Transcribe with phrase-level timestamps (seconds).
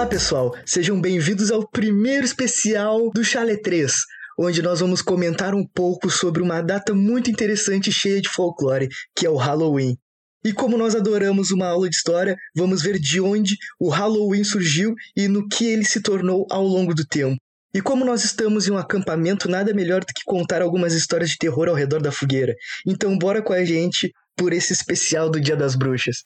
[0.00, 3.92] Olá pessoal, sejam bem-vindos ao primeiro especial do Chale 3,
[4.38, 8.88] onde nós vamos comentar um pouco sobre uma data muito interessante e cheia de folclore,
[9.14, 9.98] que é o Halloween.
[10.42, 14.94] E como nós adoramos uma aula de história, vamos ver de onde o Halloween surgiu
[15.14, 17.36] e no que ele se tornou ao longo do tempo.
[17.74, 21.36] E como nós estamos em um acampamento, nada melhor do que contar algumas histórias de
[21.36, 22.54] terror ao redor da fogueira.
[22.86, 26.24] Então bora com a gente por esse especial do Dia das Bruxas.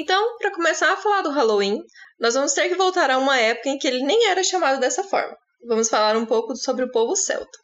[0.00, 1.82] Então, para começar a falar do Halloween,
[2.20, 5.02] nós vamos ter que voltar a uma época em que ele nem era chamado dessa
[5.02, 5.36] forma.
[5.66, 7.58] Vamos falar um pouco sobre o povo celta.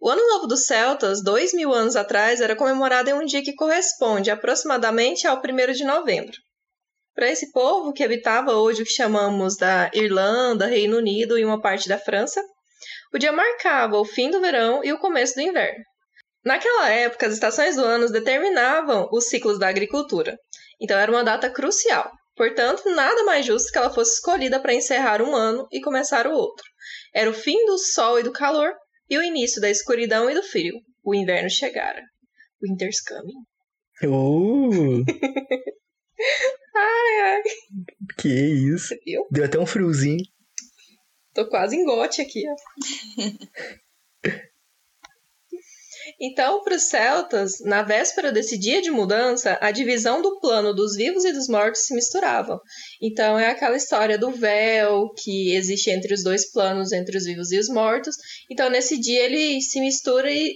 [0.00, 3.56] O Ano Novo dos Celtas, dois mil anos atrás, era comemorado em um dia que
[3.56, 6.36] corresponde aproximadamente ao 1 de novembro.
[7.12, 11.60] Para esse povo, que habitava hoje o que chamamos da Irlanda, Reino Unido e uma
[11.60, 12.40] parte da França,
[13.12, 15.82] o dia marcava o fim do verão e o começo do inverno.
[16.44, 20.38] Naquela época, as estações do ano determinavam os ciclos da agricultura,
[20.80, 22.10] então era uma data crucial.
[22.34, 26.32] Portanto, nada mais justo que ela fosse escolhida para encerrar um ano e começar o
[26.32, 26.64] outro.
[27.14, 28.72] Era o fim do sol e do calor
[29.08, 30.74] e o início da escuridão e do frio.
[31.04, 32.02] O inverno chegara.
[32.62, 33.44] Winter's coming.
[34.04, 35.04] Uh,
[36.74, 37.42] Ai, ai.
[38.18, 38.88] que isso.
[38.88, 39.26] Você viu?
[39.30, 40.24] Deu até um friozinho.
[41.34, 42.54] Tô quase em gote aqui, ó.
[46.24, 50.94] Então, para os celtas, na véspera desse dia de mudança, a divisão do plano dos
[50.94, 52.60] vivos e dos mortos se misturavam.
[53.02, 57.50] Então, é aquela história do véu que existe entre os dois planos, entre os vivos
[57.50, 58.14] e os mortos.
[58.48, 60.54] Então, nesse dia, ele se mistura e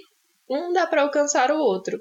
[0.48, 1.98] um dá para alcançar o outro.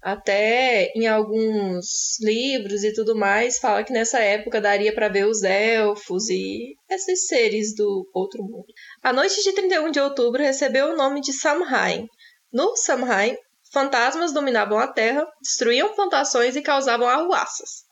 [0.00, 5.42] Até em alguns livros e tudo mais, fala que nessa época daria para ver os
[5.42, 8.72] elfos e esses seres do outro mundo.
[9.02, 12.06] A noite de 31 de outubro recebeu o nome de Samhain.
[12.52, 13.36] No Samhain,
[13.72, 17.84] fantasmas dominavam a terra, destruíam plantações e causavam arruaças.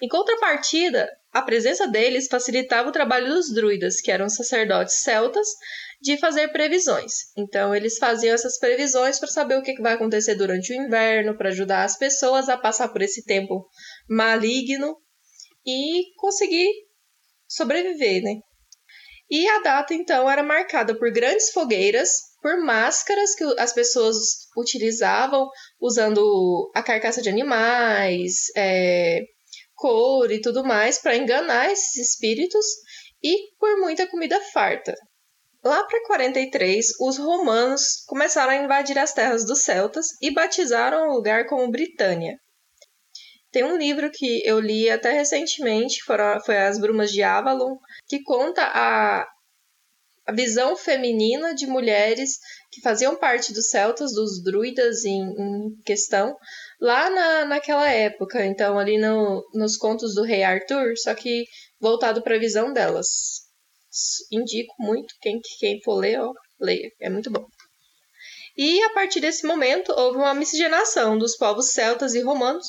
[0.00, 5.48] Em contrapartida, a presença deles facilitava o trabalho dos druidas, que eram sacerdotes celtas,
[6.00, 7.12] de fazer previsões.
[7.36, 11.48] Então, eles faziam essas previsões para saber o que vai acontecer durante o inverno, para
[11.48, 13.68] ajudar as pessoas a passar por esse tempo
[14.08, 14.96] maligno
[15.66, 16.68] e conseguir
[17.48, 18.40] sobreviver, né?
[19.30, 24.16] E a data, então, era marcada por grandes fogueiras, por máscaras que as pessoas
[24.56, 25.48] utilizavam
[25.80, 29.20] usando a carcaça de animais, é,
[29.74, 32.64] cor e tudo mais para enganar esses espíritos
[33.22, 34.94] e por muita comida farta.
[35.62, 41.14] Lá para 43, os romanos começaram a invadir as terras dos celtas e batizaram o
[41.14, 42.38] lugar como Britânia.
[43.50, 46.02] Tem um livro que eu li até recentemente,
[46.44, 47.76] foi As Brumas de Avalon,
[48.06, 49.26] que conta a,
[50.26, 52.38] a visão feminina de mulheres
[52.70, 56.36] que faziam parte dos celtas, dos druidas em, em questão,
[56.78, 58.44] lá na, naquela época.
[58.44, 61.46] Então, ali no, nos contos do rei Arthur, só que
[61.80, 63.48] voltado para a visão delas
[64.30, 65.14] indico muito.
[65.20, 66.90] Quem, quem for ler, ó, leia.
[67.00, 67.46] É muito bom.
[68.56, 72.66] E a partir desse momento houve uma miscigenação dos povos celtas e romanos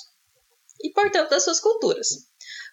[0.82, 2.08] e, portanto, das suas culturas.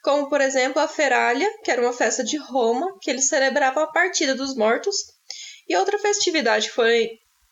[0.03, 3.93] Como, por exemplo, a Feralia, que era uma festa de Roma, que eles celebravam a
[3.93, 4.97] partida dos mortos,
[5.69, 7.11] e outra festividade que foi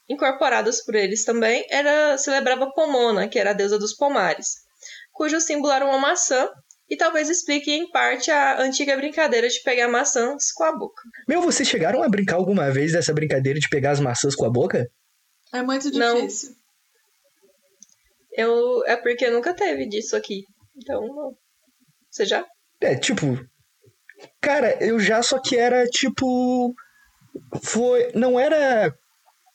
[0.09, 4.49] incorporada por eles também era celebrava Pomona, que era a deusa dos pomares,
[5.13, 6.49] cujo símbolo era uma maçã
[6.89, 11.03] e talvez explique em parte a antiga brincadeira de pegar maçãs com a boca.
[11.27, 14.51] Meu, vocês chegaram a brincar alguma vez dessa brincadeira de pegar as maçãs com a
[14.51, 14.89] boca?
[15.53, 16.29] É muito Não.
[18.37, 20.43] Eu é porque nunca teve disso aqui.
[20.77, 21.33] Então, não.
[22.11, 22.45] Você já?
[22.81, 23.39] É, tipo.
[24.41, 26.75] Cara, eu já, só que era tipo.
[27.63, 28.11] Foi.
[28.15, 28.93] Não era.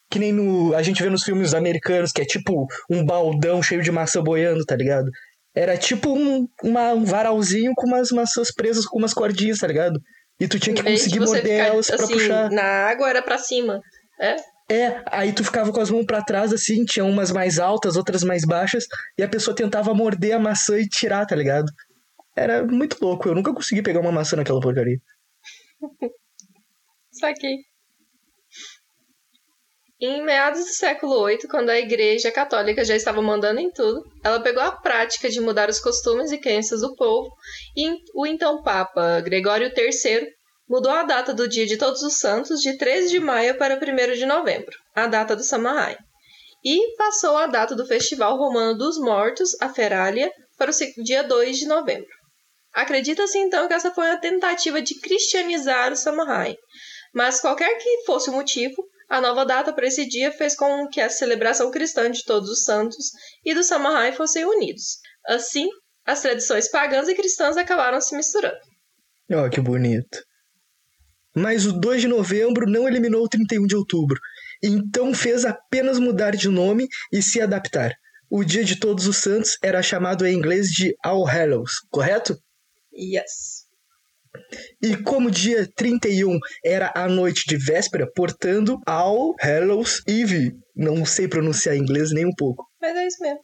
[0.10, 3.84] Que nem no, a gente vê nos filmes americanos, que é tipo um baldão cheio
[3.84, 5.10] de maçã boiando, tá ligado?
[5.56, 10.00] Era tipo um, uma, um varalzinho com umas maçãs presas com umas cordinhas, tá ligado?
[10.40, 12.50] E tu tinha que conseguir morder elas pra assim, puxar.
[12.50, 13.82] Na água era pra cima.
[14.20, 14.36] É?
[14.72, 18.24] É, aí tu ficava com as mãos pra trás, assim, tinha umas mais altas, outras
[18.24, 18.86] mais baixas,
[19.18, 21.72] e a pessoa tentava morder a maçã e tirar, tá ligado?
[22.36, 25.00] Era muito louco, eu nunca consegui pegar uma maçã naquela porcaria.
[27.12, 27.58] Saquei.
[30.02, 34.40] Em meados do século VIII, quando a Igreja Católica já estava mandando em tudo, ela
[34.40, 37.30] pegou a prática de mudar os costumes e crenças do povo
[37.76, 40.39] e o então Papa Gregório III
[40.70, 44.14] mudou a data do Dia de Todos os Santos de 13 de maio para 1
[44.14, 45.98] de novembro, a data do Samhain,
[46.64, 51.58] e passou a data do Festival Romano dos Mortos, a Feralia, para o dia 2
[51.58, 52.08] de novembro.
[52.74, 56.56] Acredita-se então que essa foi uma tentativa de cristianizar o Samhain,
[57.14, 58.76] mas qualquer que fosse o motivo,
[59.10, 62.64] A nova data para esse dia fez com que a celebração cristã de todos os
[62.64, 63.08] santos
[63.44, 65.00] e do Samahai fossem unidos.
[65.26, 65.68] Assim,
[66.06, 68.60] as tradições pagãs e cristãs acabaram se misturando.
[69.32, 70.20] Ó, oh, que bonito.
[71.40, 74.20] Mas o 2 de novembro não eliminou o 31 de outubro,
[74.62, 77.94] então fez apenas mudar de nome e se adaptar.
[78.30, 82.38] O dia de Todos os Santos era chamado em inglês de All Hallows, correto?
[82.94, 83.66] Yes.
[84.84, 90.52] E como dia 31 era a noite de véspera, portanto, All Hallows Eve.
[90.76, 92.66] Não sei pronunciar inglês nem um pouco.
[92.82, 93.40] Mas é isso mesmo.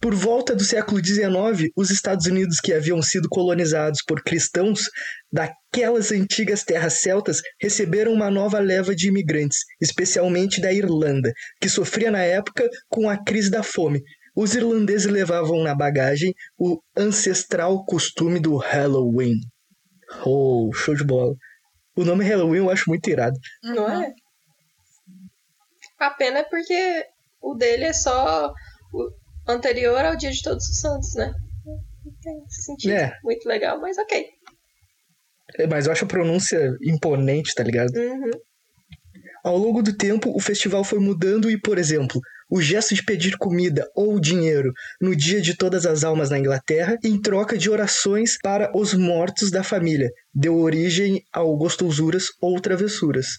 [0.00, 4.82] Por volta do século XIX, os Estados Unidos, que haviam sido colonizados por cristãos
[5.32, 12.12] daquelas antigas terras celtas, receberam uma nova leva de imigrantes, especialmente da Irlanda, que sofria
[12.12, 14.00] na época com a crise da fome.
[14.36, 19.40] Os irlandeses levavam na bagagem o ancestral costume do Halloween.
[20.24, 21.34] Oh, show de bola.
[21.96, 23.36] O nome Halloween eu acho muito irado.
[23.64, 24.12] Não é?
[25.98, 27.04] A pena é porque
[27.42, 28.52] o dele é só
[29.48, 31.32] anterior ao Dia de Todos os Santos, né?
[32.04, 32.92] Não tem sentido.
[32.92, 33.12] É.
[33.22, 34.26] Muito legal, mas ok.
[35.56, 37.94] É, mas eu acho a pronúncia imponente, tá ligado?
[37.96, 38.30] Uhum.
[39.44, 43.36] Ao longo do tempo, o festival foi mudando e, por exemplo, o gesto de pedir
[43.36, 48.38] comida ou dinheiro no dia de todas as almas na Inglaterra, em troca de orações
[48.42, 53.36] para os mortos da família, deu origem ao gostosuras ou travessuras.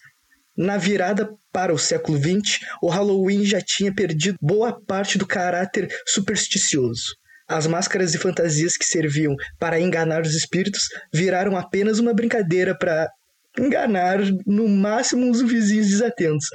[0.60, 5.88] Na virada para o século XX, o Halloween já tinha perdido boa parte do caráter
[6.06, 7.16] supersticioso.
[7.48, 13.10] As máscaras e fantasias que serviam para enganar os espíritos viraram apenas uma brincadeira para
[13.58, 16.48] enganar no máximo os vizinhos desatentos.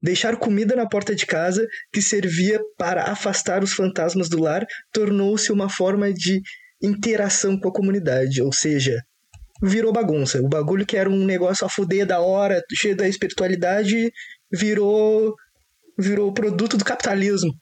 [0.00, 5.50] Deixar comida na porta de casa, que servia para afastar os fantasmas do lar, tornou-se
[5.50, 6.40] uma forma de
[6.80, 9.02] interação com a comunidade, ou seja,
[9.62, 10.40] virou bagunça.
[10.42, 14.12] O bagulho que era um negócio a fuder da hora, cheio da espiritualidade,
[14.50, 15.34] virou
[15.98, 17.52] virou produto do capitalismo.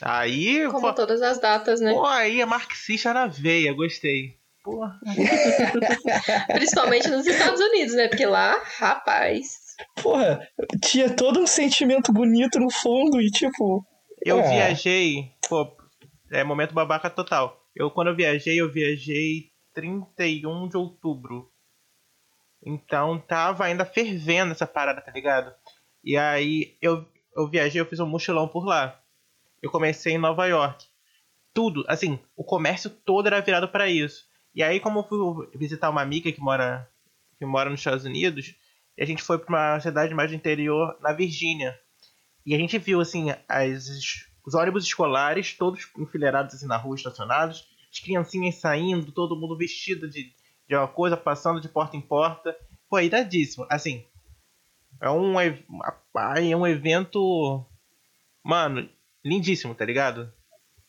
[0.00, 0.66] Aí.
[0.70, 1.92] Como pô, todas as datas, né?
[1.92, 4.36] Pô, aí é marxista na veia, gostei.
[4.62, 4.98] Porra.
[6.54, 8.08] Principalmente nos Estados Unidos, né?
[8.08, 9.42] Porque lá, rapaz.
[10.00, 10.40] Porra,
[10.84, 13.84] tinha todo um sentimento bonito no fundo e tipo.
[14.24, 14.48] Eu é.
[14.48, 15.66] viajei, pô,
[16.30, 17.58] é momento babaca total.
[17.74, 21.50] Eu quando eu viajei, eu viajei 31 de outubro.
[22.64, 25.52] Então tava ainda fervendo essa parada, tá ligado?
[26.04, 29.00] E aí eu, eu viajei, eu fiz um mochilão por lá.
[29.60, 30.86] Eu comecei em Nova York.
[31.54, 34.26] Tudo, assim, o comércio todo era virado para isso.
[34.54, 36.88] E aí, como eu fui visitar uma amiga que mora,
[37.38, 38.54] que mora nos Estados Unidos,
[38.98, 41.78] a gente foi para uma cidade mais do interior, na Virgínia.
[42.44, 43.88] E a gente viu, assim, as,
[44.44, 50.08] os ônibus escolares todos enfileirados assim, na rua, estacionados as criancinhas saindo, todo mundo vestido
[50.08, 50.32] de,
[50.66, 52.56] de uma coisa, passando de porta em porta.
[52.88, 53.66] Pô, é iradíssimo.
[53.68, 54.06] Assim,
[54.98, 57.64] é um, é um evento,
[58.42, 58.88] mano,
[59.22, 60.32] lindíssimo, tá ligado?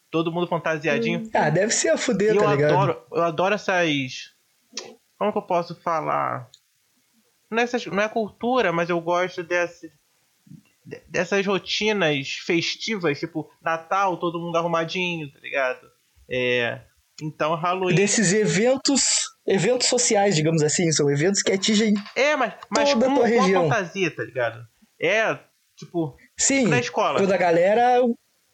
[0.09, 1.19] Todo mundo fantasiadinho.
[1.19, 1.29] Hum.
[1.33, 2.73] Ah, deve ser a fuder, tá eu ligado?
[2.73, 4.33] Adoro, eu adoro essas...
[5.17, 6.49] Como que eu posso falar?
[7.51, 9.91] Não é, essas, não é cultura, mas eu gosto desse,
[11.07, 15.91] dessas rotinas festivas, tipo Natal, todo mundo arrumadinho, tá ligado?
[16.29, 16.81] É,
[17.21, 17.95] então, Halloween.
[17.95, 19.31] Desses eventos.
[19.45, 23.63] Eventos sociais, digamos assim, são eventos que atingem é, mas, mas toda a tua região.
[23.63, 24.65] fantasia, tá ligado?
[24.97, 25.37] É,
[25.75, 27.19] tipo, Sim, na escola.
[27.19, 27.99] Toda a galera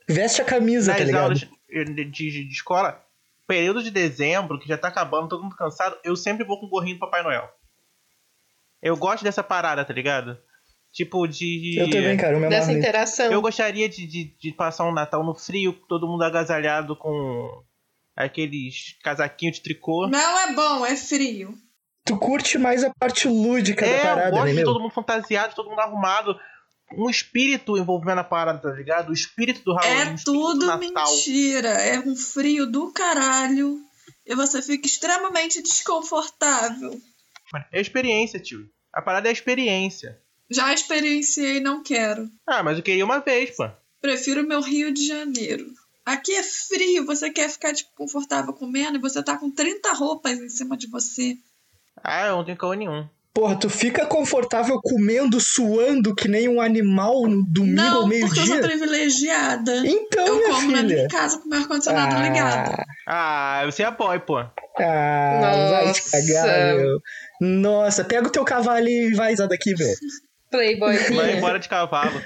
[0.10, 1.22] veste a camisa, Nas tá ligado?
[1.22, 3.00] aulas de, de, de, escola,
[3.45, 6.69] período de dezembro, que já tá acabando, todo mundo cansado, eu sempre vou com o
[6.69, 7.48] gorrinho do Papai Noel.
[8.81, 10.39] Eu gosto dessa parada, tá ligado?
[10.91, 11.77] Tipo de.
[11.79, 13.31] Eu também, cara, eu me Dessa interação.
[13.31, 17.63] Eu gostaria de, de, de passar um Natal no frio, todo mundo agasalhado com
[18.25, 20.07] aqueles casaquinhos de tricô.
[20.07, 21.57] Não é bom, é frio.
[22.05, 24.93] Tu curte mais a parte lúdica é, da parada, eu gosto né, de todo mundo
[24.93, 26.39] fantasiado, todo mundo arrumado.
[26.97, 29.09] Um espírito envolvendo a parada, tá ligado?
[29.09, 30.13] O espírito do Halloween.
[30.13, 31.69] É tudo mentira.
[31.69, 33.79] É um frio do caralho.
[34.25, 36.99] E você fica extremamente desconfortável.
[37.71, 38.67] É experiência, tio.
[38.91, 40.19] A parada é a experiência.
[40.49, 42.27] Já experienciei, não quero.
[42.47, 43.69] Ah, mas eu queria uma vez, pô.
[44.01, 45.67] Prefiro meu Rio de Janeiro.
[46.11, 50.39] Aqui é frio, você quer ficar tipo, confortável comendo e você tá com 30 roupas
[50.39, 51.37] em cima de você.
[52.03, 53.07] Ah, eu não tenho calor nenhum.
[53.31, 58.27] Porra, tu fica confortável comendo, suando que nem um animal no domingo não, ao meio-dia?
[58.27, 59.83] porque eu sou privilegiada.
[59.85, 60.75] Então, eu minha como filha.
[60.77, 62.21] na minha casa com o meu ar-condicionado Ah.
[62.23, 62.85] ligado.
[63.07, 64.37] Ah, você apoia, pô.
[64.39, 64.51] Ah,
[65.69, 66.11] vai te Nossa.
[66.11, 66.99] cagar, meu.
[67.39, 69.93] Nossa, pega o teu cavalo e vai usar daqui, velho.
[70.51, 71.37] Vai Playboyzinha.
[71.37, 72.19] embora de cavalo.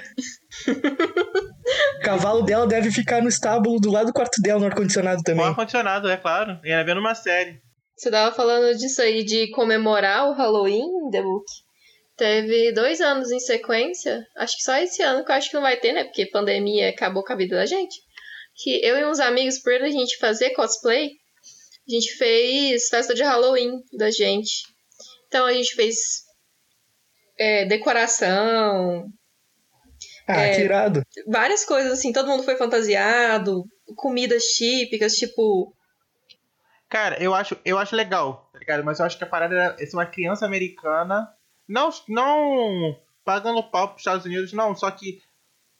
[0.68, 5.44] O cavalo dela deve ficar no estábulo do lado do quarto dela, no ar-condicionado também.
[5.44, 6.58] ar-condicionado, é claro.
[6.64, 7.60] Ia vendo uma série.
[7.96, 11.44] Você tava falando disso aí, de comemorar o Halloween, The Book.
[12.16, 15.62] Teve dois anos em sequência, acho que só esse ano que eu acho que não
[15.62, 16.04] vai ter, né?
[16.04, 17.96] Porque pandemia acabou com a vida da gente.
[18.56, 21.10] Que eu e uns amigos, por a gente fazer cosplay,
[21.88, 24.62] a gente fez festa de Halloween da gente.
[25.26, 25.96] Então a gente fez
[27.38, 29.04] é, decoração,
[30.26, 30.54] Ah, É.
[30.56, 31.02] que irado.
[31.26, 33.64] várias coisas assim, todo mundo foi fantasiado,
[33.96, 35.74] comidas típicas, tipo.
[36.88, 38.84] Cara, eu acho, eu acho legal, tá ligado?
[38.84, 41.28] Mas eu acho que a parada é ser uma criança americana.
[41.68, 44.74] Não, não pagando pau pros Estados Unidos, não.
[44.76, 45.20] Só que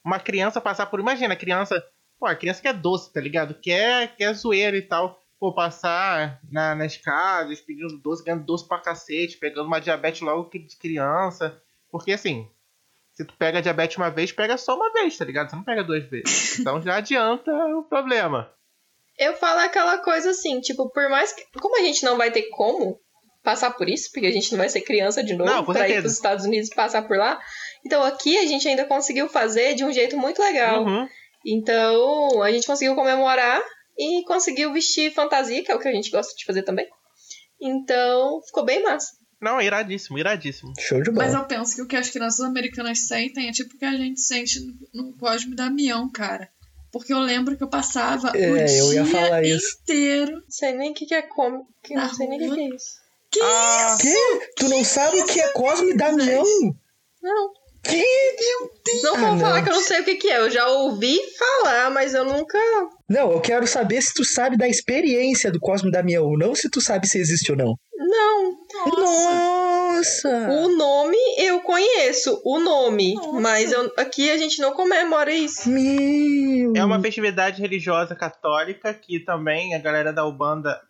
[0.05, 0.99] uma criança passar por.
[1.01, 1.83] Imagina, a criança.
[2.19, 3.55] Pô, a criança que é doce, tá ligado?
[3.55, 5.21] Quer, quer zoeira e tal.
[5.39, 10.49] Pô, passar na, nas casas, pedindo doce, ganhando doce pra cacete, pegando uma diabetes logo
[10.51, 11.61] de criança.
[11.91, 12.49] Porque assim,
[13.15, 15.49] se tu pega diabetes uma vez, pega só uma vez, tá ligado?
[15.49, 16.59] Você não pega duas vezes.
[16.65, 18.51] Então já adianta o problema.
[19.19, 21.45] Eu falo aquela coisa assim, tipo, por mais que.
[21.61, 22.99] Como a gente não vai ter como
[23.43, 26.01] passar por isso, porque a gente não vai ser criança de novo Não, pra ir
[26.01, 27.39] pros Estados Unidos e passar por lá.
[27.85, 30.85] Então aqui a gente ainda conseguiu fazer de um jeito muito legal.
[30.85, 31.07] Uhum.
[31.47, 33.63] Então a gente conseguiu comemorar
[33.97, 36.89] e conseguiu vestir fantasia, que é o que a gente gosta de fazer também.
[37.61, 39.13] Então ficou bem massa.
[39.45, 40.73] Não, iradíssimo, iradíssimo.
[40.79, 41.27] Show de bola.
[41.27, 43.93] Mas eu penso que o que as crianças americanas sentem é tipo o que a
[43.97, 44.59] gente sente
[44.93, 46.49] no, Cosme Damião, cara.
[46.91, 49.79] Porque eu lembro que eu passava o É, eu ia dia falar isso.
[49.83, 50.33] inteiro.
[50.33, 51.67] Não sei nem o que, que é como.
[51.83, 52.87] Que não sei nem o que, que é isso.
[53.31, 54.15] Que Ah, Que?
[54.57, 56.45] Tu não sabe o que é Cosme Damião?
[57.23, 57.51] Não.
[57.83, 58.03] Que?
[59.03, 59.41] Não Ah, vou não.
[59.41, 60.39] falar que eu não sei o que, que é.
[60.39, 62.59] Eu já ouvi falar, mas eu nunca.
[63.09, 66.81] Não, eu quero saber se tu sabe da experiência do Cosme Damião, não se tu
[66.81, 67.75] sabe se existe ou não.
[67.97, 68.59] Não.
[68.87, 70.29] Nossa!
[70.29, 73.15] O nome eu conheço, o nome.
[73.15, 73.41] Nossa.
[73.41, 75.69] Mas eu- aqui a gente não comemora isso.
[75.69, 76.73] Meu!
[76.77, 80.81] É uma festividade religiosa católica que também a galera da Ubanda,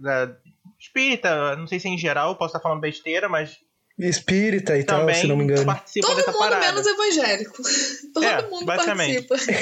[0.00, 0.34] da
[0.80, 3.56] espírita, não sei se em geral, posso estar falando besteira, mas
[3.98, 5.64] Espírita e tal, também se não me engano.
[5.64, 6.66] participa Todo dessa mundo parada.
[6.66, 7.62] menos evangélico.
[8.12, 9.22] Todo É, mundo basicamente.
[9.22, 9.56] participa.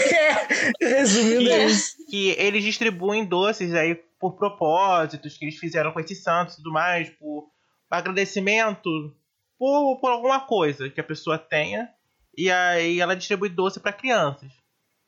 [0.82, 1.94] Resumindo, é isso.
[2.10, 6.72] Que eles distribuem doces aí por propósitos que eles fizeram com esses santos e tudo
[6.72, 7.50] mais, por
[7.90, 9.14] agradecimento,
[9.58, 11.90] por, por alguma coisa que a pessoa tenha.
[12.36, 14.50] E aí ela distribui doce para crianças.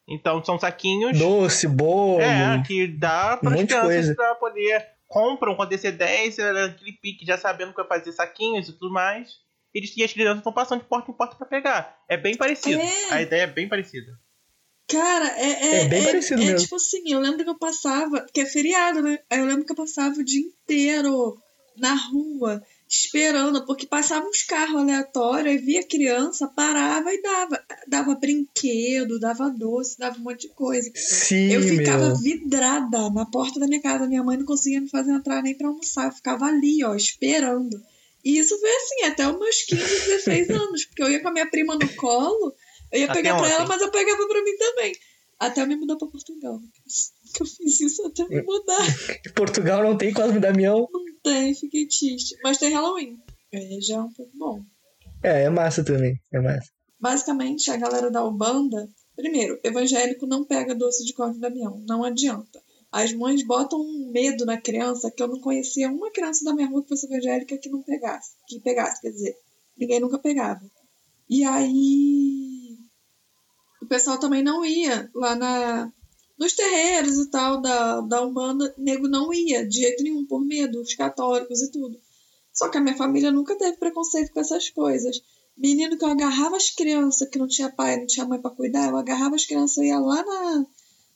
[0.07, 1.19] Então são saquinhos.
[1.19, 2.21] Doce, bolo.
[2.21, 7.71] É, que dá para as crianças pra poder compram com antecedência, aquele pique já sabendo
[7.71, 9.39] que vai fazer saquinhos e tudo mais.
[9.73, 11.99] Eles, e as crianças estão passando de porta em porta pra pegar.
[12.07, 12.83] É bem parecido.
[12.83, 13.13] É.
[13.15, 14.19] A ideia é bem parecida.
[14.89, 16.61] Cara, é, é, É bem parecido é mesmo.
[16.61, 19.19] tipo assim, eu lembro que eu passava, porque é feriado, né?
[19.29, 21.37] Aí eu lembro que eu passava o dia inteiro
[21.77, 27.61] na rua, esperando, porque passavam uns carros aleatórios, aí via criança, parava e dava.
[27.89, 30.89] Dava brinquedo, dava doce, dava um monte de coisa.
[30.95, 32.17] Sim, Eu ficava meu.
[32.17, 34.07] vidrada na porta da minha casa.
[34.07, 36.07] Minha mãe não conseguia me fazer entrar nem pra almoçar.
[36.07, 37.83] Eu ficava ali, ó, esperando.
[38.25, 40.85] E isso foi assim, até os meus 15, 16 anos.
[40.87, 42.55] Porque eu ia com a minha prima no colo,
[42.93, 43.55] eu ia Até pegar pra ontem.
[43.55, 44.93] ela, mas eu pegava pra mim também.
[45.39, 46.59] Até eu me mudar pra Portugal.
[47.35, 48.79] Que eu fiz isso até me mudar.
[49.35, 50.89] Portugal não tem Cosme Damião.
[50.91, 52.37] Não tem, fiquei triste.
[52.43, 53.19] Mas tem Halloween.
[53.53, 54.63] É, já é um pouco bom.
[55.23, 56.19] É, é massa também.
[56.33, 56.71] É massa.
[56.99, 62.61] Basicamente, a galera da Ubanda, primeiro, evangélico não pega doce de Cosme Damião, não adianta.
[62.91, 66.67] As mães botam um medo na criança que eu não conhecia uma criança da minha
[66.69, 69.37] rua que fosse evangélica que não pegasse, que pegasse, quer dizer,
[69.77, 70.63] ninguém nunca pegava.
[71.29, 72.56] E aí
[73.87, 75.93] o pessoal também não ia lá na
[76.37, 80.83] nos terreiros e tal da, da Umbanda, nego não ia de jeito nenhum, por medo,
[80.83, 81.99] os católicos e tudo.
[82.53, 85.23] Só que a minha família nunca teve preconceito com essas coisas.
[85.57, 88.91] Menino que eu agarrava as crianças, que não tinha pai, não tinha mãe pra cuidar,
[88.91, 90.67] eu agarrava as crianças, eu ia lá na,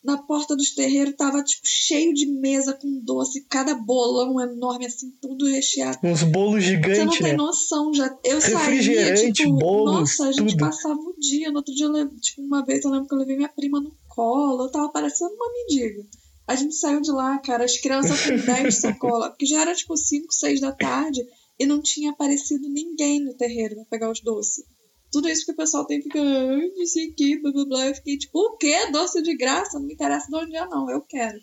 [0.02, 5.10] na porta dos terreiros, tava tipo cheio de mesa com doce, cada bolão enorme, assim,
[5.20, 5.98] tudo recheado.
[6.02, 7.36] Uns bolos Você não gigantes, tem né?
[7.36, 8.18] noção, já.
[8.24, 10.60] Eu saía, tipo, bolos, nossa, a gente tudo.
[10.60, 11.50] passava o dia.
[11.50, 13.94] No outro dia, lembro, tipo, uma vez eu lembro que eu levei minha prima no
[14.08, 16.02] colo, eu tava parecendo uma mendiga.
[16.46, 19.96] A gente saiu de lá, cara, as crianças com 10 sacolas, porque já era tipo
[19.96, 21.20] 5, 6 da tarde
[21.58, 24.64] e não tinha aparecido ninguém no terreiro pra pegar os doces.
[25.10, 27.86] Tudo isso que o pessoal tem fica, não sei que, blá blá blá.
[27.88, 28.90] Eu fiquei tipo, o quê?
[28.92, 29.78] Doce de graça?
[29.78, 31.38] Não me interessa de onde é, não, eu quero.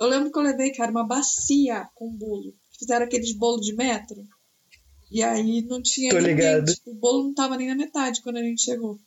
[0.00, 2.52] Eu lembro que eu levei, cara, uma bacia com bolo.
[2.76, 4.26] Fizeram aqueles bolos de metro.
[5.10, 6.34] E aí não tinha Tô ninguém.
[6.34, 6.74] ligado.
[6.74, 8.98] Tipo, o bolo não tava nem na metade quando a gente chegou.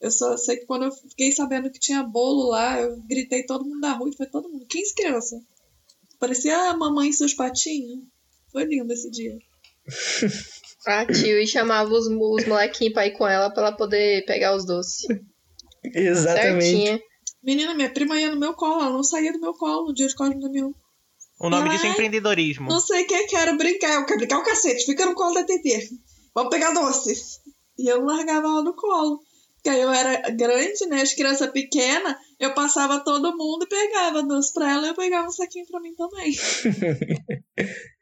[0.00, 3.64] Eu só sei que quando eu fiquei sabendo que tinha bolo lá, eu gritei todo
[3.64, 4.66] mundo da rua e foi todo mundo.
[4.66, 5.40] 15 crianças.
[6.18, 8.02] Parecia a mamãe e seus patinhos.
[8.50, 9.38] Foi lindo esse dia.
[10.86, 14.54] A tio e chamava os, os molequinhos pra ir com ela pra ela poder pegar
[14.54, 15.06] os doces.
[15.84, 16.64] Exatamente.
[16.64, 17.00] Certinha.
[17.42, 20.06] Menina, minha prima ia no meu colo, ela não saía do meu colo no dia
[20.06, 20.74] de Cosme do meu.
[21.40, 22.68] O nome disso é Ai, empreendedorismo.
[22.68, 23.94] Não sei o que, quero brincar.
[23.94, 25.90] Eu quero brincar o cacete, fica no colo da TT.
[26.34, 27.40] Vamos pegar doce.
[27.78, 29.20] E eu largava ela no colo.
[29.54, 31.00] Porque aí eu era grande, né?
[31.00, 35.28] As crianças pequenas, eu passava todo mundo e pegava doce pra ela e eu pegava
[35.28, 36.34] um saquinho pra mim também.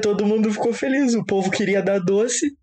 [0.00, 2.56] todo mundo ficou feliz, o povo queria dar doce.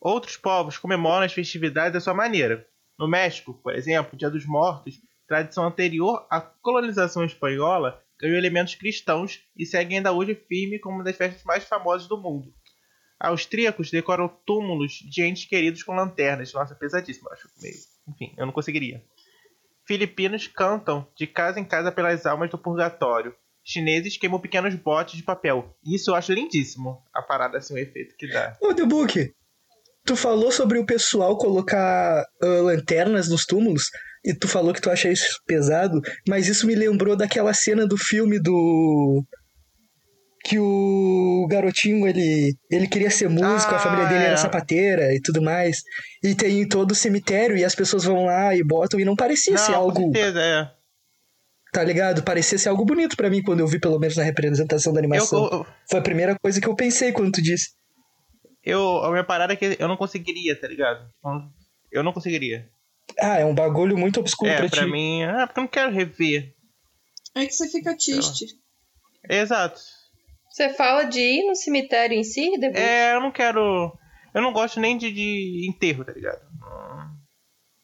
[0.00, 2.66] Outros povos comemoram as festividades da sua maneira.
[2.98, 8.74] No México, por exemplo, o Dia dos Mortos, tradição anterior à colonização espanhola, ganhou elementos
[8.74, 12.52] cristãos e segue ainda hoje firme como uma das festas mais famosas do mundo.
[13.18, 16.52] Austríacos decoram túmulos de entes queridos com lanternas.
[16.52, 17.48] Nossa, pesadíssimo, acho.
[17.60, 17.76] Meio...
[18.08, 19.04] Enfim, eu não conseguiria.
[19.86, 23.34] Filipinos cantam de casa em casa pelas almas do purgatório.
[23.64, 25.76] Chineses queimam pequenos botes de papel.
[25.84, 26.98] Isso eu acho lindíssimo.
[27.14, 28.56] A parada assim, o efeito que dá.
[28.60, 29.32] Ô, The Book,
[30.04, 33.84] tu falou sobre o pessoal colocar uh, lanternas nos túmulos
[34.24, 37.96] e tu falou que tu acha isso pesado, mas isso me lembrou daquela cena do
[37.96, 39.24] filme do
[40.44, 44.36] que o garotinho ele, ele queria ser músico, ah, a família dele era é.
[44.36, 45.82] sapateira e tudo mais.
[46.22, 49.54] E tem todo o cemitério e as pessoas vão lá e botam e não parecia
[49.54, 50.00] não, ser algo.
[50.00, 50.81] Certeza, é.
[51.72, 52.22] Tá ligado?
[52.22, 55.46] Parecia ser algo bonito para mim quando eu vi, pelo menos na representação da animação.
[55.46, 57.70] Eu, eu, Foi a primeira coisa que eu pensei quando tu disse.
[58.62, 61.08] Eu, a minha parada é que eu não conseguiria, tá ligado?
[61.90, 62.68] Eu não conseguiria.
[63.18, 64.90] Ah, é um bagulho muito obscuro é, pra, pra ti.
[64.90, 65.24] mim.
[65.24, 66.54] Ah, porque eu não quero rever.
[67.34, 68.46] É que você fica triste.
[69.28, 69.80] Exato.
[70.50, 72.84] Você fala de ir no cemitério em si, depois?
[72.84, 73.90] É, eu não quero.
[74.34, 76.40] Eu não gosto nem de, de enterro, tá ligado?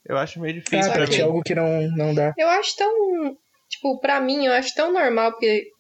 [0.05, 0.91] Eu acho meio difícil.
[0.91, 2.35] Ah, pra ti é algo que não, não dá.
[2.37, 3.37] Eu acho tão.
[3.69, 5.71] Tipo, pra mim, eu acho tão normal, porque.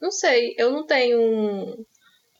[0.00, 1.84] Não sei, eu não tenho um,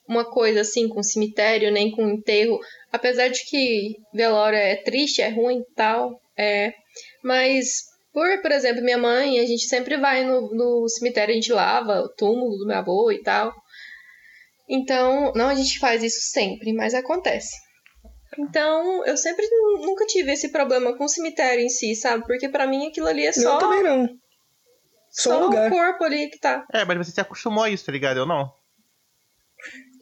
[0.08, 2.58] uma coisa assim com cemitério, nem com enterro.
[2.92, 6.20] Apesar de que velório é triste, é ruim e tal.
[6.36, 6.74] É.
[7.22, 11.52] Mas por, por exemplo, minha mãe, a gente sempre vai no, no cemitério, a gente
[11.52, 13.54] lava o túmulo do meu avô e tal.
[14.68, 17.56] Então, não a gente faz isso sempre, mas acontece.
[18.38, 19.46] Então, eu sempre
[19.80, 22.24] nunca tive esse problema com o cemitério em si, sabe?
[22.26, 23.54] Porque para mim aquilo ali é só.
[23.54, 24.08] Eu também não.
[25.10, 25.70] Só, só um lugar.
[25.70, 26.64] o corpo ali que tá.
[26.72, 28.18] É, mas você se acostumou a isso, tá ligado?
[28.18, 28.50] Eu não.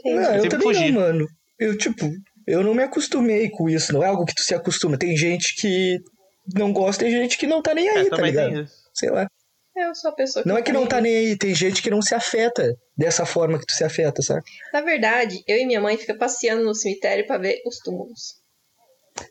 [0.04, 0.92] Não, eu, eu também fugi.
[0.92, 1.26] não, mano.
[1.58, 2.10] Eu, tipo,
[2.46, 3.92] eu não me acostumei com isso.
[3.92, 4.96] Não é algo que tu se acostuma.
[4.96, 5.98] Tem gente que
[6.54, 8.66] não gosta, tem gente que não tá nem aí, é, tá ligado?
[8.94, 9.28] Sei lá.
[9.80, 11.90] Eu sou a pessoa que Não é que não tá nem aí, tem gente que
[11.90, 14.42] não se afeta dessa forma que tu se afeta, sabe?
[14.72, 18.40] Na verdade, eu e minha mãe fica passeando no cemitério para ver os túmulos.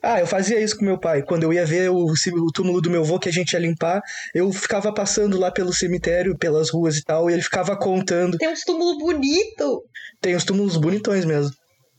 [0.02, 1.22] Ah, eu fazia isso com meu pai.
[1.22, 4.02] Quando eu ia ver o, o, túmulo do meu avô que a gente ia limpar,
[4.34, 8.36] eu ficava passando lá pelo cemitério, pelas ruas e tal, e ele ficava contando.
[8.36, 9.78] Tem uns túmulos bonitos!
[10.20, 11.52] Tem uns túmulos bonitões mesmo.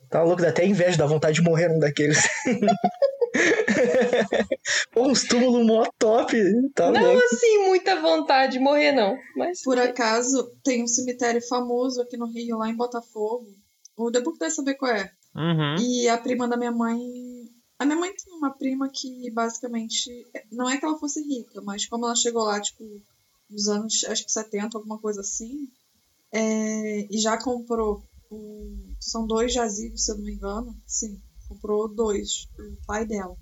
[0.10, 2.22] Tá louco, dá até inveja, dá vontade de morrer num daqueles.
[4.92, 6.36] Pô, uns túmulos mó top.
[6.74, 7.26] Tá não louco.
[7.26, 9.18] assim, muita vontade de morrer, não.
[9.36, 9.62] Mas...
[9.62, 13.48] Por acaso, tem um cemitério famoso aqui no Rio, lá em Botafogo.
[13.96, 15.12] O Debook deve saber qual é.
[15.36, 15.76] Uhum.
[15.80, 17.00] E a prima da minha mãe.
[17.80, 20.10] A minha mãe tem uma prima que basicamente.
[20.52, 22.84] Não é que ela fosse rica, mas como ela chegou lá, tipo,
[23.50, 25.70] nos anos, acho que 70, alguma coisa assim.
[26.32, 28.04] É, e já comprou.
[28.32, 30.76] Um, são dois jazigos, se eu não me engano.
[30.86, 33.36] Sim comprou dois, o pai dela.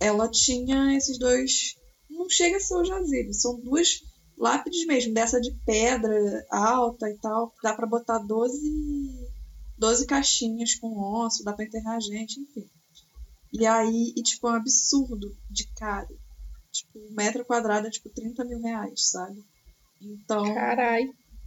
[0.00, 1.76] Ela tinha esses dois.
[2.10, 4.00] Não chega a ser o jazigo, são duas
[4.36, 7.52] lápides mesmo, dessa de pedra alta e tal.
[7.62, 8.58] Dá para botar 12,
[9.78, 12.68] 12 caixinhas com osso, dá pra enterrar a gente, enfim.
[13.52, 16.18] E aí, e, tipo, é um absurdo de caro.
[16.72, 19.44] Tipo, um metro quadrado é tipo 30 mil reais, sabe?
[20.02, 20.42] Então.
[20.52, 21.04] Carai.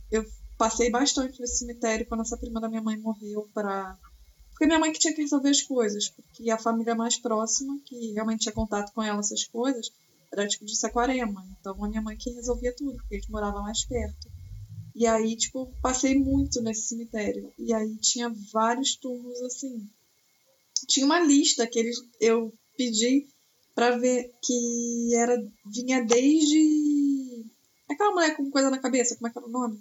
[0.10, 0.24] Eu
[0.58, 3.98] passei bastante nesse cemitério quando essa prima da minha mãe morreu para
[4.58, 8.14] porque minha mãe que tinha que resolver as coisas, porque a família mais próxima, que
[8.14, 9.92] realmente tinha contato com ela, essas coisas,
[10.34, 11.48] era tipo de Saquarema.
[11.60, 14.28] Então a minha mãe que resolvia tudo, porque a gente morava mais perto.
[14.96, 17.54] E aí, tipo, passei muito nesse cemitério.
[17.56, 19.88] E aí tinha vários túmulos assim.
[20.88, 23.28] Tinha uma lista que eles, eu pedi
[23.76, 27.46] para ver que era vinha desde
[27.88, 29.80] aquela mulher com coisa na cabeça, como é que era o nome?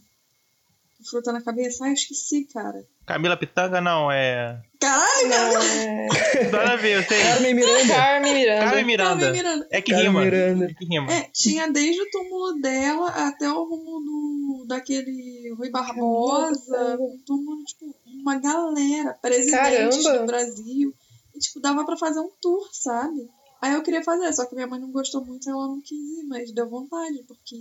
[1.09, 1.87] Fruta na cabeça?
[1.87, 2.85] Eu esqueci, cara.
[3.07, 4.61] Camila Pitanga não, é.
[4.81, 6.09] Caralho, não, é.
[6.51, 7.23] Nada a ver, eu sei.
[7.23, 7.95] Carmen Miranda.
[7.95, 8.65] Carmen Miranda.
[8.65, 9.25] Carmen Miranda.
[9.25, 9.69] Carmen Miranda.
[9.71, 10.25] É que Carmen rima.
[10.25, 10.65] Miranda.
[10.65, 11.13] É que rima.
[11.13, 16.99] É, tinha desde o túmulo dela até o rumo do, daquele Rui Barbosa.
[17.01, 20.19] Um túmulo, tipo, uma galera, presidentes Caramba.
[20.21, 20.95] do Brasil.
[21.35, 23.29] E, tipo, dava pra fazer um tour, sabe?
[23.61, 26.27] Aí eu queria fazer, só que minha mãe não gostou muito, ela não quis ir,
[26.29, 27.57] mas deu vontade, porque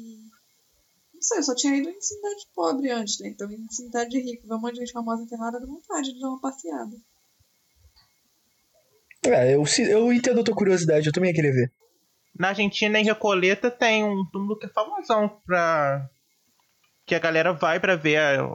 [1.26, 3.30] sei, eu só tinha ido em cidade pobre antes, né?
[3.30, 6.30] Então, em cidade rica, ver um monte de gente famosa enterrada, dá vontade de dar
[6.30, 6.96] uma passeada.
[9.26, 11.72] É, eu, eu entendo a tua curiosidade, eu também ia querer ver.
[12.38, 16.08] Na Argentina, em Recoleta, tem um túmulo que é famosão pra.
[17.06, 18.46] que a galera vai pra ver a,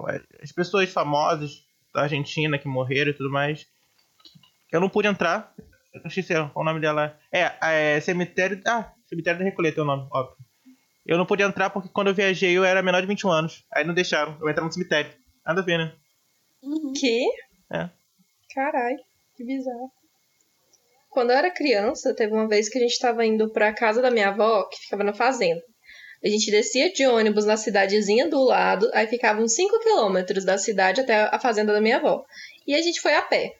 [0.42, 3.66] as pessoas famosas da Argentina que morreram e tudo mais.
[4.70, 5.52] Eu não pude entrar.
[5.92, 7.18] Eu não esqueci o nome dela.
[7.32, 8.60] É, é Cemitério.
[8.66, 10.36] Ah, Cemitério da Recoleta é o nome, óbvio.
[11.10, 13.64] Eu não pude entrar porque quando eu viajei eu era menor de 21 anos.
[13.72, 15.10] Aí não deixaram eu entrar no cemitério.
[15.44, 15.92] Nada a ver, né?
[16.62, 16.92] Uhum.
[16.92, 17.26] Que?
[17.68, 17.90] É.
[18.54, 19.00] Caralho,
[19.36, 19.90] que bizarro.
[21.08, 24.08] Quando eu era criança, teve uma vez que a gente tava indo pra casa da
[24.08, 25.60] minha avó, que ficava na fazenda.
[26.24, 30.58] A gente descia de ônibus na cidadezinha do lado, aí ficava uns 5 quilômetros da
[30.58, 32.24] cidade até a fazenda da minha avó.
[32.64, 33.56] E a gente foi a pé.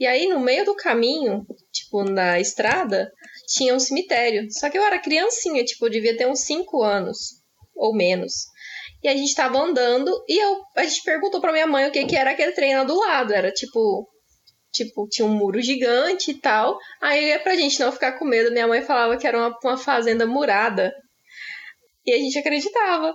[0.00, 3.12] E aí, no meio do caminho, tipo, na estrada,
[3.46, 4.46] tinha um cemitério.
[4.50, 7.42] Só que eu era criancinha, tipo, eu devia ter uns 5 anos,
[7.74, 8.32] ou menos.
[9.02, 12.06] E a gente tava andando e eu, a gente perguntou pra minha mãe o que,
[12.06, 13.34] que era aquele trem lá do lado.
[13.34, 14.08] Era tipo.
[14.72, 16.76] Tipo, tinha um muro gigante e tal.
[17.00, 20.26] Aí, pra gente não ficar com medo, minha mãe falava que era uma, uma fazenda
[20.26, 20.92] murada.
[22.04, 23.12] E a gente acreditava.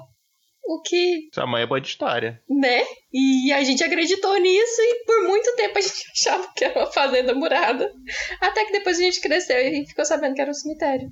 [0.69, 1.29] O que.
[1.33, 2.39] Sua mãe é boa de história.
[2.47, 2.83] Né?
[3.11, 6.91] E a gente acreditou nisso e por muito tempo a gente achava que era uma
[6.91, 7.91] fazenda murada.
[8.39, 11.09] Até que depois a gente cresceu e ficou sabendo que era um cemitério.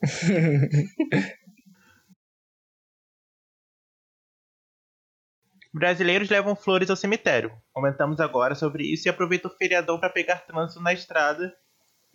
[5.74, 7.50] Brasileiros levam flores ao cemitério.
[7.72, 11.52] Comentamos agora sobre isso e aproveitam o feriadão para pegar trânsito na estrada.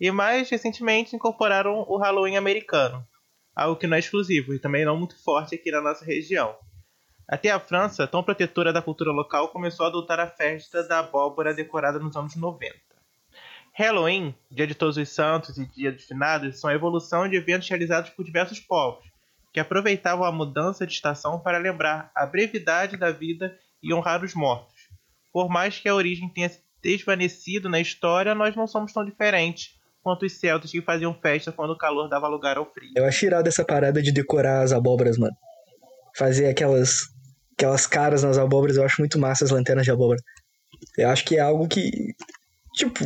[0.00, 3.06] E mais recentemente incorporaram o Halloween americano,
[3.54, 6.56] algo que não é exclusivo e também não muito forte aqui na nossa região.
[7.28, 11.52] Até a França, tão protetora da cultura local, começou a adotar a festa da abóbora
[11.52, 12.74] decorada nos anos 90.
[13.74, 17.68] Halloween, Dia de Todos os Santos e Dia dos Finados são a evolução de eventos
[17.68, 19.04] realizados por diversos povos,
[19.52, 24.34] que aproveitavam a mudança de estação para lembrar a brevidade da vida e honrar os
[24.34, 24.74] mortos.
[25.30, 29.76] Por mais que a origem tenha se desvanecido na história, nós não somos tão diferentes
[30.02, 32.92] quanto os celtas que faziam festa quando o calor dava lugar ao frio.
[32.96, 35.36] Eu acho irado essa parada de decorar as abóboras, mano.
[36.16, 37.02] Fazer aquelas,
[37.58, 40.20] aquelas caras nas abóboras, eu acho muito massa as lanternas de abóbora.
[40.96, 42.14] Eu acho que é algo que,
[42.74, 43.04] tipo,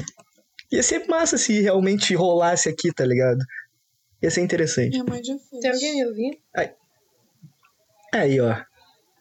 [0.70, 3.42] ia ser massa se realmente rolasse aqui, tá ligado?
[4.22, 4.90] Ia ser interessante.
[4.90, 5.62] Minha mãe já fez.
[5.62, 6.36] Tem alguém me ouvindo?
[8.12, 8.54] Aí, ó.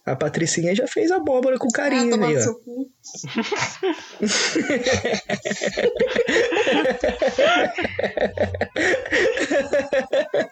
[0.06, 2.41] A Patricinha já fez abóbora com Ah, carinho aí, no ó.
[2.41, 2.91] seu cu.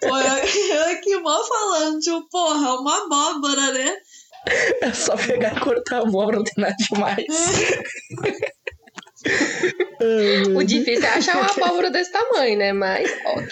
[0.01, 3.95] Pô, eu, eu aqui mó falando, tipo, porra, uma abóbora, né?
[4.81, 7.25] É só pegar e cortar a abóbora, não tem nada demais.
[10.55, 12.71] O difícil é achar uma abóbora desse tamanho, né?
[12.71, 13.47] Mas, ok.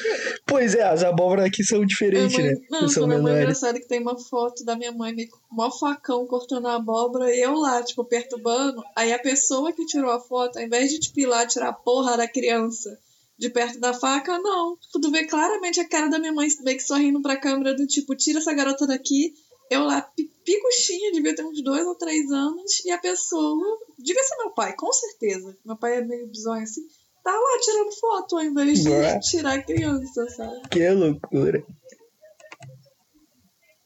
[0.46, 2.58] Pois é, as abóboras aqui são diferentes, Minha né?
[2.70, 3.44] mãe- Não, são quando é muito menores.
[3.44, 6.76] engraçado que tem uma foto da minha mãe meio com o maior facão cortando a
[6.76, 8.82] abóbora e eu lá, tipo, perturbando.
[8.96, 11.74] Aí a pessoa que tirou a foto, ao invés de, tipo, ir lá tirar a
[11.74, 12.98] porra da criança
[13.38, 14.78] de perto da faca, não.
[15.02, 18.16] Tu vê claramente a cara da minha mãe meio que sorrindo pra câmera do tipo,
[18.16, 19.34] tira essa garota daqui.
[19.70, 24.24] Eu lá, pi- picuchinha, devia ter uns dois ou três anos, e a pessoa, devia
[24.24, 25.58] ser meu pai, com certeza.
[25.66, 26.82] Meu pai é meio bizonho assim.
[27.24, 29.20] Tá lá tirando foto ao invés de Ué.
[29.30, 30.70] tirar a criança, sabe?
[30.70, 31.62] Que loucura.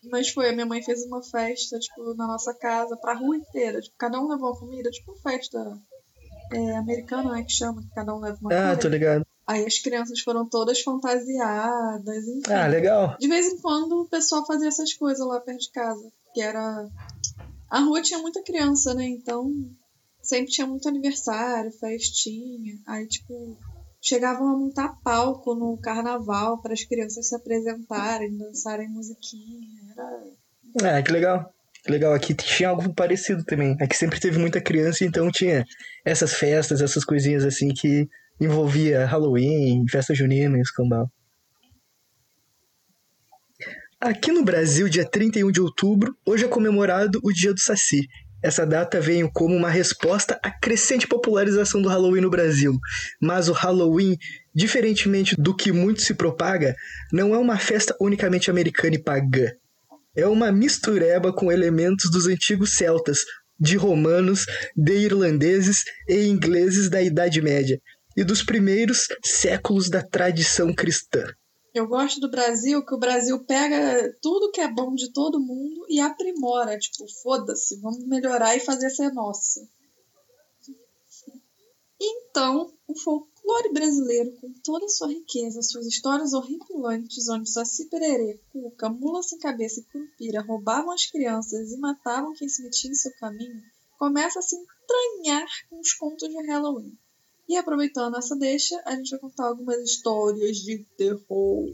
[0.04, 3.80] Mas foi, a minha mãe fez uma festa, tipo, na nossa casa, pra rua inteira.
[3.82, 5.60] Tipo, cada um levou uma comida, tipo festa
[6.52, 8.90] é, americana, né, que chama, que cada um leva uma Ah, tô comida.
[8.90, 9.26] ligado.
[9.48, 12.54] Aí as crianças foram todas fantasiadas, enfim.
[12.54, 13.18] Ah, legal.
[13.20, 16.12] De vez em quando o pessoal fazia essas coisas lá perto de casa.
[16.34, 16.88] Que era.
[17.70, 19.06] A rua tinha muita criança, né?
[19.06, 19.52] Então
[20.22, 22.78] sempre tinha muito aniversário, festinha.
[22.88, 23.58] Aí, tipo,
[24.02, 29.82] chegavam a montar palco no carnaval para as crianças se apresentarem, dançarem musiquinha.
[29.92, 30.98] Era.
[30.98, 31.52] Ah, que legal.
[31.84, 32.14] Que legal.
[32.14, 33.76] Aqui tinha algo parecido também.
[33.82, 35.66] Aqui sempre teve muita criança, então tinha
[36.06, 38.08] essas festas, essas coisinhas assim que
[38.42, 41.08] envolvia Halloween, festa junina e escambau.
[44.00, 48.08] Aqui no Brasil, dia 31 de outubro, hoje é comemorado o Dia do Saci.
[48.42, 52.80] Essa data veio como uma resposta à crescente popularização do Halloween no Brasil.
[53.22, 54.18] Mas o Halloween,
[54.56, 56.76] diferentemente do que muito se propaga,
[57.14, 59.52] não é uma festa unicamente americana e pagã.
[60.16, 63.20] É uma mistureba com elementos dos antigos celtas,
[63.60, 67.80] de romanos, de irlandeses e ingleses da Idade Média
[68.16, 71.24] e dos primeiros séculos da tradição cristã.
[71.74, 75.86] Eu gosto do Brasil, que o Brasil pega tudo que é bom de todo mundo
[75.88, 76.78] e aprimora.
[76.78, 79.62] Tipo, foda-se, vamos melhorar e fazer ser nossa.
[82.04, 88.42] Então, o folclore brasileiro, com toda a sua riqueza, suas histórias horripilantes, onde Saci Pererê,
[88.52, 92.96] Cuca, Mula Sem Cabeça e Curupira roubavam as crianças e matavam quem se metia em
[92.96, 93.62] seu caminho,
[94.00, 96.98] começa a se entranhar com os contos de Halloween.
[97.50, 101.70] E aproveitando essa deixa, a gente vai contar algumas histórias de terror.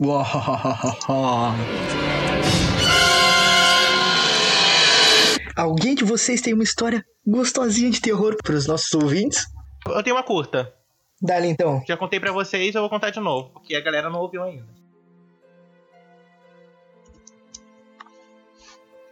[5.56, 9.46] Alguém de vocês tem uma história gostosinha de terror para os nossos ouvintes?
[9.86, 10.74] Eu tenho uma curta.
[11.22, 11.84] Dali então.
[11.88, 14.68] Já contei pra vocês, eu vou contar de novo, porque a galera não ouviu ainda.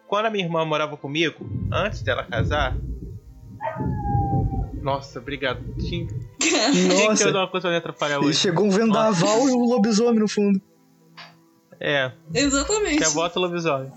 [0.08, 2.78] Quando a minha irmã morava comigo, antes dela casar.
[4.86, 5.63] Nossa, obrigado.
[5.80, 8.38] Tinha, que Nossa, pra me atrapalhar hoje.
[8.38, 10.62] chegou um vendaval e um lobisomem no fundo.
[11.80, 13.00] É, Exatamente.
[13.00, 13.91] já bota o lobisomem.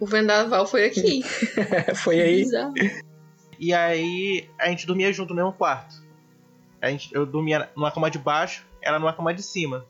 [0.00, 1.22] O vendaval foi aqui.
[1.94, 2.42] Foi aí.
[2.42, 2.74] Bizarro.
[3.60, 5.94] E aí a gente dormia junto no mesmo quarto.
[6.82, 9.86] A gente, eu dormia numa cama de baixo, ela numa cama de cima.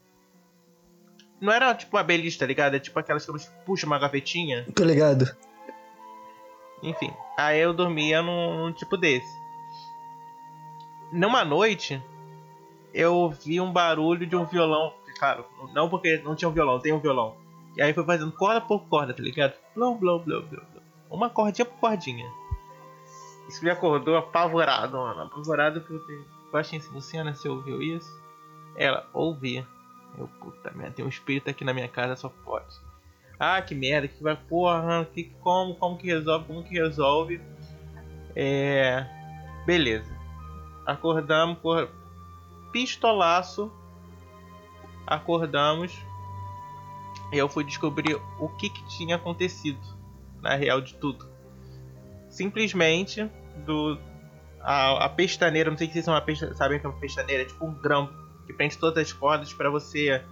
[1.41, 2.77] Não era tipo uma beliche, tá ligado?
[2.77, 3.33] É tipo aquelas que
[3.65, 4.67] puxa uma gavetinha.
[4.75, 5.35] Tô ligado.
[6.85, 7.12] Enfim.
[7.37, 9.42] Aí eu dormia num, num tipo desse.
[11.11, 12.03] Numa noite,
[12.92, 14.92] eu ouvi um barulho de um violão.
[15.18, 17.37] Claro, não porque não tinha um violão, tem um violão.
[17.77, 19.55] E aí foi fazendo corda por corda, tá ligado?
[19.75, 20.62] Blum, blum, blum, blum.
[21.11, 22.31] Uma cordinha por cordinha.
[23.49, 25.23] Isso me acordou apavorado, mano.
[25.23, 28.23] Apavorado porque achei assim, Luciana, você ouviu isso?
[28.77, 29.66] Ela, ouvi.
[30.18, 32.81] Eu, puta merda, tem um espírito aqui na minha casa, só pode.
[33.38, 37.40] Ah, que merda, que vai, porra, que, como, como que resolve, como que resolve?
[38.35, 39.07] É.
[39.66, 40.14] Beleza.
[40.87, 41.88] Acordamos, por
[42.73, 43.73] pistolaço.
[45.07, 45.92] Acordamos.
[47.33, 49.81] E eu fui descobrir o que, que tinha acontecido.
[50.40, 51.27] Na real de tudo.
[52.29, 53.29] Simplesmente
[53.64, 53.99] do.
[54.61, 57.47] A, a pestaneira, não sei se vocês pesta, sabem o que é uma pestaneira, é
[57.47, 58.14] tipo um grampo
[58.47, 60.23] que prende todas as cordas para você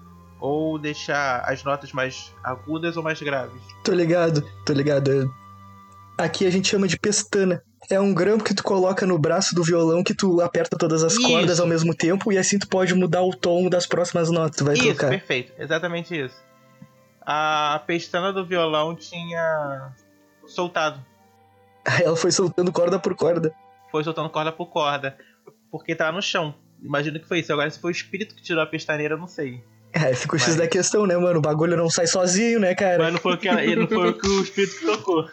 [0.42, 3.62] ou deixar as notas mais agudas ou mais graves.
[3.84, 5.32] Tô ligado, tô ligado.
[6.18, 7.62] Aqui a gente chama de pestana.
[7.88, 11.12] É um grampo que tu coloca no braço do violão que tu aperta todas as
[11.12, 11.22] Isso.
[11.22, 14.56] cordas ao mesmo tempo e assim tu pode mudar o tom das próximas notas.
[14.56, 15.10] Tu vai isso, trocar.
[15.10, 16.34] perfeito, exatamente isso.
[17.20, 19.92] A pestana do violão tinha
[20.44, 21.00] soltado.
[22.02, 23.54] Ela foi soltando corda por corda.
[23.92, 25.16] Foi soltando corda por corda.
[25.70, 26.52] Porque tava no chão.
[26.82, 27.52] Imagino que foi isso.
[27.52, 29.62] Agora, se foi o espírito que tirou a pestaneira, eu não sei.
[29.92, 31.38] É, fica o X Mas- da questão, né, mano?
[31.38, 33.02] O bagulho não sai sozinho, né, cara?
[33.04, 35.28] Mas não foi o que, ela- não foi o, que o espírito que tocou.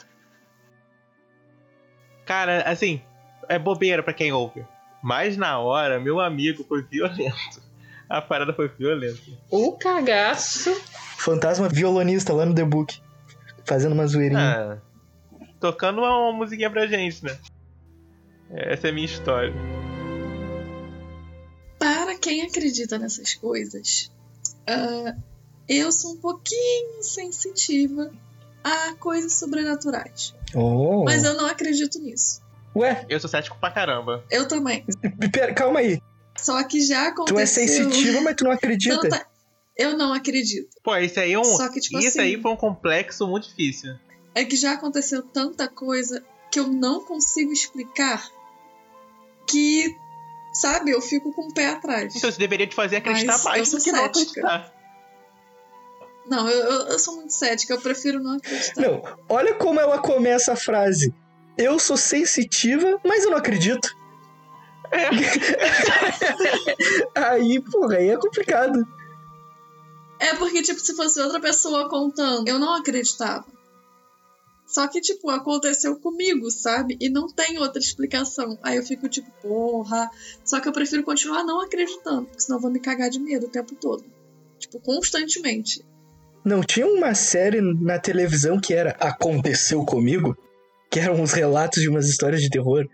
[2.26, 3.02] Cara, assim,
[3.48, 4.65] é bobeira pra quem ouve.
[5.02, 7.62] Mas na hora, meu amigo foi violento.
[8.10, 9.19] A parada foi violenta.
[9.50, 10.74] O cagaço.
[11.17, 13.00] Fantasma violonista lá no The Book.
[13.65, 14.39] Fazendo uma zoeirinha.
[14.41, 14.78] Ah,
[15.60, 17.38] tocando uma, uma musiquinha pra gente, né?
[18.52, 19.54] Essa é a minha história.
[21.78, 24.12] Para quem acredita nessas coisas,
[24.69, 25.15] ah,
[25.67, 28.12] eu sou um pouquinho sensitiva
[28.63, 30.34] a coisas sobrenaturais.
[30.55, 31.03] Oh.
[31.05, 32.41] Mas eu não acredito nisso.
[32.75, 34.23] Ué, Eu sou cético pra caramba.
[34.29, 34.86] Eu também.
[35.32, 36.01] pera, calma aí.
[36.38, 37.36] Só que já aconteceu.
[37.36, 38.99] Tu é sensitiva, mas tu não acredita.
[39.01, 39.27] tanta-
[39.75, 40.69] Eu não acredito.
[40.84, 41.43] Pô, isso aí é um.
[41.43, 43.95] Só que, tipo isso assim, aí foi um complexo muito difícil.
[44.36, 48.29] é que já aconteceu tanta coisa que eu não consigo explicar
[49.47, 49.93] que,
[50.53, 52.15] sabe, eu fico com o pé atrás.
[52.15, 54.21] Então você deveria te fazer acreditar Mas eu mais do que não cética.
[54.21, 54.73] acreditar.
[56.27, 58.81] Não, eu, eu, eu sou muito cética, eu prefiro não acreditar.
[58.81, 61.13] Não, olha como ela começa a frase.
[61.57, 63.97] Eu sou sensitiva, mas eu não acredito.
[64.91, 65.09] É.
[67.33, 68.88] aí, porra, aí é complicado.
[70.19, 73.45] É porque, tipo, se fosse outra pessoa contando, eu não acreditava.
[74.69, 76.95] Só que, tipo, aconteceu comigo, sabe?
[76.99, 78.55] E não tem outra explicação.
[78.62, 80.12] Aí eu fico, tipo, porra.
[80.45, 83.47] Só que eu prefiro continuar não acreditando, porque senão eu vou me cagar de medo
[83.47, 84.05] o tempo todo.
[84.60, 85.84] Tipo, constantemente.
[86.45, 90.38] Não tinha uma série na televisão que era Aconteceu Comigo?
[90.88, 92.88] Que eram uns relatos de umas histórias de terror.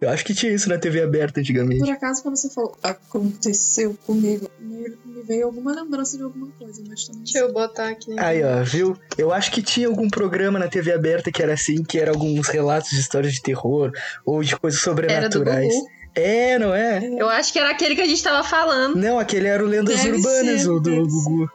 [0.00, 1.80] Eu acho que tinha isso na TV aberta antigamente.
[1.80, 6.82] Por acaso, quando você falou aconteceu comigo, me, me veio alguma lembrança de alguma coisa,
[6.88, 7.22] mas também.
[7.22, 8.18] Deixa eu botar aqui.
[8.18, 8.96] Aí, ó, viu?
[9.18, 12.48] Eu acho que tinha algum programa na TV aberta que era assim, que era alguns
[12.48, 13.92] relatos de histórias de terror
[14.24, 15.74] ou de coisas Era do sobrenaturais.
[16.14, 17.04] É, não é?
[17.18, 18.96] Eu acho que era aquele que a gente tava falando.
[18.96, 21.50] Não, aquele era o Lendas Deve Urbanas, ser, o do Gugu.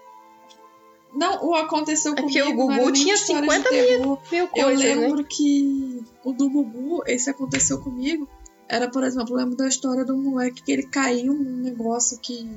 [1.15, 2.39] Não, o aconteceu É comigo.
[2.43, 4.19] porque o Gugu tinha história de 50 terror.
[4.31, 4.75] Mil Eu né?
[4.75, 8.27] lembro que o do Gugu, esse aconteceu comigo.
[8.67, 12.49] Era, por exemplo, eu lembro da história do moleque que ele caiu num negócio que.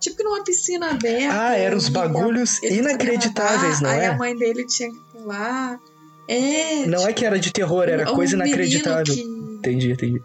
[0.00, 1.40] Tipo que numa piscina aberta.
[1.48, 4.06] Ah, eram os e bagulhos ele não inacreditáveis, não nadar, Aí é?
[4.08, 5.78] a mãe dele tinha que pular.
[6.28, 6.86] É.
[6.86, 9.14] Não é que era de terror, era um coisa inacreditável.
[9.14, 10.22] que- Entendi, entendi.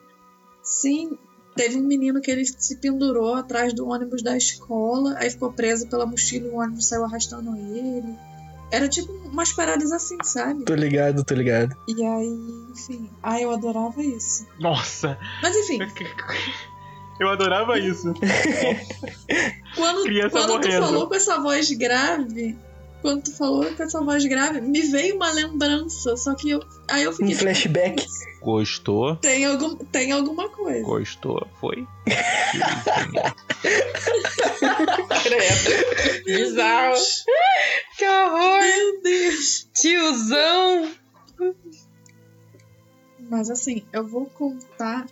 [0.61, 1.17] Sim,
[1.55, 5.87] teve um menino que ele se pendurou atrás do ônibus da escola, aí ficou preso
[5.87, 8.15] pela mochila e o ônibus saiu arrastando ele.
[8.73, 10.65] Era tipo umas paradas assim, sabe?
[10.65, 11.77] Tô ligado, tô ligado.
[11.87, 13.07] E aí, enfim.
[13.21, 14.47] Ah, eu adorava isso.
[14.59, 15.77] Nossa, Mas enfim,
[17.21, 18.11] eu adorava isso.
[19.77, 22.57] quando, Criança quando tu falou com essa voz grave,
[23.03, 26.59] quando tu falou com essa voz grave, me veio uma lembrança, só que eu.
[26.89, 27.27] Aí eu Um fiquei.
[27.33, 28.05] tipo, flashback.
[28.41, 29.15] Gostou?
[29.17, 30.81] Tem, algum, tem alguma coisa.
[30.83, 31.45] Gostou?
[31.59, 31.85] Foi?
[35.23, 36.23] Credo.
[36.25, 36.95] Bizarro.
[37.97, 38.61] Que horror.
[38.61, 39.67] Meu Deus!
[39.73, 40.91] Tiozão.
[43.19, 45.05] Mas assim, eu vou contar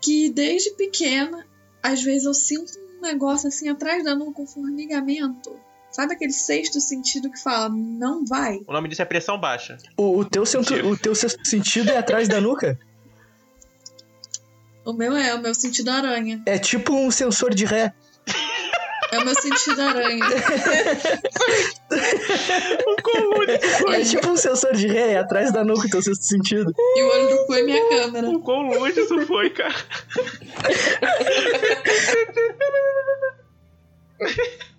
[0.00, 1.46] que desde pequena,
[1.82, 5.54] às vezes eu sinto um negócio assim atrás da nuca, um formigamento.
[5.96, 8.60] Sabe aquele sexto sentido que fala, não vai?
[8.66, 9.78] O nome disso é pressão baixa.
[9.96, 10.86] O, o, teu, Mentira.
[10.86, 12.78] o teu sexto sentido é atrás da nuca?
[14.84, 16.42] O meu é, o meu sentido aranha.
[16.44, 17.94] É tipo um sensor de ré.
[19.12, 20.24] É o meu sentido aranha.
[23.94, 26.72] É tipo um sensor de ré, é atrás da nuca o teu sexto sentido.
[26.76, 28.28] E o olho do cu é minha câmera.
[28.28, 29.74] O quão longe isso foi, cara?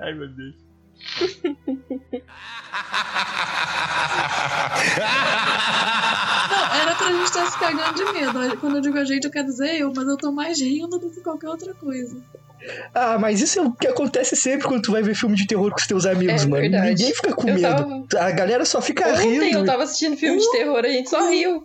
[0.00, 0.54] Ai, meu Deus.
[6.50, 8.56] Não, era pra gente estar se cagando de medo.
[8.58, 11.10] Quando eu digo a gente, eu quero dizer eu, mas eu tô mais rindo do
[11.10, 12.16] que qualquer outra coisa.
[12.94, 15.70] Ah, mas isso é o que acontece sempre quando tu vai ver filme de terror
[15.70, 16.62] com os teus amigos, É mano.
[16.62, 16.88] verdade.
[16.90, 18.06] Ninguém fica com Eu medo.
[18.08, 19.58] tava- A galera só fica Ontem rindo.
[19.58, 21.64] eu tava assistindo filme de terror, a gente só riu.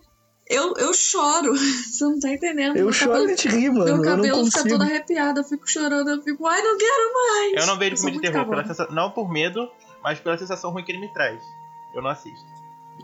[0.50, 1.54] Eu, eu choro.
[1.56, 2.76] Você não tá entendendo.
[2.76, 3.86] Eu Meu choro cabelo- de rir, mano.
[3.86, 7.14] Meu Eu não cabelo fica todo arrepiado, eu fico chorando, eu fico, ai, não quero
[7.14, 7.54] mais.
[7.62, 8.74] Eu não vejo filme de terror, pela cagona.
[8.76, 9.70] sensa- não por medo,
[10.04, 11.42] mas pela sensação ruim que ele me traz.
[11.94, 12.53] Eu não assisto.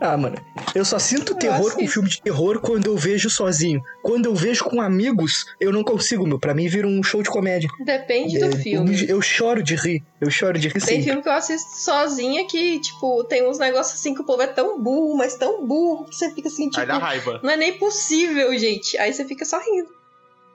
[0.00, 0.36] Ah, mano,
[0.74, 1.92] eu só sinto terror com assisto.
[1.92, 3.82] filme de terror quando eu vejo sozinho.
[4.02, 6.38] Quando eu vejo com amigos, eu não consigo, meu.
[6.38, 7.68] Pra mim vira um show de comédia.
[7.84, 9.02] Depende É, do filme.
[9.02, 10.02] Eu, eu choro de rir.
[10.18, 11.02] Eu choro de rir Tem sim.
[11.02, 14.46] filme que eu assisto sozinha que, tipo, tem uns negócios assim que o povo é
[14.46, 17.38] tão burro, mas tão burro que você fica assim, Aí tipo, dá raiva.
[17.42, 18.96] não é nem possível, gente.
[18.96, 19.90] Aí você fica só rindo.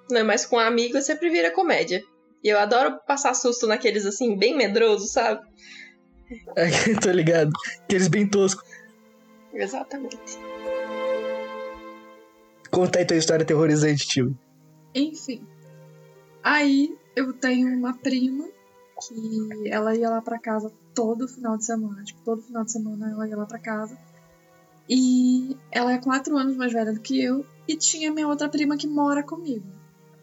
[0.09, 0.23] Né?
[0.23, 2.01] Mas com amigo sempre vira comédia.
[2.43, 5.41] E eu adoro passar susto naqueles assim, bem medrosos, sabe?
[7.01, 7.51] Tô ligado.
[7.83, 8.63] Aqueles bem toscos.
[9.55, 10.37] Exatamente.
[12.69, 14.37] Conta aí tua história aterrorizante, tio.
[14.93, 15.41] Enfim.
[16.43, 18.47] Aí eu tenho uma prima
[19.01, 22.03] que ela ia lá pra casa todo final de semana.
[22.03, 23.97] Tipo, todo final de semana ela ia lá pra casa.
[24.89, 27.45] E ela é quatro anos mais velha do que eu.
[27.67, 29.65] E tinha minha outra prima que mora comigo.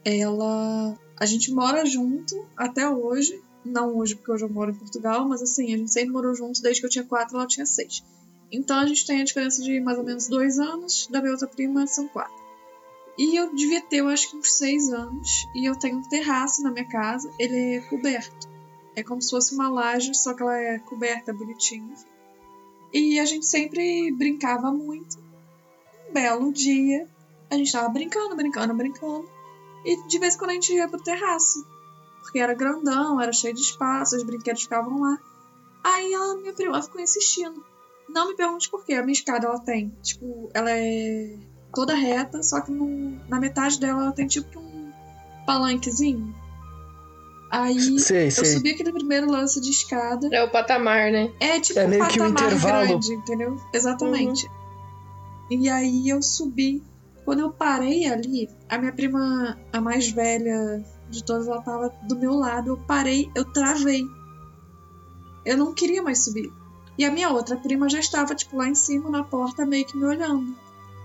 [0.04, 0.94] Ela.
[1.18, 3.42] A gente mora junto até hoje.
[3.64, 6.60] Não hoje, porque hoje eu moro em Portugal, mas assim, a gente sempre morou junto
[6.60, 8.02] desde que eu tinha quatro ela tinha seis.
[8.52, 11.08] Então a gente tem a diferença de mais ou menos dois anos.
[11.10, 12.42] Da minha outra prima são quatro.
[13.16, 15.46] E eu devia ter, eu acho que uns seis anos.
[15.54, 17.30] E eu tenho um terraço na minha casa.
[17.38, 18.48] Ele é coberto.
[18.94, 21.94] É como se fosse uma laje, só que ela é coberta, bonitinha.
[22.92, 25.18] E a gente sempre brincava muito.
[26.08, 27.08] Um belo dia,
[27.50, 29.28] a gente tava brincando, brincando, brincando.
[29.84, 31.66] E de vez em quando a gente ia pro terraço.
[32.20, 35.18] Porque era grandão, era cheio de espaço, os brinquedos ficavam lá.
[35.82, 37.64] Aí a minha prima ficou insistindo.
[38.08, 38.94] Não me pergunte por quê.
[38.94, 41.36] A minha escada ela tem, tipo, ela é
[41.74, 44.92] toda reta, só que no- na metade dela ela tem tipo um
[45.46, 46.34] palanquezinho.
[47.50, 48.44] Aí Sei, eu sei.
[48.46, 50.28] subi aquele primeiro lance de escada.
[50.32, 51.30] É o patamar, né?
[51.38, 52.86] É tipo É um meio que um patamar intervalo.
[52.86, 53.56] grande, entendeu?
[53.72, 54.46] Exatamente.
[55.50, 56.82] E aí eu subi.
[57.26, 62.18] Quando eu parei ali, a minha prima, a mais velha de todas, ela tava do
[62.18, 62.70] meu lado.
[62.70, 64.02] Eu parei, eu travei.
[65.44, 66.50] Eu não queria mais subir.
[66.98, 69.96] E a minha outra prima já estava, tipo, lá em cima, na porta, meio que
[69.96, 70.54] me olhando.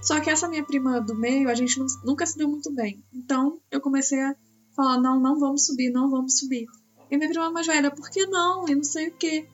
[0.02, 3.04] Só que essa minha prima do meio, a gente nu- nunca se deu muito bem.
[3.13, 4.36] Então eu comecei a
[4.76, 6.65] falar: não, não vamos subir, não vamos subir.
[7.10, 8.67] E minha prima mais velha, por que não?
[8.67, 9.47] E não sei o quê.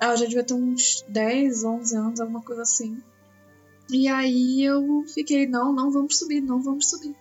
[0.00, 2.98] Ela já devia ter uns 10, 11 anos, alguma coisa assim.
[3.90, 7.14] E aí eu fiquei, não, não vamos subir, não vamos subir.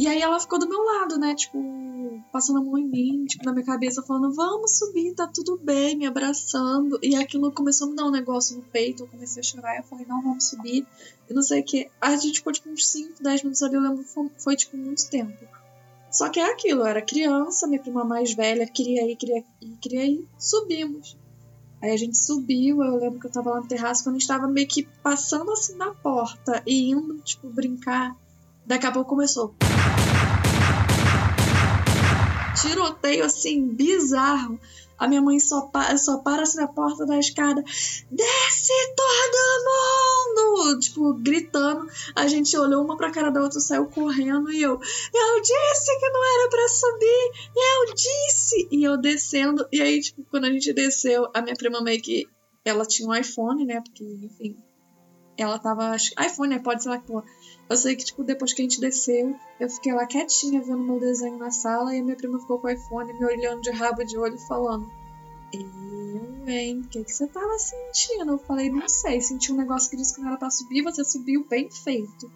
[0.00, 1.34] E aí ela ficou do meu lado, né?
[1.34, 1.62] Tipo,
[2.32, 5.94] passando a mão em mim, tipo, na minha cabeça, falando, vamos subir, tá tudo bem,
[5.94, 6.98] me abraçando.
[7.02, 9.82] E aquilo começou a me dar um negócio no peito, eu comecei a chorar, eu
[9.82, 10.86] falei, não, vamos subir.
[11.28, 11.90] E não sei o que.
[12.00, 15.06] A gente ficou, tipo, uns 5, 10 minutos ali, eu lembro, foi, foi tipo, muito
[15.10, 15.36] tempo.
[16.10, 19.76] Só que é aquilo, eu era criança, minha prima mais velha queria ir, queria ir,
[19.82, 21.14] queria ir, subimos.
[21.82, 24.28] Aí a gente subiu, eu lembro que eu tava lá no terraço, quando a gente
[24.28, 28.16] tava meio que passando assim na porta e indo, tipo, brincar.
[28.70, 29.52] Daqui a pouco começou.
[32.62, 34.60] Tiroteio assim, bizarro.
[34.96, 37.64] A minha mãe só, pa só para assim na porta da escada.
[37.64, 40.78] Desce todo mundo!
[40.78, 41.84] Tipo, gritando.
[42.14, 44.74] A gente olhou uma pra cara da outra, saiu correndo e eu.
[44.74, 47.32] Eu disse que não era pra subir!
[47.56, 48.68] Eu disse!
[48.70, 49.66] E eu descendo.
[49.72, 52.28] E aí, tipo, quando a gente desceu, a minha prima meio que.
[52.64, 53.82] Ela tinha um iPhone, né?
[53.84, 54.56] Porque, enfim.
[55.36, 55.96] Ela tava.
[55.96, 56.60] iPhone, né?
[56.60, 57.24] Pode ser lá que porra.
[57.70, 60.98] Eu sei que, tipo, depois que a gente desceu, eu fiquei lá quietinha vendo meu
[60.98, 64.02] desenho na sala e a minha prima ficou com o iPhone me olhando de rabo
[64.02, 64.90] de olho falando:
[65.54, 66.80] Eu, hein?
[66.80, 68.32] O que, que você tava sentindo?
[68.32, 69.20] Eu falei, não sei.
[69.20, 72.28] Senti um negócio que disse que não era pra subir, você subiu bem feito.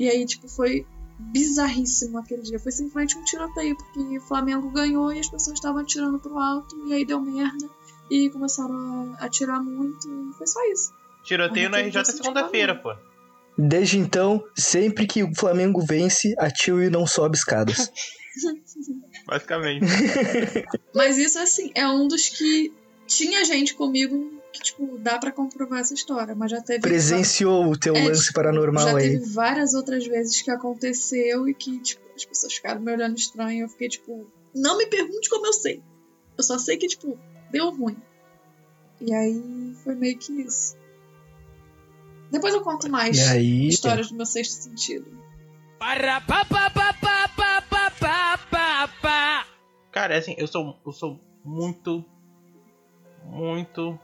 [0.00, 0.84] E aí, tipo, foi
[1.16, 2.58] bizarríssimo aquele dia.
[2.58, 6.76] Foi simplesmente um tiroteio, porque o Flamengo ganhou e as pessoas estavam atirando pro alto,
[6.88, 7.70] e aí deu merda.
[8.10, 10.92] E começaram a atirar muito, e foi só isso.
[11.22, 13.11] Tiroteio no Mas RJ você segunda-feira, pô.
[13.56, 17.90] Desde então, sempre que o Flamengo vence, a Tio não sobe escadas.
[19.26, 19.84] Basicamente.
[20.94, 22.72] Mas isso, assim, é um dos que
[23.06, 26.80] tinha gente comigo que, tipo, dá pra comprovar essa história, mas já teve.
[26.80, 29.10] Presenciou o teu É, lance tipo, paranormal já aí.
[29.12, 33.64] teve várias outras vezes que aconteceu e que, tipo, as pessoas ficaram me olhando estranho.
[33.64, 35.82] Eu fiquei, tipo, não me pergunte como eu sei.
[36.36, 37.18] Eu só sei que, tipo,
[37.50, 37.96] deu ruim.
[39.00, 40.76] E aí foi meio que isso.
[42.32, 45.06] Depois eu conto mais E aí, histórias do meu sexto sentido.
[49.92, 52.02] Cara, é assim, eu sou, eu sou muito.
[53.26, 53.98] Muito.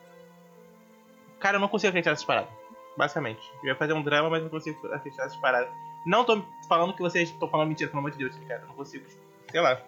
[1.40, 2.50] Cara, eu não consigo acreditar nessas paradas.
[2.98, 3.40] Basicamente.
[3.62, 5.70] Eu ia fazer um drama, mas não consigo acreditar nessas paradas.
[6.06, 8.60] Não tô falando que vocês estão falando mentira, pelo amor de Deus, cara.
[8.60, 9.06] Eu não consigo.
[9.50, 9.80] Sei lá.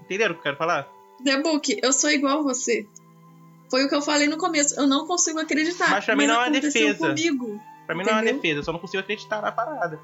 [0.00, 0.88] Entenderam o que eu quero falar?
[1.22, 2.88] The Book, eu sou igual a você.
[3.70, 4.74] Foi o que eu falei no começo.
[4.78, 5.90] Eu não consigo acreditar.
[5.90, 7.08] Mas pra mim não é uma defesa.
[7.08, 7.60] comigo.
[7.86, 8.40] Pra mim não é uma Entendeu?
[8.40, 9.98] defesa, eu só não consigo acreditar na parada.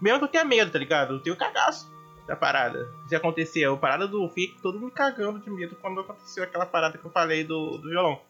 [0.00, 1.14] Mesmo que eu tenha medo, tá ligado?
[1.14, 1.90] Eu tenho cagaço
[2.26, 2.88] da parada.
[3.08, 6.98] Se acontecer, a parada do fico todo me cagando de medo quando aconteceu aquela parada
[6.98, 8.20] que eu falei do, do violão.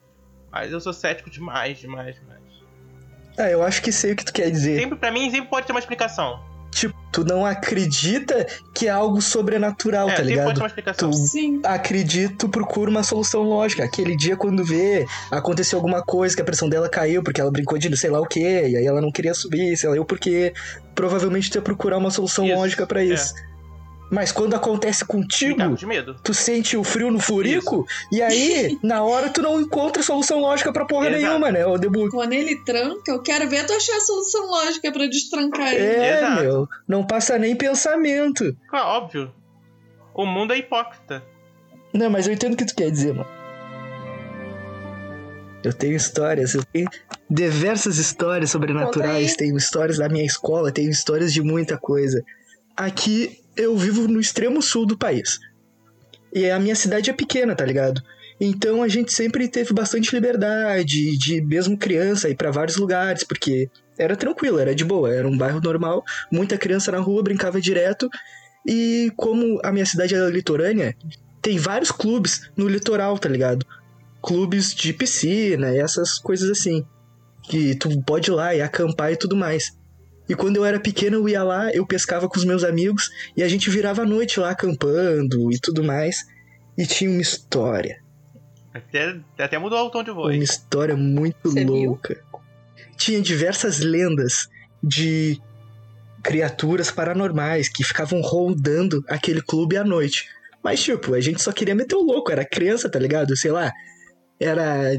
[0.51, 2.43] Mas eu sou cético demais, demais, demais.
[3.39, 4.79] Ah, eu acho que sei o que tu quer dizer.
[4.79, 6.45] Sempre, pra mim, sempre pode ter uma explicação.
[6.73, 10.57] Tipo, tu não acredita que é algo sobrenatural, é, tá ligado?
[10.57, 11.11] uma explicação.
[11.11, 11.61] Tu Sim.
[11.63, 13.85] acredita, tu procura uma solução lógica.
[13.85, 17.77] Aquele dia, quando vê, aconteceu alguma coisa que a pressão dela caiu porque ela brincou
[17.77, 20.55] de sei lá o quê, e aí ela não queria subir, sei lá eu porque
[20.95, 23.35] provavelmente tu ia procurar uma solução Isso, lógica pra isso.
[24.13, 26.15] Mas quando acontece contigo, cago de medo.
[26.23, 30.71] tu sente o frio no furico, e aí, na hora, tu não encontra solução lógica
[30.71, 31.23] pra porra Exato.
[31.25, 32.11] nenhuma, né, o debut.
[32.11, 35.83] Quando ele tranca, eu quero ver tu achar a solução lógica pra destrancar ele.
[35.83, 36.43] É, Exato.
[36.43, 38.55] meu, não passa nem pensamento.
[38.69, 39.33] Claro, óbvio.
[40.15, 41.25] O mundo é hipócrita.
[41.95, 43.29] Não, mas eu entendo o que tu quer dizer, mano.
[45.65, 46.87] Eu tenho histórias, eu tenho
[47.31, 52.23] diversas histórias sobrenaturais, tenho histórias da minha escola, tenho histórias de muita coisa.
[52.77, 55.39] Aqui eu vivo no extremo sul do país.
[56.35, 58.03] E a minha cidade é pequena, tá ligado?
[58.41, 63.71] Então a gente sempre teve bastante liberdade, de mesmo criança ir pra vários lugares, porque
[63.99, 68.09] era tranquilo, era de boa, era um bairro normal, muita criança na rua brincava direto.
[68.67, 70.97] E como a minha cidade é litorânea,
[71.41, 73.67] tem vários clubes no litoral, tá ligado?
[74.23, 76.85] Clubes de piscina e essas coisas assim.
[77.43, 79.77] Que tu pode ir lá e acampar e tudo mais.
[80.33, 83.43] E quando eu era pequeno, eu ia lá, eu pescava com os meus amigos e
[83.43, 86.27] a gente virava a noite lá acampando e tudo mais.
[86.79, 88.03] E tinha uma história.
[88.73, 90.43] Até, até mudou o tom de Uma voz.
[90.43, 91.75] história muito Você viu?
[91.75, 92.19] louca.
[92.97, 94.49] Tinha diversas lendas
[94.83, 95.39] de
[96.23, 100.25] criaturas paranormais que ficavam rondando aquele clube à noite.
[100.65, 103.37] Mas, tipo, a gente só queria meter o louco, era criança, tá ligado?
[103.37, 103.71] Sei lá,
[104.41, 104.93] era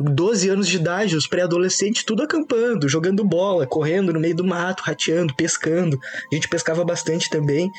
[0.00, 4.82] 12 anos de idade, os pré-adolescentes tudo acampando, jogando bola, correndo no meio do mato,
[4.82, 6.00] rateando, pescando.
[6.30, 7.70] A gente pescava bastante também.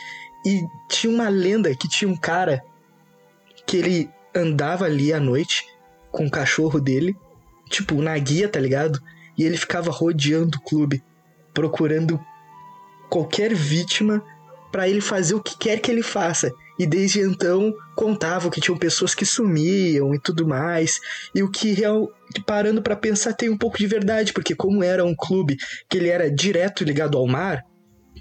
[0.45, 2.63] E tinha uma lenda que tinha um cara
[3.65, 5.65] que ele andava ali à noite
[6.11, 7.15] com o cachorro dele,
[7.69, 8.99] tipo, na guia, tá ligado?
[9.37, 11.03] E ele ficava rodeando o clube,
[11.53, 12.19] procurando
[13.09, 14.23] qualquer vítima
[14.71, 16.51] pra ele fazer o que quer que ele faça.
[16.79, 20.99] E desde então contavam que tinham pessoas que sumiam e tudo mais.
[21.35, 22.11] E o que real,
[22.45, 25.57] parando pra pensar tem um pouco de verdade, porque como era um clube
[25.89, 27.63] que ele era direto ligado ao mar,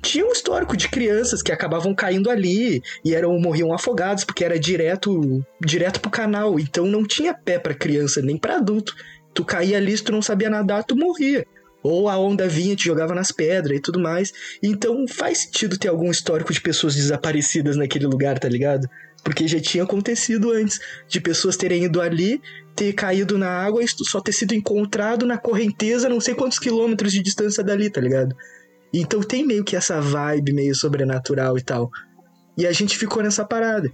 [0.03, 4.59] tinha um histórico de crianças que acabavam caindo ali e eram morriam afogados porque era
[4.59, 8.95] direto direto pro canal, então não tinha pé pra criança nem pra adulto.
[9.35, 11.47] Tu caía ali, se tu não sabia nadar, tu morria.
[11.83, 14.33] Ou a onda vinha, te jogava nas pedras e tudo mais.
[14.63, 18.89] Então faz sentido ter algum histórico de pessoas desaparecidas naquele lugar, tá ligado?
[19.25, 20.79] Porque já tinha acontecido antes
[21.09, 22.41] de pessoas terem ido ali,
[22.75, 27.13] ter caído na água e só ter sido encontrado na correnteza, não sei quantos quilômetros
[27.13, 28.35] de distância dali, tá ligado?
[28.93, 31.91] Então tem meio que essa vibe meio sobrenatural e tal.
[32.57, 33.91] E a gente ficou nessa parada.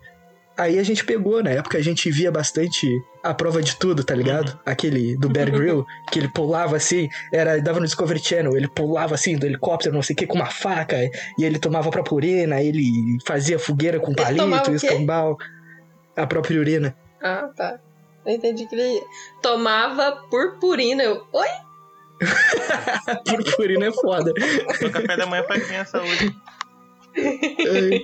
[0.56, 2.86] Aí a gente pegou, na época a gente via bastante
[3.22, 4.58] a prova de tudo, tá ligado?
[4.64, 9.14] Aquele do Bear Grill, que ele pulava assim, era dava no Discovery Channel, ele pulava
[9.14, 10.96] assim do helicóptero, não sei o que, com uma faca,
[11.38, 15.36] e ele tomava a própria urina, ele fazia fogueira com palito, o escambau,
[16.16, 16.96] a própria urina.
[17.22, 17.78] Ah, tá.
[18.24, 19.02] Eu entendi que ele
[19.42, 21.02] tomava purpurina.
[21.02, 21.48] Eu, oi?
[23.24, 24.32] Purpurina é foda.
[24.80, 26.34] No café da manhã pra criança hoje.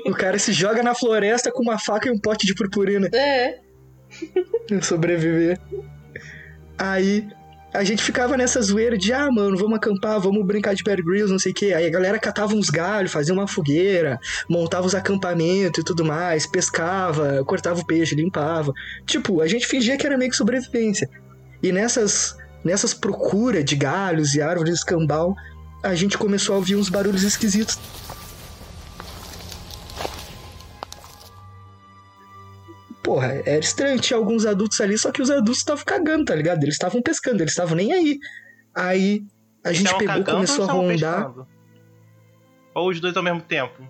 [0.07, 3.09] O cara se joga na floresta com uma faca e um pote de purpurina.
[3.13, 3.59] É.
[4.83, 5.59] Sobreviver.
[6.79, 7.27] Aí
[7.73, 11.33] a gente ficava nessa zoeira de, ah, mano, vamos acampar, vamos brincar de Bear Grylls,
[11.33, 11.73] não sei o quê.
[11.73, 16.47] Aí a galera catava uns galhos, fazia uma fogueira, montava os acampamentos e tudo mais,
[16.47, 18.73] pescava, cortava o peixe, limpava.
[19.07, 21.09] Tipo, a gente fingia que era meio que sobrevivência.
[21.63, 25.35] E nessas, nessas procuras de galhos e árvores escambau,
[25.83, 27.79] a gente começou a ouvir uns barulhos esquisitos.
[33.03, 36.63] Porra, era estranho, tinha alguns adultos ali, só que os adultos estavam cagando, tá ligado?
[36.63, 38.19] Eles estavam pescando, eles estavam nem aí.
[38.75, 39.25] Aí
[39.65, 41.27] a gente pegou pegou, começou a rondar.
[41.27, 41.49] Pescando?
[42.75, 43.83] Ou os dois ao mesmo tempo?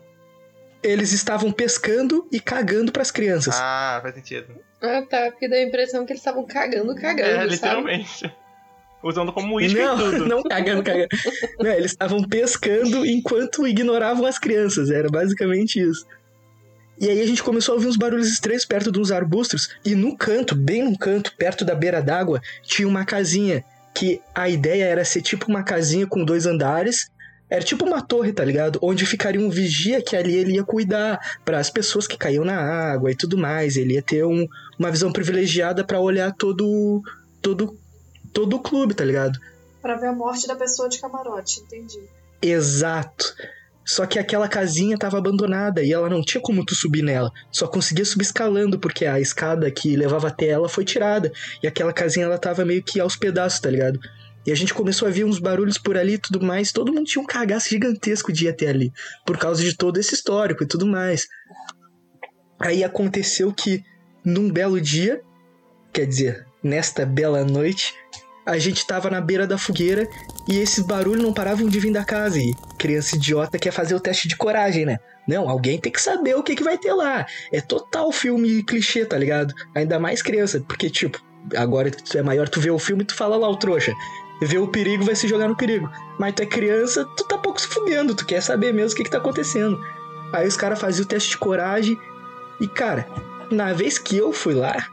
[0.82, 3.54] Eles estavam pescando e cagando para as crianças.
[3.56, 4.56] Ah, faz sentido.
[4.80, 7.28] Ah, tá, porque dá a impressão que eles estavam cagando, cagando.
[7.28, 8.20] É, literalmente.
[8.20, 8.34] Sabe?
[9.04, 10.26] Usando como isca não, e tudo.
[10.26, 11.08] Não cagando, cagando.
[11.58, 14.90] não, eles estavam pescando enquanto ignoravam as crianças.
[14.90, 16.04] Era basicamente isso.
[17.02, 19.70] E aí a gente começou a ouvir uns barulhos estranhos perto de uns arbustos.
[19.84, 23.64] E no canto, bem no canto, perto da beira d'água, tinha uma casinha.
[23.92, 27.10] Que a ideia era ser tipo uma casinha com dois andares.
[27.50, 28.78] Era tipo uma torre, tá ligado?
[28.80, 32.56] Onde ficaria um vigia que ali ele ia cuidar para as pessoas que caíam na
[32.56, 33.74] água e tudo mais.
[33.74, 34.46] Ele ia ter um,
[34.78, 37.02] uma visão privilegiada para olhar todo,
[37.42, 37.76] todo,
[38.32, 39.40] todo o clube, tá ligado?
[39.82, 42.00] Pra ver a morte da pessoa de camarote, entendi.
[42.40, 43.34] Exato.
[43.84, 47.32] Só que aquela casinha estava abandonada e ela não tinha como tu subir nela.
[47.50, 51.32] Só conseguia subir escalando porque a escada que levava até ela foi tirada.
[51.62, 53.98] E aquela casinha ela tava meio que aos pedaços, tá ligado?
[54.46, 56.72] E a gente começou a ver uns barulhos por ali e tudo mais.
[56.72, 58.92] Todo mundo tinha um cagaço gigantesco de ir até ali.
[59.24, 61.26] Por causa de todo esse histórico e tudo mais.
[62.58, 63.82] Aí aconteceu que,
[64.24, 65.20] num belo dia,
[65.92, 67.94] quer dizer, nesta bela noite,
[68.44, 70.08] a gente tava na beira da fogueira
[70.48, 72.38] e esses barulhos não paravam de vir da casa.
[72.38, 74.98] E criança idiota quer fazer o teste de coragem, né?
[75.26, 77.24] Não, alguém tem que saber o que, que vai ter lá.
[77.52, 79.54] É total filme clichê, tá ligado?
[79.74, 81.22] Ainda mais criança, porque, tipo,
[81.56, 83.92] agora tu é maior, tu vê o filme e tu fala lá, o trouxa.
[84.42, 85.88] Vê o perigo, vai se jogar no perigo.
[86.18, 89.04] Mas tu é criança, tu tá pouco se fudendo, tu quer saber mesmo o que,
[89.04, 89.78] que tá acontecendo.
[90.32, 91.96] Aí os caras faziam o teste de coragem
[92.60, 93.06] e, cara,
[93.50, 94.88] na vez que eu fui lá,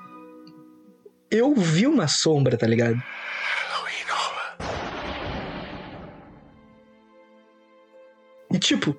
[1.31, 3.01] eu vi uma sombra, tá ligado?
[8.51, 8.95] E tipo,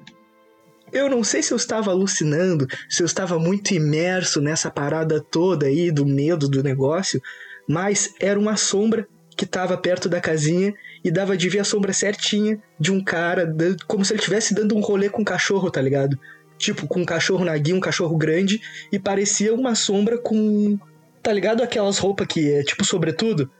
[0.92, 5.66] eu não sei se eu estava alucinando, se eu estava muito imerso nessa parada toda
[5.66, 7.20] aí do medo do negócio,
[7.68, 11.92] mas era uma sombra que estava perto da casinha e dava de ver a sombra
[11.92, 13.50] certinha de um cara,
[13.86, 16.18] como se ele estivesse dando um rolê com um cachorro, tá ligado?
[16.58, 18.60] Tipo, com um cachorro na guia, um cachorro grande,
[18.92, 20.78] e parecia uma sombra com.
[21.22, 23.50] Tá ligado aquelas roupas que é tipo sobretudo?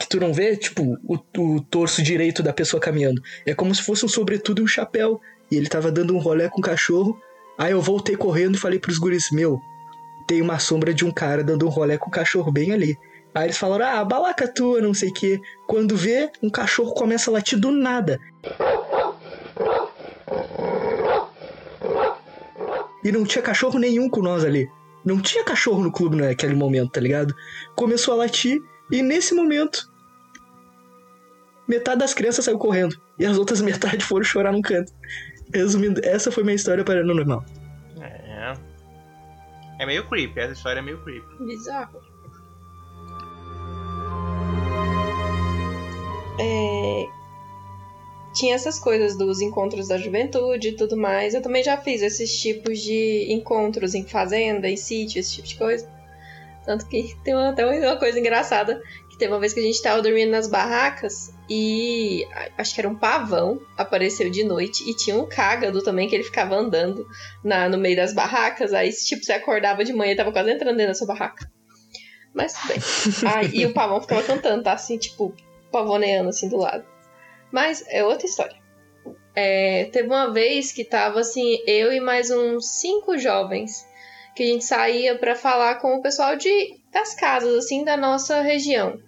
[0.00, 3.22] Que tu não vê, tipo, o, o torso direito da pessoa caminhando.
[3.44, 5.20] É como se fosse um sobretudo e um chapéu.
[5.52, 7.20] E ele tava dando um rolé com o cachorro.
[7.58, 9.60] Aí eu voltei correndo e falei pros guris, meu,
[10.26, 12.96] tem uma sombra de um cara dando um rolé com o cachorro bem ali.
[13.34, 15.38] Aí eles falaram, ah, balaca tua, não sei o quê.
[15.66, 18.18] Quando vê, um cachorro começa a latir do nada.
[23.04, 24.66] E não tinha cachorro nenhum com nós ali.
[25.04, 27.34] Não tinha cachorro no clube naquele momento, tá ligado?
[27.76, 29.89] Começou a latir e nesse momento
[31.70, 34.92] metade das crianças saiu correndo e as outras metade foram chorar num canto.
[35.54, 37.44] Resumindo, essa foi minha história para no normal.
[38.00, 38.54] É.
[39.78, 41.44] É meio creepy, essa história é meio creepy.
[41.44, 42.00] Bizarro.
[46.38, 47.06] É...
[48.34, 51.34] Tinha essas coisas dos encontros da juventude e tudo mais.
[51.34, 55.56] Eu também já fiz esses tipos de encontros em fazenda, em sítio, esse tipo de
[55.56, 55.88] coisa.
[56.64, 58.80] Tanto que tem uma, até uma coisa engraçada
[59.20, 62.94] Teve uma vez que a gente tava dormindo nas barracas e acho que era um
[62.94, 67.06] pavão, apareceu de noite e tinha um cágado também que ele ficava andando
[67.44, 68.72] na, no meio das barracas.
[68.72, 71.46] Aí, tipo, você acordava de manhã e tava quase entrando dentro da sua barraca.
[72.32, 72.78] Mas tudo bem.
[73.30, 74.72] Ah, e o pavão ficava cantando, tá?
[74.72, 75.34] Assim, tipo,
[75.70, 76.86] pavoneando assim do lado.
[77.52, 78.56] Mas é outra história.
[79.36, 83.86] É, teve uma vez que tava assim, eu e mais uns cinco jovens
[84.34, 88.40] que a gente saía para falar com o pessoal de das casas assim da nossa
[88.40, 88.98] região.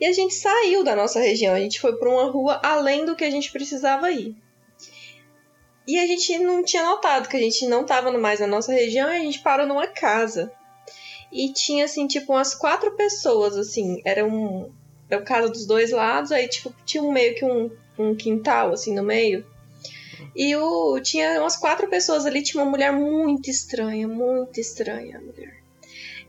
[0.00, 3.16] E a gente saiu da nossa região, a gente foi para uma rua além do
[3.16, 4.36] que a gente precisava ir.
[5.86, 9.10] E a gente não tinha notado que a gente não estava mais na nossa região
[9.10, 10.52] e a gente parou numa casa.
[11.32, 14.00] E tinha, assim, tipo, umas quatro pessoas, assim.
[14.04, 14.70] Era um.
[15.08, 18.94] Era casa dos dois lados, aí, tipo, tinha um meio que um, um quintal, assim,
[18.94, 19.46] no meio.
[20.36, 25.20] E o, tinha umas quatro pessoas ali, tinha uma mulher muito estranha, muito estranha a
[25.20, 25.57] mulher.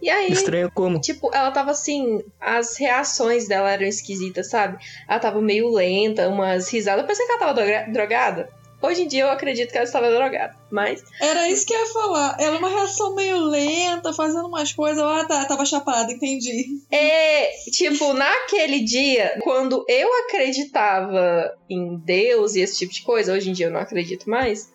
[0.02, 0.32] E aí.
[0.32, 1.00] Estranho como?
[1.00, 2.24] Tipo, ela tava assim.
[2.39, 4.78] As reações dela eram esquisitas, sabe?
[5.08, 7.02] Ela tava meio lenta, umas risadas.
[7.02, 8.50] Eu pensei que ela tava drogada.
[8.82, 11.04] Hoje em dia eu acredito que ela estava drogada, mas.
[11.20, 12.38] Era isso que eu ia falar.
[12.39, 15.04] Ela é uma reação meio lenta, fazendo umas coisas.
[15.04, 16.80] Ah, tá, tava chapada, entendi.
[16.89, 23.50] É, tipo, naquele dia, quando eu acreditava em Deus e esse tipo de coisa, hoje
[23.50, 24.72] em dia eu não acredito mais,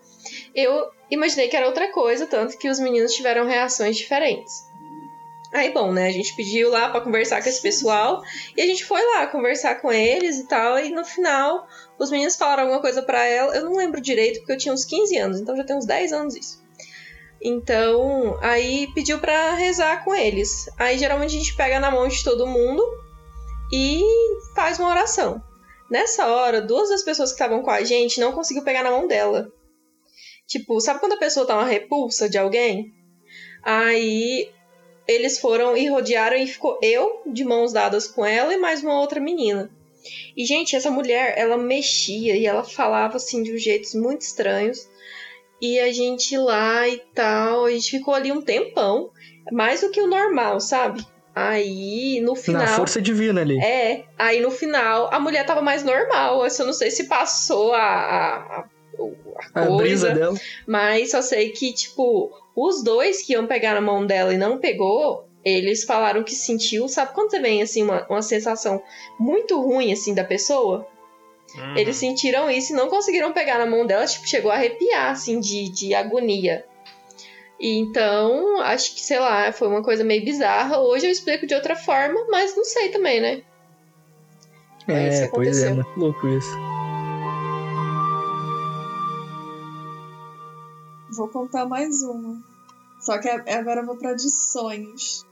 [0.55, 4.53] eu imaginei que era outra coisa, tanto que os meninos tiveram reações diferentes.
[5.55, 6.09] Aí, bom, né?
[6.09, 8.25] A gente pediu lá para conversar com esse pessoal
[8.57, 10.81] e a gente foi lá conversar com eles e tal.
[10.81, 11.65] E no final,
[11.97, 13.55] os meninos falaram alguma coisa para ela.
[13.55, 16.13] Eu não lembro direito porque eu tinha uns 15 anos, então já tem uns 10
[16.13, 16.61] anos isso.
[17.41, 20.69] Então, aí pediu para rezar com eles.
[20.77, 22.83] Aí geralmente a gente pega na mão de todo mundo
[23.73, 24.03] e
[24.57, 25.41] faz uma oração.
[25.89, 29.07] Nessa hora, duas das pessoas que estavam com a gente não conseguiu pegar na mão
[29.07, 29.53] dela.
[30.49, 32.93] Tipo, sabe quando a pessoa tá uma repulsa de alguém?
[33.63, 34.53] Aí
[35.07, 38.99] eles foram e rodearam e ficou eu de mãos dadas com ela e mais uma
[39.01, 39.71] outra menina.
[40.37, 44.89] E, gente, essa mulher, ela mexia e ela falava assim de um jeitos muito estranhos.
[45.61, 49.11] E a gente lá e tal, a gente ficou ali um tempão,
[49.51, 51.07] mais do que o normal, sabe?
[51.35, 52.63] Aí, no final.
[52.63, 53.59] Na força divina ali.
[53.59, 56.47] É, aí no final a mulher tava mais normal.
[56.47, 58.65] Eu não sei se passou a, a,
[59.55, 60.37] a, a brisa dela.
[60.67, 64.59] Mas só sei que, tipo, os dois que iam pegar na mão dela e não
[64.59, 68.83] pegou, eles falaram que sentiu, sabe quando você vem assim uma, uma sensação
[69.19, 70.87] muito ruim assim da pessoa?
[71.55, 71.77] Uhum.
[71.77, 75.39] Eles sentiram isso e não conseguiram pegar na mão dela, tipo, chegou a arrepiar assim
[75.39, 76.65] de, de agonia.
[77.61, 80.81] E então, acho que, sei lá, foi uma coisa meio bizarra.
[80.81, 83.43] Hoje eu explico de outra forma, mas não sei também, né?
[84.89, 86.59] É, pois é, muito louco isso.
[91.17, 92.37] Vou contar mais uma.
[93.01, 95.25] Só que agora eu vou pra de sonhos.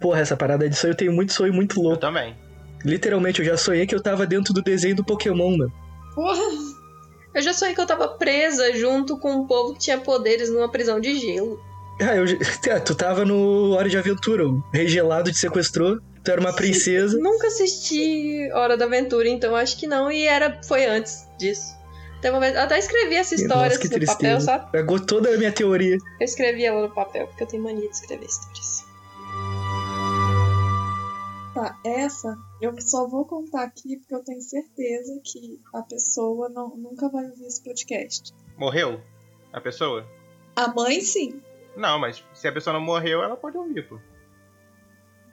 [0.00, 1.98] Porra, essa parada de sonho, eu tenho muito sonho muito Eu louco.
[2.00, 2.36] também.
[2.84, 5.72] Literalmente, eu já sonhei que eu tava dentro do desenho do Pokémon, mano.
[6.14, 6.42] Porra!
[7.34, 10.70] Eu já sonhei que eu tava presa junto com um povo que tinha poderes numa
[10.70, 11.58] prisão de gelo.
[12.00, 12.36] Ah, eu, já-
[12.74, 16.54] Ah, tu tava no Hora de Aventura, o Rei Gelado te sequestrou, tu era uma
[16.54, 17.18] princesa.
[17.18, 20.10] Nunca assisti Hora da Aventura, então acho que não.
[20.10, 21.74] E era foi antes disso.
[22.24, 24.70] Uma vez- eu até escrevi essa história Nossa, que no papel, sabe?
[24.72, 25.96] Pegou toda a minha teoria.
[26.18, 28.84] Eu escrevi ela no papel, porque eu tenho mania de escrever histórias.
[31.54, 36.76] Tá, essa eu só vou contar aqui porque eu tenho certeza que a pessoa não,
[36.76, 38.32] nunca vai ouvir esse podcast.
[38.58, 39.00] Morreu?
[39.52, 40.06] A pessoa?
[40.54, 41.40] A mãe, sim.
[41.76, 43.98] Não, mas se a pessoa não morreu, ela pode ouvir, pô.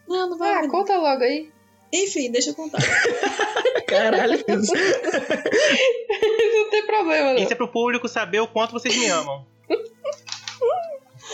[0.07, 0.69] Não, não vai Ah, ouvir.
[0.69, 1.51] conta logo aí.
[1.91, 2.79] Enfim, deixa eu contar.
[3.97, 4.73] Caralho, isso.
[4.73, 7.39] não tem problema, não.
[7.39, 9.45] Isso é pro público saber o quanto vocês me amam.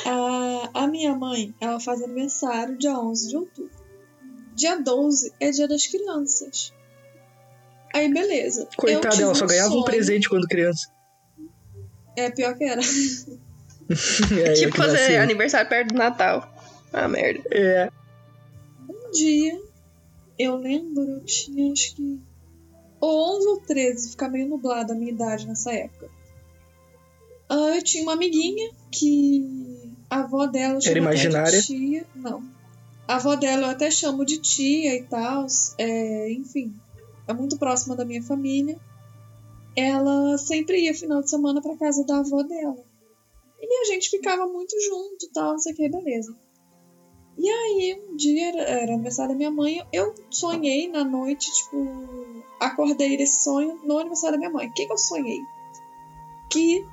[0.06, 3.72] A, a minha mãe, ela faz aniversário dia 11 de outubro.
[4.56, 6.74] Dia 12 é dia das crianças.
[7.94, 8.68] Aí, beleza.
[8.78, 10.90] Coitada, ela só ganhava um presente quando criança.
[12.16, 12.82] É, pior que era.
[14.46, 15.16] É, tipo fazer nasci.
[15.16, 16.48] aniversário perto do Natal.
[16.94, 17.42] Ah, merda.
[17.50, 17.90] É,
[18.88, 19.60] Um dia,
[20.38, 22.20] eu lembro, eu tinha acho que.
[23.02, 26.10] Ou 11 ou 13, fica meio nublada a minha idade nessa época.
[27.48, 31.62] Ah, eu tinha uma amiguinha que a avó dela chamo até de imaginária?
[31.62, 32.06] tia.
[32.16, 32.44] Não.
[33.08, 35.46] A avó dela eu até chamo de tia e tal.
[35.78, 36.74] É, enfim,
[37.28, 38.78] é muito próxima da minha família.
[39.76, 42.84] Ela sempre ia final de semana pra casa da avó dela.
[43.62, 46.36] E a gente ficava muito junto e tal, não sei o que, beleza.
[47.38, 51.78] E aí, um dia, era, era aniversário da minha mãe, eu sonhei na noite, tipo,
[52.60, 54.68] acordei desse sonho no aniversário da minha mãe.
[54.68, 55.44] O que, que eu sonhei?
[56.50, 56.86] Que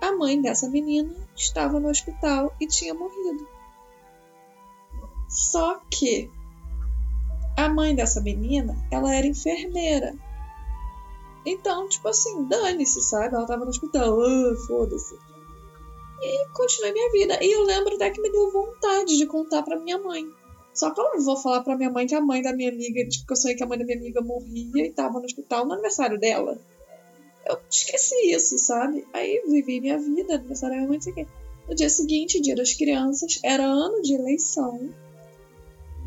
[0.00, 3.46] a mãe dessa menina estava no hospital e tinha morrido.
[5.28, 6.30] Só que
[7.56, 10.14] a mãe dessa menina, ela era enfermeira.
[11.44, 13.34] Então, tipo assim, dane-se, sabe?
[13.34, 15.18] Ela tava no hospital, ah, foda-se.
[16.20, 17.38] E continuei minha vida.
[17.42, 20.24] E eu lembro até que me deu vontade de contar pra minha mãe.
[20.74, 23.06] Só que eu não vou falar pra minha mãe que a mãe da minha amiga,
[23.06, 25.66] tipo, que eu sonhei que a mãe da minha amiga morria e tava no hospital
[25.66, 26.58] no aniversário dela.
[27.44, 29.06] Eu esqueci isso, sabe?
[29.12, 31.26] Aí vivi minha vida, aniversário da minha mãe, não sei o quê.
[31.68, 34.92] No dia seguinte, dia das crianças, era ano de eleição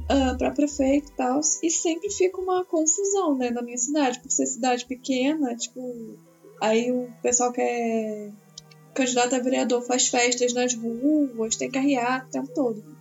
[0.07, 1.39] ah, pra prefeito e tal.
[1.61, 4.19] E sempre fica uma confusão, né, na minha cidade.
[4.19, 6.17] Por ser cidade pequena, tipo.
[6.61, 8.31] Aí o pessoal que é
[8.93, 12.94] candidato a vereador faz festas nas ruas, tem carreata o tempo todo.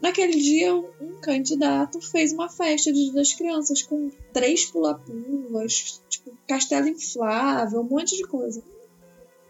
[0.00, 6.32] Naquele dia, um candidato fez uma festa de Dia das crianças com três pula-pulas, tipo,
[6.46, 8.62] castelo inflável, um monte de coisa.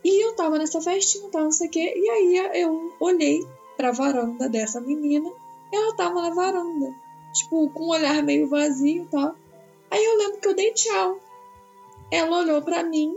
[0.02, 3.46] E eu tava nessa festinha, tal, não sei o quê, e aí eu olhei
[3.76, 5.30] pra varanda dessa menina,
[5.72, 6.94] ela tava na varanda,
[7.34, 9.34] tipo, com um olhar meio vazio e tal.
[9.90, 11.20] Aí eu lembro que eu dei tchau.
[12.10, 13.14] Ela olhou pra mim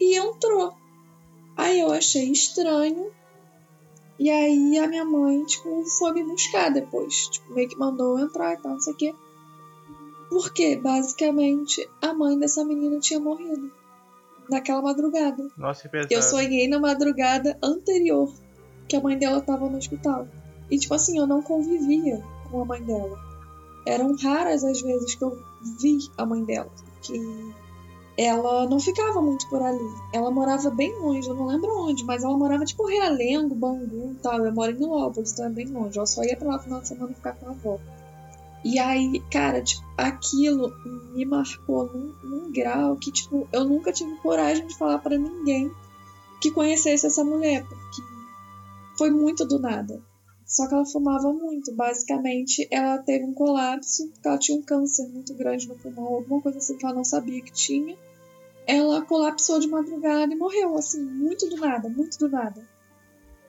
[0.00, 0.74] e entrou.
[1.56, 3.12] Aí eu achei estranho.
[4.18, 7.28] E aí a minha mãe, tipo, foi me buscar depois.
[7.28, 9.14] Tipo, meio que mandou eu entrar e tal, não sei o quê.
[10.28, 13.70] Porque, basicamente, a mãe dessa menina tinha morrido.
[14.48, 15.48] Naquela madrugada.
[15.56, 16.12] Nossa, que pesado.
[16.12, 18.32] Eu sonhei na madrugada anterior
[18.88, 20.26] que a mãe dela tava no hospital.
[20.70, 23.18] E, tipo assim, eu não convivia com a mãe dela.
[23.86, 25.38] Eram raras as vezes que eu
[25.80, 26.70] vi a mãe dela.
[27.02, 27.18] Que
[28.18, 29.94] ela não ficava muito por ali.
[30.12, 34.20] Ela morava bem longe, eu não lembro onde, mas ela morava tipo Realengo, Bangu e
[34.20, 34.44] tal.
[34.44, 35.96] Eu moro em Nilópolis, então é bem longe.
[35.96, 37.78] Eu só ia pra lá no final de semana ficar com a avó.
[38.64, 40.74] E aí, cara, tipo, aquilo
[41.14, 45.70] me marcou num, num grau que, tipo, eu nunca tive coragem de falar para ninguém
[46.40, 48.02] que conhecesse essa mulher, porque
[48.96, 50.02] foi muito do nada.
[50.48, 51.70] Só que ela fumava muito.
[51.74, 56.40] Basicamente, ela teve um colapso, porque ela tinha um câncer muito grande no pulmão, alguma
[56.40, 57.94] coisa assim que ela não sabia que tinha.
[58.66, 62.66] Ela colapsou de madrugada e morreu, assim, muito do nada, muito do nada.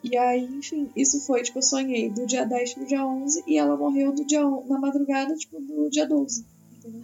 [0.04, 3.56] E aí, enfim, isso foi, tipo, eu sonhei do dia 10 pro dia 11 e
[3.56, 6.46] ela morreu do dia, na madrugada, tipo, do dia 12,
[6.76, 7.02] entendeu?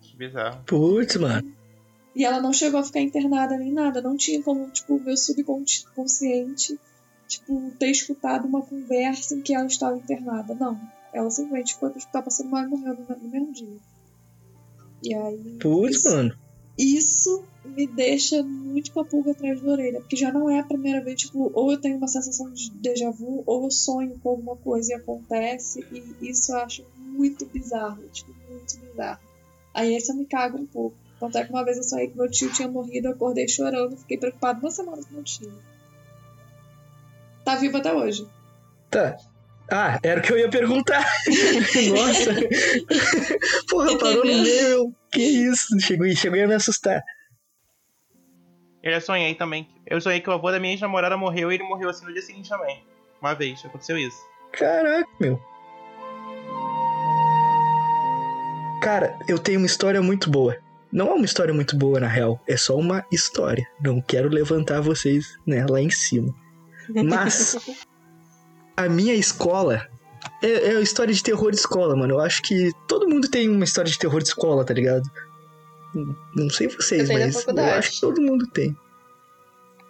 [0.00, 0.62] Que bizarro.
[0.64, 1.54] Putz, mano.
[2.14, 5.16] E ela não chegou a ficar internada nem nada, não tinha como, tipo, o meu
[5.16, 6.78] subconsciente,
[7.28, 10.54] tipo, ter escutado uma conversa em que ela estava internada.
[10.54, 10.80] Não.
[11.12, 13.76] Ela simplesmente foi pro hospital passando mal e morreu no, no mesmo dia.
[15.02, 15.58] E aí.
[15.60, 16.34] Putz, isso- mano.
[16.78, 20.64] isso me deixa muito com a pulga atrás da orelha, porque já não é a
[20.64, 24.30] primeira vez, tipo, ou eu tenho uma sensação de déjà vu, ou eu sonho com
[24.30, 29.20] alguma coisa e acontece, e isso eu acho muito bizarro, tipo, muito bizarro.
[29.74, 30.96] Aí esse eu me cago um pouco.
[31.18, 33.96] Tanto é que uma vez eu sonhei que meu tio tinha morrido, eu acordei chorando,
[33.96, 35.50] fiquei preocupado uma semana com meu tio.
[37.46, 38.26] Tá vivo até hoje.
[38.90, 39.16] Tá.
[39.70, 40.98] Ah, era o que eu ia perguntar.
[41.94, 42.34] Nossa.
[43.70, 44.92] Porra, parou no meio.
[45.12, 45.78] Que isso?
[45.78, 47.04] Chegou, chegou a me assustar.
[48.82, 49.68] Eu já sonhei também.
[49.86, 52.20] Eu sonhei que o avô da minha ex-namorada morreu e ele morreu assim no dia
[52.20, 52.84] seguinte também.
[53.20, 54.18] Uma vez, aconteceu isso.
[54.50, 55.40] Caraca, meu.
[58.82, 60.56] Cara, eu tenho uma história muito boa.
[60.92, 62.40] Não é uma história muito boa, na real.
[62.48, 63.64] É só uma história.
[63.80, 66.34] Não quero levantar vocês né, lá em cima.
[66.88, 67.56] Mas
[68.76, 69.86] a minha escola
[70.42, 72.14] é, é a história de terror de escola, mano.
[72.14, 75.08] Eu acho que todo mundo tem uma história de terror de escola, tá ligado?
[76.34, 78.76] Não sei vocês, Eu mas eu acho que todo mundo tem.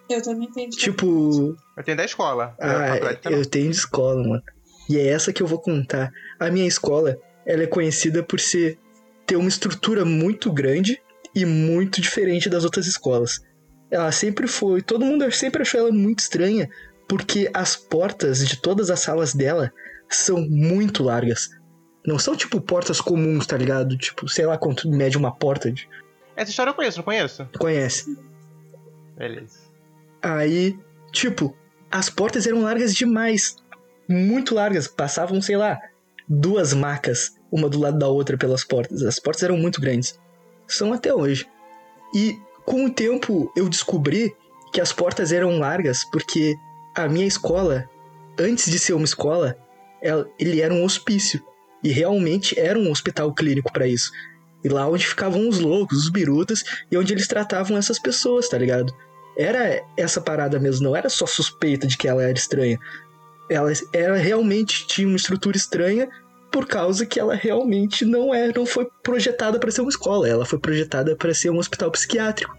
[0.09, 0.69] Eu também tenho.
[0.69, 2.55] Tipo, Eu tenho da escola.
[2.59, 3.39] ah, também.
[3.39, 4.43] eu tenho de escola, mano.
[4.89, 6.11] E é essa que eu vou contar.
[6.39, 8.79] A minha escola, ela é conhecida por ser
[9.25, 11.01] ter uma estrutura muito grande
[11.35, 13.41] e muito diferente das outras escolas.
[13.91, 16.69] Ela sempre foi, todo mundo sempre achou ela muito estranha,
[17.07, 19.71] porque as portas de todas as salas dela
[20.09, 21.49] são muito largas.
[22.05, 23.97] Não são tipo portas comuns, tá ligado?
[23.97, 25.87] Tipo, sei lá quanto mede uma porta de.
[26.35, 27.49] Essa história eu conheço, não conheço?
[27.57, 28.17] Conhece?
[29.17, 29.59] Beleza.
[30.21, 30.77] Aí,
[31.11, 31.55] tipo,
[31.91, 33.57] as portas eram largas demais.
[34.07, 34.87] Muito largas.
[34.87, 35.79] Passavam, sei lá,
[36.27, 39.03] duas macas, uma do lado da outra pelas portas.
[39.03, 40.19] As portas eram muito grandes.
[40.67, 41.45] São até hoje.
[42.13, 44.35] E com o tempo eu descobri
[44.71, 46.55] que as portas eram largas porque
[47.05, 47.85] a minha escola,
[48.39, 49.57] antes de ser uma escola,
[50.01, 51.41] ela- ele era um hospício.
[51.83, 54.11] E realmente era um hospital clínico pra isso.
[54.63, 58.57] E lá onde ficavam os loucos, os birutas, e onde eles tratavam essas pessoas, tá
[58.57, 58.93] ligado?
[59.37, 62.79] era essa parada mesmo, não era só suspeita de que ela era estranha.
[63.49, 66.09] Ela, ela realmente tinha uma estrutura estranha
[66.51, 70.45] por causa que ela realmente não é, não foi projetada para ser uma escola, ela
[70.45, 72.57] foi projetada para ser um hospital psiquiátrico.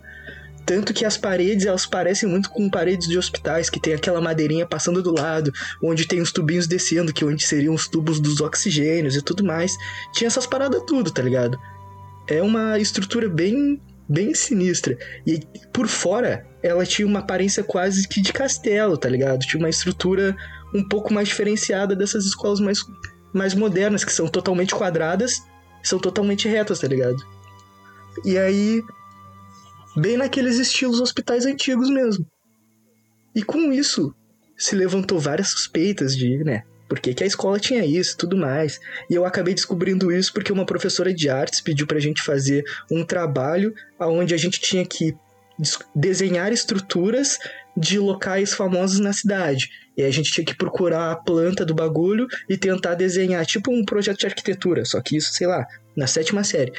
[0.68, 4.66] Tanto que as paredes, elas parecem muito com paredes de hospitais, que tem aquela madeirinha
[4.66, 5.50] passando do lado,
[5.82, 9.72] onde tem os tubinhos descendo, que onde seriam os tubos dos oxigênios e tudo mais.
[10.12, 11.58] Tinha essas paradas tudo, tá ligado?
[12.28, 14.98] É uma estrutura bem bem sinistra.
[15.26, 15.40] E
[15.72, 19.40] por fora, ela tinha uma aparência quase que de castelo, tá ligado?
[19.46, 20.36] Tinha uma estrutura
[20.74, 22.80] um pouco mais diferenciada dessas escolas mais,
[23.32, 25.42] mais modernas, que são totalmente quadradas,
[25.82, 27.16] são totalmente retas, tá ligado?
[28.22, 28.82] E aí,
[29.98, 32.26] bem naqueles estilos hospitais antigos mesmo.
[33.34, 34.14] E com isso,
[34.56, 38.80] se levantou várias suspeitas de, né, por que, que a escola tinha isso tudo mais.
[39.10, 43.04] E eu acabei descobrindo isso porque uma professora de artes pediu pra gente fazer um
[43.04, 45.14] trabalho onde a gente tinha que
[45.58, 47.38] des- desenhar estruturas
[47.76, 49.68] de locais famosos na cidade.
[49.96, 53.84] E a gente tinha que procurar a planta do bagulho e tentar desenhar, tipo um
[53.84, 56.72] projeto de arquitetura, só que isso, sei lá, na sétima série.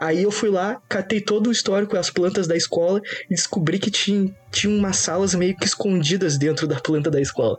[0.00, 3.90] Aí eu fui lá, catei todo o histórico, as plantas da escola e descobri que
[3.90, 7.58] tinha, tinha umas salas meio que escondidas dentro da planta da escola.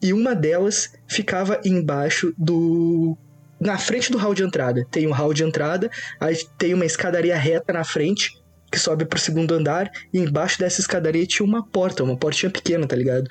[0.00, 3.18] E uma delas ficava embaixo do.
[3.60, 4.84] Na frente do hall de entrada.
[4.90, 8.30] Tem um hall de entrada, aí tem uma escadaria reta na frente,
[8.70, 12.86] que sobe pro segundo andar, e embaixo dessa escadaria tinha uma porta, uma portinha pequena,
[12.86, 13.28] tá ligado?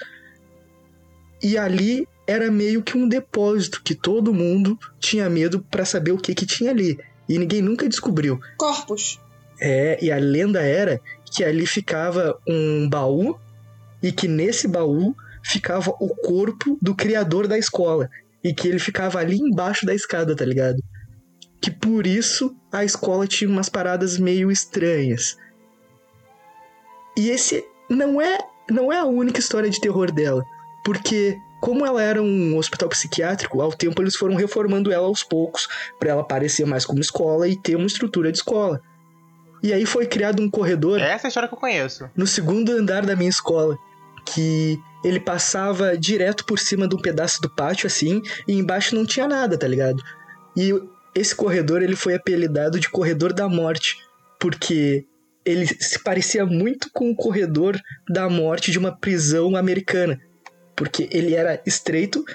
[1.43, 6.17] E ali era meio que um depósito que todo mundo tinha medo para saber o
[6.17, 6.97] que que tinha ali.
[7.31, 8.41] E ninguém nunca descobriu.
[8.57, 9.17] Corpos.
[9.57, 13.39] É, e a lenda era que ali ficava um baú
[14.03, 18.09] e que nesse baú ficava o corpo do criador da escola
[18.43, 20.83] e que ele ficava ali embaixo da escada, tá ligado?
[21.61, 25.37] Que por isso a escola tinha umas paradas meio estranhas.
[27.17, 30.43] E esse não é não é a única história de terror dela,
[30.83, 35.67] porque como ela era um hospital psiquiátrico, ao tempo eles foram reformando ela aos poucos
[35.99, 38.81] para ela parecer mais como escola e ter uma estrutura de escola.
[39.61, 40.99] E aí foi criado um corredor.
[40.99, 42.09] Essa é a história que eu conheço.
[42.15, 43.77] No segundo andar da minha escola,
[44.25, 49.05] que ele passava direto por cima de um pedaço do pátio assim, e embaixo não
[49.05, 50.01] tinha nada, tá ligado?
[50.57, 50.73] E
[51.13, 53.97] esse corredor ele foi apelidado de corredor da morte,
[54.39, 55.05] porque
[55.45, 60.19] ele se parecia muito com o corredor da morte de uma prisão americana,
[60.81, 62.25] porque ele era estreito,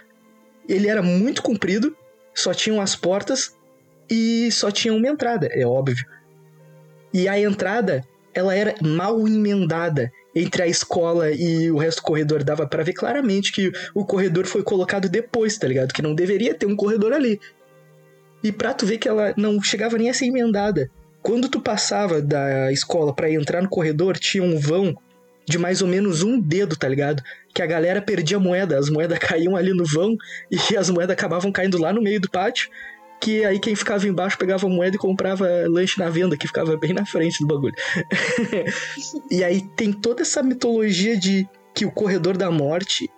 [0.68, 1.97] ele era muito comprido,
[2.32, 3.57] só tinham as portas
[4.09, 6.07] e só tinha uma entrada, é óbvio.
[7.12, 12.44] E a entrada, ela era mal emendada entre a escola e o resto do corredor.
[12.44, 15.92] Dava para ver claramente que o corredor foi colocado depois, tá ligado?
[15.92, 17.40] Que não deveria ter um corredor ali.
[18.44, 20.88] E pra tu ver que ela não chegava nem a ser emendada.
[21.20, 24.97] Quando tu passava da escola para entrar no corredor, tinha um vão
[25.49, 27.22] de mais ou menos um dedo, tá ligado?
[27.57, 30.15] Que a galera perdia moeda, as moedas caíam ali no vão
[30.51, 32.69] e as moedas acabavam caindo lá no meio do pátio
[33.19, 36.93] que aí quem ficava embaixo pegava moeda e comprava lanche na venda, que ficava bem
[36.93, 37.75] na frente do bagulho.
[39.33, 43.11] e aí tem toda essa mitologia de que o corredor da morte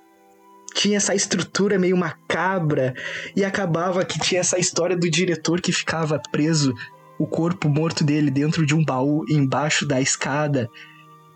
[0.73, 2.95] tinha essa estrutura meio macabra
[3.35, 6.73] e acabava que tinha essa história do diretor que ficava preso
[7.19, 10.71] o corpo morto dele dentro de um baú embaixo da escada.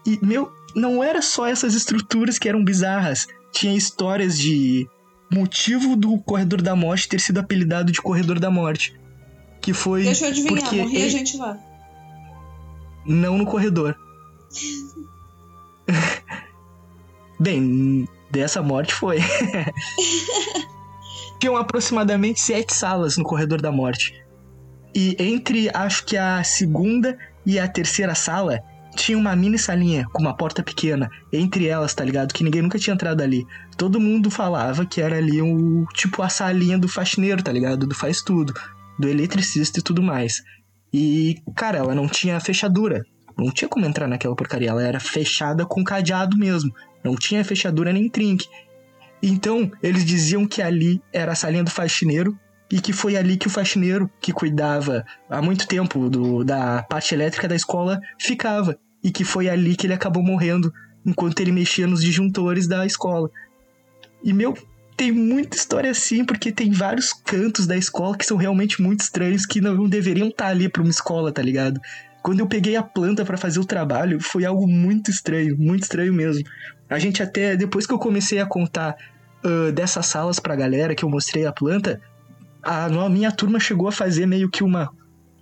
[0.06, 4.88] E meu, não era só essas estruturas que eram bizarras, tinha histórias de
[5.30, 8.98] motivo do Corredor da Morte ter sido apelidado de Corredor da Morte.
[9.60, 10.04] Que foi.
[10.04, 11.10] Deixa eu adivinhar, porque morria ele...
[11.10, 11.58] gente lá.
[13.06, 13.96] Não no corredor.
[17.38, 19.18] Bem, dessa morte foi.
[21.40, 24.14] Tinham aproximadamente sete salas no Corredor da Morte.
[24.94, 28.62] E entre, acho que a segunda e a terceira sala,
[28.94, 32.32] tinha uma mini salinha com uma porta pequena entre elas, tá ligado?
[32.32, 33.46] Que ninguém nunca tinha entrado ali.
[33.76, 37.86] Todo mundo falava que era ali o tipo a salinha do faxineiro, tá ligado?
[37.86, 38.52] Do faz tudo,
[38.98, 40.42] do eletricista e tudo mais.
[40.92, 43.02] E, cara, ela não tinha fechadura.
[43.36, 44.70] Não tinha como entrar naquela porcaria.
[44.70, 46.70] Ela era fechada com cadeado mesmo.
[47.02, 48.46] Não tinha fechadura nem trinque.
[49.22, 52.38] Então, eles diziam que ali era a salinha do faxineiro
[52.72, 57.14] e que foi ali que o faxineiro, que cuidava há muito tempo do, da parte
[57.14, 58.78] elétrica da escola, ficava.
[59.04, 60.72] E que foi ali que ele acabou morrendo
[61.04, 63.30] enquanto ele mexia nos disjuntores da escola.
[64.24, 64.56] E, meu,
[64.96, 69.44] tem muita história assim, porque tem vários cantos da escola que são realmente muito estranhos,
[69.44, 71.78] que não deveriam estar ali para uma escola, tá ligado?
[72.22, 76.14] Quando eu peguei a planta para fazer o trabalho, foi algo muito estranho, muito estranho
[76.14, 76.44] mesmo.
[76.88, 78.96] A gente até, depois que eu comecei a contar
[79.44, 82.00] uh, dessas salas pra galera que eu mostrei a planta,
[82.62, 84.90] a, minha turma chegou a fazer meio que uma,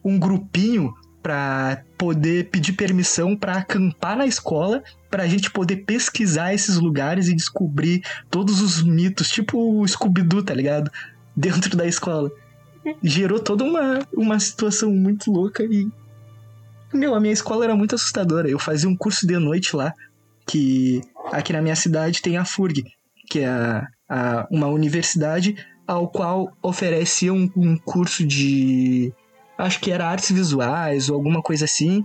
[0.04, 6.54] um grupinho para poder pedir permissão para acampar na escola, para a gente poder pesquisar
[6.54, 10.90] esses lugares e descobrir todos os mitos, tipo o Scooby-Doo, tá ligado?
[11.36, 12.30] Dentro da escola.
[13.02, 15.88] Gerou toda uma, uma situação muito louca e.
[16.92, 18.48] Meu, a minha escola era muito assustadora.
[18.48, 19.94] Eu fazia um curso de noite lá,
[20.46, 21.00] que
[21.30, 22.84] aqui na minha cidade tem a FURG,
[23.28, 25.54] que é a, a, uma universidade
[25.90, 29.12] ao qual ofereciam um, um curso de.
[29.58, 32.04] Acho que era artes visuais ou alguma coisa assim,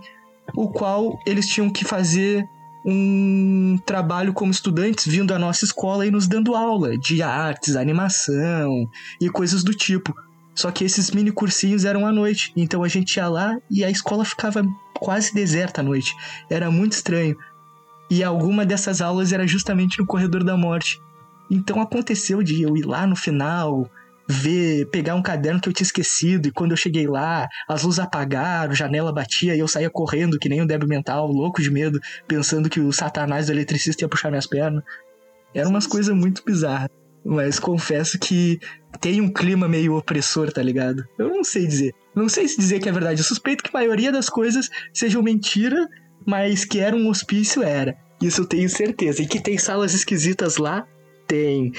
[0.56, 2.44] o qual eles tinham que fazer
[2.84, 8.90] um trabalho como estudantes vindo à nossa escola e nos dando aula de artes, animação
[9.22, 10.16] e coisas do tipo.
[10.56, 13.90] Só que esses mini cursinhos eram à noite, então a gente ia lá e a
[13.90, 14.64] escola ficava
[14.96, 16.16] quase deserta à noite.
[16.50, 17.38] Era muito estranho.
[18.10, 21.00] E alguma dessas aulas era justamente no corredor da morte.
[21.50, 23.90] Então aconteceu de eu ir lá no final,
[24.28, 28.00] ver, pegar um caderno que eu tinha esquecido, e quando eu cheguei lá, as luzes
[28.00, 32.00] apagaram, janela batia e eu saía correndo que nem um débil mental, louco de medo,
[32.28, 34.84] pensando que o satanás do eletricista ia puxar minhas pernas.
[35.54, 36.90] Eram umas coisas muito bizarras.
[37.28, 38.60] Mas confesso que
[39.02, 41.04] tem um clima meio opressor, tá ligado?
[41.18, 41.92] Eu não sei dizer.
[42.14, 43.20] Não sei se dizer que é verdade.
[43.20, 45.88] Eu suspeito que a maioria das coisas sejam mentira,
[46.24, 47.98] mas que era um hospício, era.
[48.22, 49.24] Isso eu tenho certeza.
[49.24, 50.86] E que tem salas esquisitas lá,
[51.28, 51.72] tem.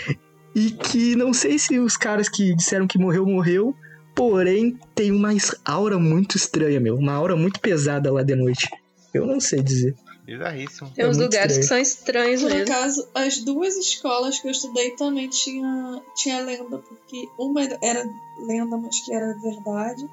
[0.55, 3.74] E que não sei se os caras que disseram que morreu, morreu.
[4.14, 5.28] Porém, tem uma
[5.64, 6.97] aura muito estranha, meu.
[6.97, 8.66] Uma aura muito pesada lá de noite.
[9.12, 9.94] Eu não sei dizer.
[10.24, 10.90] Bizarríssimo.
[10.94, 11.84] Tem É uns lugares que estranho.
[11.84, 12.72] são estranhos Por mesmo.
[12.74, 18.05] acaso, as duas escolas que eu estudei também tinha, tinha lenda, porque uma era-
[18.47, 20.09] lenda, mas que era verdade.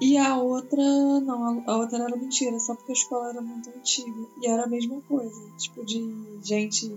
[0.00, 0.82] E a outra,
[1.20, 4.26] não, a, a outra era mentira, só porque a escola era muito antiga.
[4.42, 6.04] E era a mesma coisa, tipo, de
[6.44, 6.92] gente,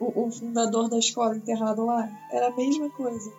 [0.00, 2.08] o, o fundador da escola enterrado lá.
[2.32, 3.32] Era a mesma coisa.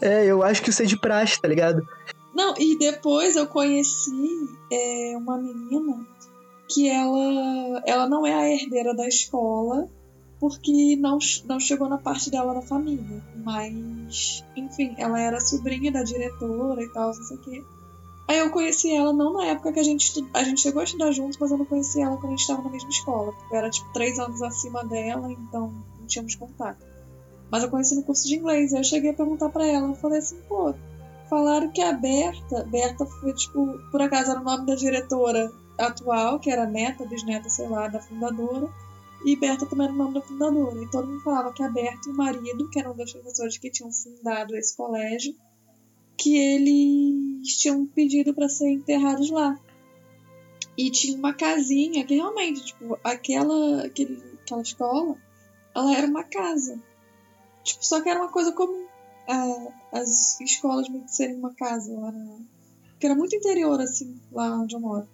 [0.00, 1.86] É, eu acho que isso é de praxe, tá ligado?
[2.34, 6.06] Não, e depois eu conheci é, uma menina
[6.68, 9.88] que ela, ela não é a herdeira da escola,
[10.38, 13.22] porque não, não chegou na parte dela da família.
[13.44, 17.64] Mas, enfim, ela era sobrinha da diretora e tal, não sei o quê.
[18.30, 20.24] Aí eu conheci ela não na época que a gente estu...
[20.32, 22.62] a gente chegou a estudar juntos, mas eu não conheci ela quando a gente estava
[22.62, 23.34] na mesma escola.
[23.50, 26.86] Eu era tipo três anos acima dela, então não tínhamos contato.
[27.50, 29.96] Mas eu conheci no curso de inglês, aí eu cheguei a perguntar pra ela, eu
[29.96, 30.72] falei assim, pô,
[31.28, 36.38] falaram que a Berta, Berta foi tipo, por acaso era o nome da diretora atual,
[36.38, 38.72] que era neta, bisneta, sei lá, da fundadora.
[39.24, 40.80] E Berta também era o nome da fundadora.
[40.80, 43.72] E todo mundo falava que a Berta e o marido, que eram dois professores que
[43.72, 45.34] tinham fundado esse colégio,
[46.20, 49.58] que eles tinham pedido para ser enterrados lá.
[50.76, 55.16] E tinha uma casinha que realmente, tipo, aquela, aquele, aquela escola,
[55.74, 56.78] ela era uma casa.
[57.64, 58.86] Tipo, só que era uma coisa comum.
[59.26, 62.38] é, as escolas meio serem uma casa lá na.
[62.90, 65.08] Porque era muito interior, assim, lá onde eu moro.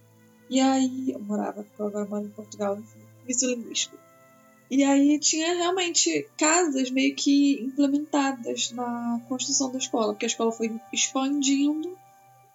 [0.51, 3.97] E aí, eu morava, porque agora moro em Portugal, enfim, vício linguístico.
[4.71, 10.51] E aí tinha realmente casas meio que implementadas na construção da escola, porque a escola
[10.51, 11.97] foi expandindo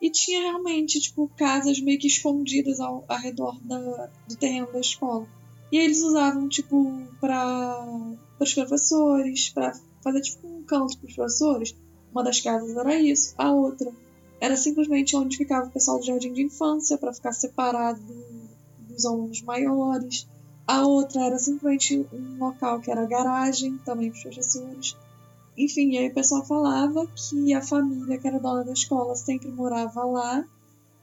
[0.01, 4.79] e tinha realmente, tipo, casas meio que escondidas ao, ao redor da, do terreno da
[4.79, 5.25] escola.
[5.71, 7.85] E eles usavam, tipo, para
[8.39, 11.75] os professores, para fazer, tipo, um canto para os professores.
[12.11, 13.89] Uma das casas era isso, a outra
[14.41, 18.49] era simplesmente onde ficava o pessoal do jardim de infância, para ficar separado do-
[18.93, 20.27] dos alunos maiores.
[20.67, 24.97] A outra era simplesmente um local que era garagem, também para os professores.
[25.57, 30.03] Enfim, aí o pessoal falava que a família que era dona da escola sempre morava
[30.05, 30.45] lá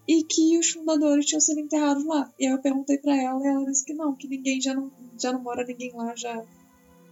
[0.06, 2.32] e que os fundadores tinham sido enterrados lá.
[2.38, 4.90] E aí eu perguntei para ela e ela disse que não, que ninguém já não,
[5.18, 6.42] já não mora ninguém lá já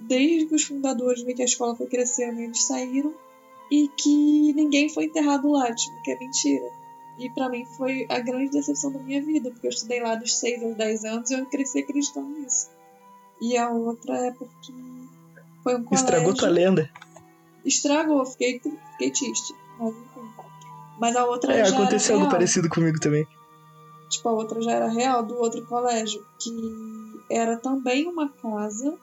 [0.01, 3.15] desde que os fundadores meio que a escola foi crescendo eles saíram
[3.71, 6.71] e que ninguém foi enterrado lá, tipo, que é mentira.
[7.19, 10.37] E pra mim foi a grande decepção da minha vida, porque eu estudei lá dos
[10.37, 12.69] 6 aos 10 anos e eu cresci acreditando nisso.
[13.41, 14.73] E a outra é porque
[15.63, 15.95] foi um colégio...
[15.95, 16.91] Estragou tua lenda.
[17.65, 19.55] Estragou, fiquei, fiquei triste.
[19.79, 20.31] Mas enfim.
[20.99, 22.33] Mas a outra É, já aconteceu algo real.
[22.33, 23.27] parecido comigo também.
[24.09, 26.51] Tipo, a outra já era real do outro colégio, que
[27.31, 28.97] era também uma casa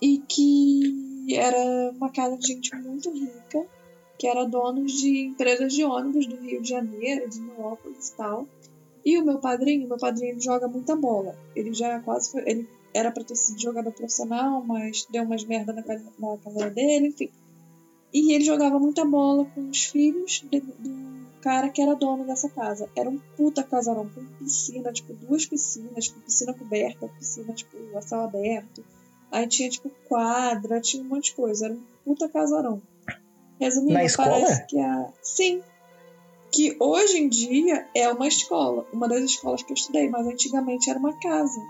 [0.00, 1.56] e que era
[1.96, 3.66] uma casa de gente muito rica,
[4.22, 8.46] que era donos de empresas de ônibus do Rio de Janeiro, de Neópolis e tal.
[9.04, 11.36] E o meu padrinho, meu padrinho joga muita bola.
[11.56, 15.72] Ele já quase foi, ele era pra ter sido jogador profissional, mas deu umas merda
[15.72, 17.30] na, na carreira dele, enfim.
[18.14, 22.48] E ele jogava muita bola com os filhos de- do cara que era dono dessa
[22.48, 22.88] casa.
[22.94, 28.00] Era um puta casarão com piscina, tipo, duas piscinas, tipo, piscina coberta, piscina, tipo, a
[28.00, 28.84] céu aberto.
[29.32, 31.64] Aí tinha, tipo, quadra, tinha um monte de coisa.
[31.64, 32.80] Era um puta casarão.
[33.64, 34.30] Resumindo, Na escola?
[34.30, 35.08] parece que a.
[35.22, 35.62] Sim.
[36.50, 38.86] Que hoje em dia é uma escola.
[38.92, 41.60] Uma das escolas que eu estudei, mas antigamente era uma casa.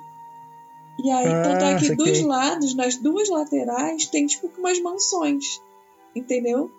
[1.04, 1.96] E aí, Ah, tanto é que saquei.
[1.96, 5.60] dos lados, nas duas laterais, tem tipo umas mansões.
[6.14, 6.70] Entendeu?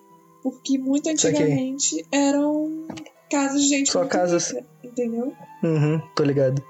[0.44, 2.86] Porque muito antigamente eram
[3.32, 4.50] casas de gente Só casas.
[4.52, 5.34] rica, entendeu?
[5.64, 6.62] Uhum, tô ligado.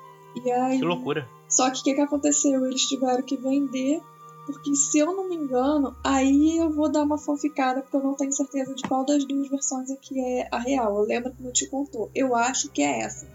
[0.45, 1.27] E aí, Que loucura.
[1.49, 2.63] só que o que, que aconteceu?
[2.65, 3.99] Eles tiveram que vender,
[4.45, 8.15] porque se eu não me engano, aí eu vou dar uma fanficada, porque eu não
[8.15, 10.97] tenho certeza de qual das duas versões aqui é a real.
[10.97, 12.11] Eu lembro que meu tio contou.
[12.13, 13.27] Eu acho que é essa.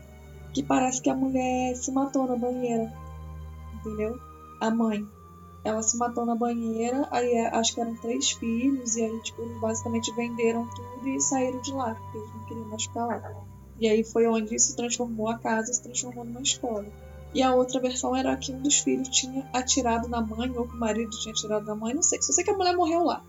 [0.52, 2.92] Que parece que a mulher se matou na banheira.
[3.74, 4.18] Entendeu?
[4.60, 5.06] A mãe.
[5.64, 9.42] Ela se matou na banheira, aí é- acho que eram três filhos, e aí, tipo,
[9.60, 13.22] basicamente venderam tudo e saíram de lá, porque eles não queriam mais ficar lá.
[13.78, 16.86] E aí foi onde se transformou a casa, se transformou numa escola.
[17.34, 20.74] E a outra versão era que um dos filhos tinha atirado na mãe, ou que
[20.74, 22.20] o marido tinha atirado na mãe, não sei.
[22.22, 23.22] Só sei que a mulher morreu lá.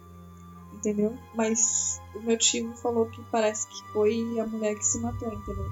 [0.74, 1.18] Entendeu?
[1.36, 5.70] Mas o meu tio falou que parece que foi a mulher que se matou, entendeu?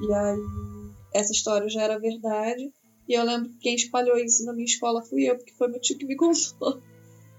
[0.00, 2.72] E aí essa história já era verdade.
[3.08, 5.80] E eu lembro que quem espalhou isso na minha escola fui eu, porque foi meu
[5.80, 6.80] tio que me contou.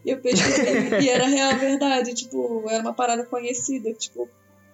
[0.06, 4.30] E eu pesquisei e era real verdade, tipo, era uma parada conhecida, tipo,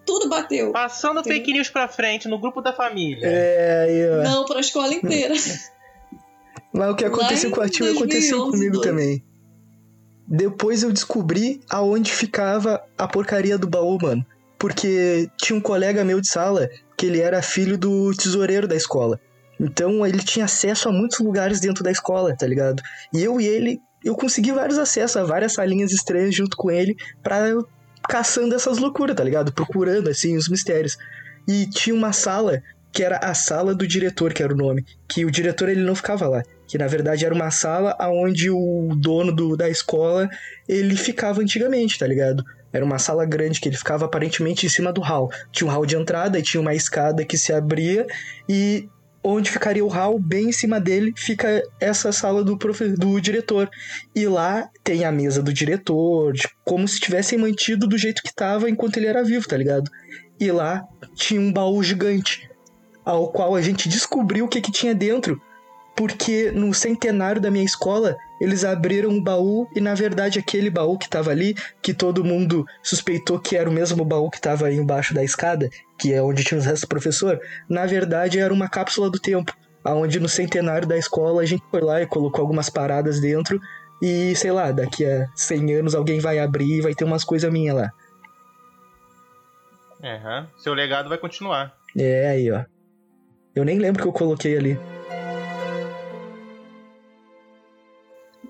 [0.06, 0.72] tudo bateu.
[0.72, 1.36] Passando Entendi.
[1.38, 3.26] fake news pra frente no grupo da família.
[3.26, 4.24] É, aí, ó.
[4.24, 5.34] Não pra escola inteira.
[6.74, 9.24] Mas o que aconteceu com a tia aconteceu 2011, comigo também.
[10.28, 14.26] Depois eu descobri aonde ficava a porcaria do baú, mano.
[14.58, 19.20] Porque tinha um colega meu de sala que ele era filho do tesoureiro da escola.
[19.60, 22.82] Então ele tinha acesso a muitos lugares dentro da escola, tá ligado?
[23.14, 26.95] E eu e ele, eu consegui vários acessos a várias salinhas estranhas junto com ele
[27.24, 27.47] pra
[28.08, 29.52] caçando essas loucuras, tá ligado?
[29.52, 30.97] Procurando, assim, os mistérios.
[31.47, 34.86] E tinha uma sala que era a sala do diretor, que era o nome.
[35.08, 36.43] Que o diretor ele não ficava lá.
[36.68, 40.30] Que na verdade era uma sala onde o dono do, da escola
[40.68, 42.43] ele ficava antigamente, tá ligado?
[42.72, 45.32] Era uma sala grande que ele ficava aparentemente em cima do hall.
[45.52, 48.06] Tinha um hall de entrada e tinha uma escada que se abria
[48.47, 48.88] e
[49.24, 53.70] onde ficaria o hall, bem em cima dele, fica essa sala do, profe do diretor.
[54.15, 58.70] E lá tem a mesa do diretor, como se tivessem mantido do jeito que estava
[58.70, 59.89] enquanto ele era vivo, tá ligado?
[60.39, 60.84] E lá
[61.15, 62.49] tinha um baú gigante,
[63.03, 65.41] ao qual a gente descobriu o que, que tinha dentro
[65.99, 70.97] porque no centenário da minha escola eles abriram um baú e na verdade aquele baú
[70.97, 74.75] que estava ali, que todo mundo suspeitou que era o mesmo baú que estava aí
[74.75, 78.69] embaixo da escada, que é onde tinha os restos do professor, na verdade era uma
[78.69, 82.69] cápsula do tempo, aonde no centenário da escola a gente foi lá e colocou algumas
[82.69, 83.59] paradas dentro
[84.01, 87.51] e sei lá, daqui a 100 anos alguém vai abrir e vai ter umas coisas
[87.51, 87.91] minhas lá.
[90.01, 90.47] Uhum.
[90.57, 91.75] Seu legado vai continuar.
[91.97, 92.63] É, aí, ó.
[93.53, 94.79] Eu nem lembro que eu coloquei ali.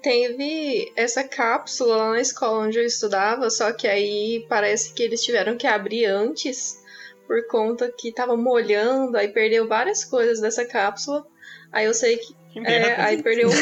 [0.02, 5.22] Teve essa cápsula lá na escola onde eu estudava, só que aí parece que eles
[5.22, 6.80] tiveram que abrir antes
[7.28, 11.26] por conta que tava molhando, aí perdeu várias coisas dessa cápsula.
[11.72, 12.34] Aí eu sei que.
[12.52, 13.50] que é, aí perdeu.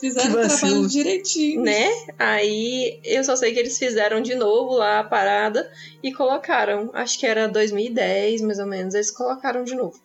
[0.00, 1.62] Fizeram o trabalho direitinho.
[1.62, 1.90] Né?
[2.18, 5.70] Aí eu só sei que eles fizeram de novo lá a parada
[6.02, 6.90] e colocaram.
[6.94, 8.94] Acho que era 2010, mais ou menos.
[8.94, 10.00] Eles colocaram de novo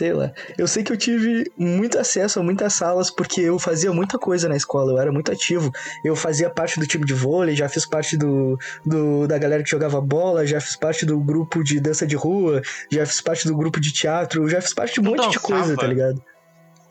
[0.00, 0.32] sei lá.
[0.56, 4.48] Eu sei que eu tive muito acesso a muitas salas porque eu fazia muita coisa
[4.48, 5.70] na escola, eu era muito ativo.
[6.02, 9.68] Eu fazia parte do time de vôlei, já fiz parte do, do da galera que
[9.68, 13.54] jogava bola, já fiz parte do grupo de dança de rua, já fiz parte do
[13.54, 16.22] grupo de teatro, já fiz parte de um monte de coisa, tá ligado?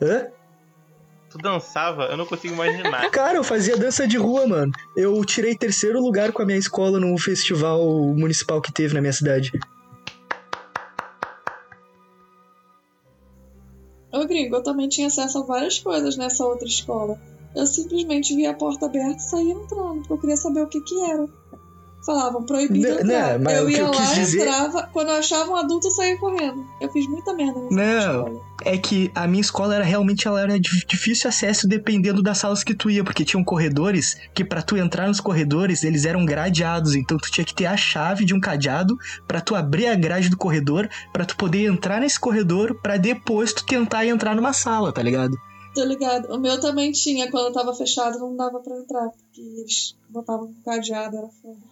[0.00, 0.26] Hã?
[1.30, 2.04] Tu dançava?
[2.04, 3.10] Eu não consigo imaginar.
[3.10, 4.72] Cara, eu fazia dança de rua, mano.
[4.96, 7.84] Eu tirei terceiro lugar com a minha escola num festival
[8.14, 9.50] municipal que teve na minha cidade.
[14.12, 17.16] Ô gringo, eu também tinha acesso a várias coisas nessa outra escola.
[17.54, 20.80] Eu simplesmente via a porta aberta e saía entrando, porque eu queria saber o que
[20.80, 21.26] que era.
[22.04, 23.38] Falavam proibido não, entrar.
[23.38, 24.40] Não, eu ia eu lá, dizer...
[24.40, 26.66] entrava, quando eu achava um adulto, eu saía correndo.
[26.80, 28.40] Eu fiz muita merda nessa Não, escola.
[28.64, 32.64] é que a minha escola era realmente ela era de difícil acesso dependendo das salas
[32.64, 36.94] que tu ia, porque tinham corredores que para tu entrar nos corredores, eles eram gradeados,
[36.94, 38.96] então tu tinha que ter a chave de um cadeado
[39.28, 43.52] para tu abrir a grade do corredor, para tu poder entrar nesse corredor, para depois
[43.52, 45.36] tu tentar entrar numa sala, tá ligado?
[45.74, 46.34] Tô ligado.
[46.34, 50.54] O meu também tinha, quando tava fechado não dava para entrar, porque eles botavam um
[50.64, 51.69] cadeado, era foda.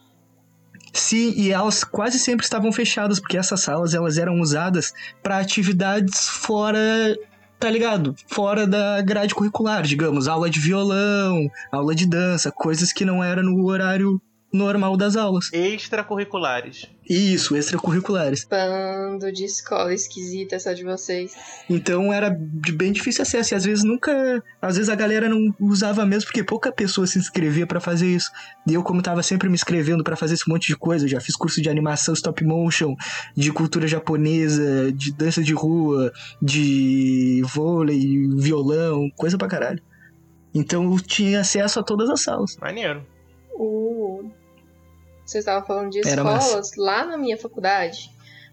[0.99, 4.92] Sim, e elas quase sempre estavam fechadas, porque essas salas elas eram usadas
[5.22, 7.16] para atividades fora,
[7.59, 8.14] tá ligado?
[8.26, 13.44] Fora da grade curricular, digamos, aula de violão, aula de dança, coisas que não eram
[13.44, 14.20] no horário
[14.53, 15.53] normal das aulas.
[15.53, 16.86] Extracurriculares.
[17.09, 18.44] Isso, extracurriculares.
[18.44, 21.34] Bando de escola esquisita essa de vocês.
[21.68, 23.55] Então era de bem difícil acesso.
[23.55, 24.42] E às vezes nunca.
[24.61, 28.30] Às vezes a galera não usava mesmo, porque pouca pessoa se inscrevia para fazer isso.
[28.66, 31.34] E eu, como tava sempre me inscrevendo para fazer esse monte de coisa, já fiz
[31.36, 32.94] curso de animação stop motion,
[33.36, 39.82] de cultura japonesa, de dança de rua, de vôlei, violão, coisa pra caralho.
[40.55, 42.56] Então eu tinha acesso a todas as salas.
[42.60, 43.06] Maneiro.
[43.55, 44.31] Uh,
[45.30, 48.10] você estava falando de escolas lá na minha faculdade,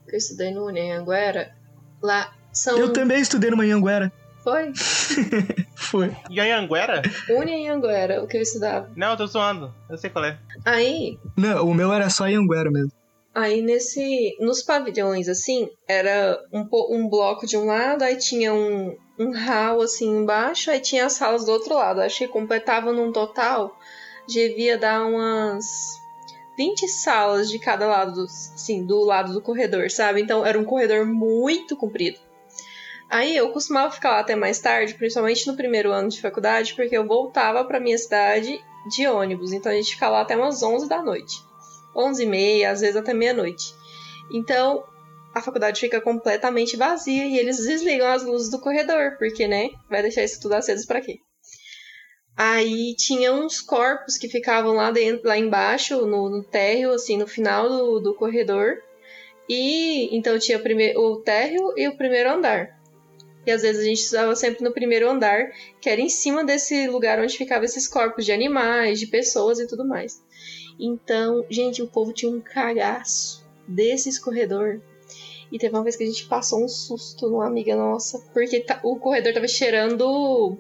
[0.08, 1.56] que eu estudei no Anhanguera,
[2.02, 2.78] lá são...
[2.78, 4.12] Eu também estudei no Anhanguera.
[4.44, 4.72] Foi?
[5.76, 6.16] Foi.
[6.30, 7.02] E Anhanguera?
[7.30, 8.92] Anhanguera, o que eu estudava.
[8.96, 9.74] Não, eu tô zoando.
[9.90, 10.38] Eu sei qual é.
[10.64, 11.18] Aí...
[11.38, 12.92] Não, o meu era só Anhanguera mesmo.
[13.34, 14.38] Aí nesse...
[14.40, 19.82] Nos pavilhões, assim, era um, um bloco de um lado, aí tinha um, um hall,
[19.82, 22.02] assim, embaixo, aí tinha as salas do outro lado.
[22.02, 23.78] Acho que completava num total
[24.28, 25.66] devia dar umas
[26.58, 30.22] 20 salas de cada lado, do, sim, do lado do corredor, sabe?
[30.22, 32.18] Então era um corredor muito comprido.
[33.10, 36.98] Aí eu costumava ficar lá até mais tarde, principalmente no primeiro ano de faculdade, porque
[36.98, 38.60] eu voltava para minha cidade
[38.90, 39.54] de ônibus.
[39.54, 41.36] Então a gente ficava lá até umas 11 da noite.
[41.96, 43.74] 11 e meia, às vezes até meia-noite.
[44.32, 44.84] Então
[45.34, 49.70] a faculdade fica completamente vazia e eles desligam as luzes do corredor, porque, né?
[49.90, 51.20] Vai deixar isso tudo aceso para quê?
[52.38, 57.28] Aí tinha uns corpos que ficavam lá dentro, lá embaixo, no, no térreo, assim, no
[57.28, 58.82] final do, do corredor.
[59.48, 62.80] E então tinha o, primeiro, o térreo e o primeiro andar.
[63.46, 66.88] E às vezes a gente estudava sempre no primeiro andar, que era em cima desse
[66.88, 70.22] lugar onde ficavam esses corpos de animais, de pessoas e tudo mais.
[70.80, 74.82] Então, gente, o povo tinha um cagaço desse escorredor.
[75.52, 78.80] E teve uma vez que a gente passou um susto numa amiga nossa, porque tá-
[78.84, 80.58] o corredor tava cheirando.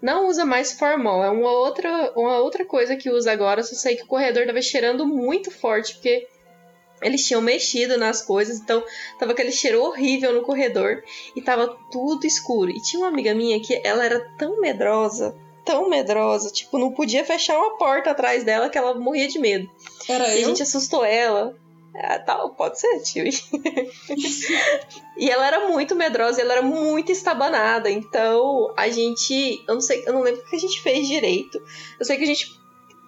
[0.00, 3.62] Não usa mais formol, é uma outra, uma outra coisa que usa agora.
[3.62, 6.28] Só sei que o corredor tava cheirando muito forte, porque
[7.02, 8.82] eles tinham mexido nas coisas, então
[9.18, 11.02] tava aquele cheiro horrível no corredor
[11.34, 12.70] e tava tudo escuro.
[12.70, 15.34] E tinha uma amiga minha que ela era tão medrosa,
[15.64, 19.68] tão medrosa, tipo, não podia fechar uma porta atrás dela que ela morria de medo.
[20.08, 20.48] Era E a eu?
[20.48, 21.56] gente assustou ela.
[21.94, 23.24] Ah, tal, pode ser, tio.
[25.16, 27.90] e ela era muito medrosa, ela era muito estabanada.
[27.90, 29.64] Então, a gente.
[29.66, 31.60] Eu não sei, eu não lembro o que a gente fez direito.
[31.98, 32.58] Eu sei que a gente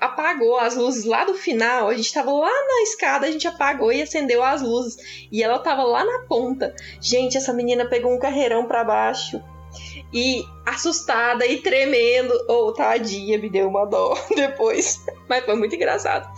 [0.01, 1.89] apagou as luzes lá do final.
[1.89, 4.97] A gente tava lá na escada, a gente apagou e acendeu as luzes.
[5.31, 6.75] E ela tava lá na ponta.
[7.01, 9.43] Gente, essa menina pegou um carreirão pra baixo.
[10.13, 12.35] E assustada e tremendo.
[12.49, 15.05] Oh, tadinha, me deu uma dó depois.
[15.29, 16.29] Mas foi muito engraçado.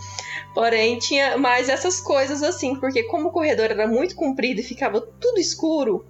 [0.53, 5.01] Porém, tinha mais essas coisas assim, porque como o corredor era muito comprido e ficava
[5.01, 6.05] tudo escuro,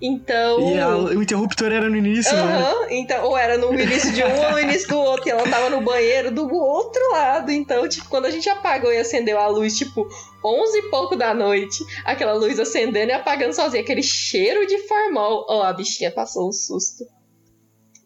[0.00, 0.60] então.
[0.60, 2.40] E a- o interruptor era no início, né?
[2.42, 5.42] Aham, então, ou era no início de um ou no início do outro, e ela
[5.50, 7.50] tava no banheiro do outro lado.
[7.50, 10.06] Então, tipo, quando a gente apagou e acendeu a luz, tipo,
[10.44, 15.44] 11 e pouco da noite, aquela luz acendendo e apagando sozinha, aquele cheiro de formol.
[15.48, 17.04] Ó, a bichinha passou um susto.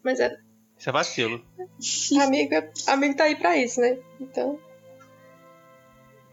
[0.03, 0.31] Mas é.
[0.77, 1.39] Isso é vacilo.
[2.19, 2.55] Amigo,
[2.87, 3.95] amigo tá aí pra isso, né?
[4.19, 4.57] Então.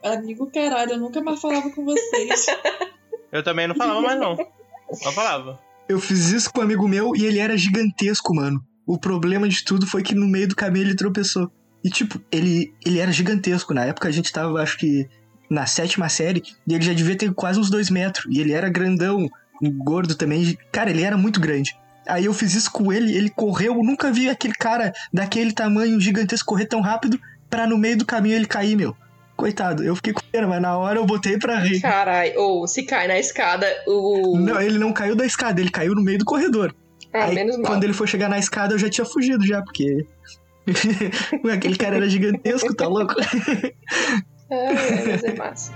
[0.02, 2.47] Amigo, caralho, eu nunca mais falava com vocês.
[3.32, 4.36] Eu também não falava mais, não.
[4.36, 5.60] Não falava.
[5.89, 8.60] Eu fiz isso com um amigo meu e ele era gigantesco, mano.
[8.85, 11.51] O problema de tudo foi que no meio do caminho ele tropeçou.
[11.85, 13.72] E, tipo, ele, ele era gigantesco.
[13.72, 15.09] Na época a gente tava, acho que,
[15.48, 18.27] na sétima série, e ele já devia ter quase uns dois metros.
[18.28, 19.28] E ele era grandão,
[19.78, 20.59] gordo também.
[20.72, 21.77] Cara, ele era muito grande.
[22.06, 23.74] Aí eu fiz isso com ele, ele correu.
[23.74, 28.05] Eu nunca vi aquele cara daquele tamanho gigantesco correr tão rápido pra no meio do
[28.05, 28.97] caminho ele cair, meu.
[29.41, 31.81] Coitado, eu fiquei com pena, mas na hora eu botei pra rir.
[31.81, 34.39] Carai, ou se cai na escada, o.
[34.39, 36.75] Não, ele não caiu da escada, ele caiu no meio do corredor.
[37.12, 37.67] Ah, Aí, menos mal.
[37.67, 40.07] quando ele foi chegar na escada, eu já tinha fugido já, porque.
[41.53, 43.15] Aquele cara era gigantesco, tá louco?
[44.51, 45.73] Ai, ai, mas é massa.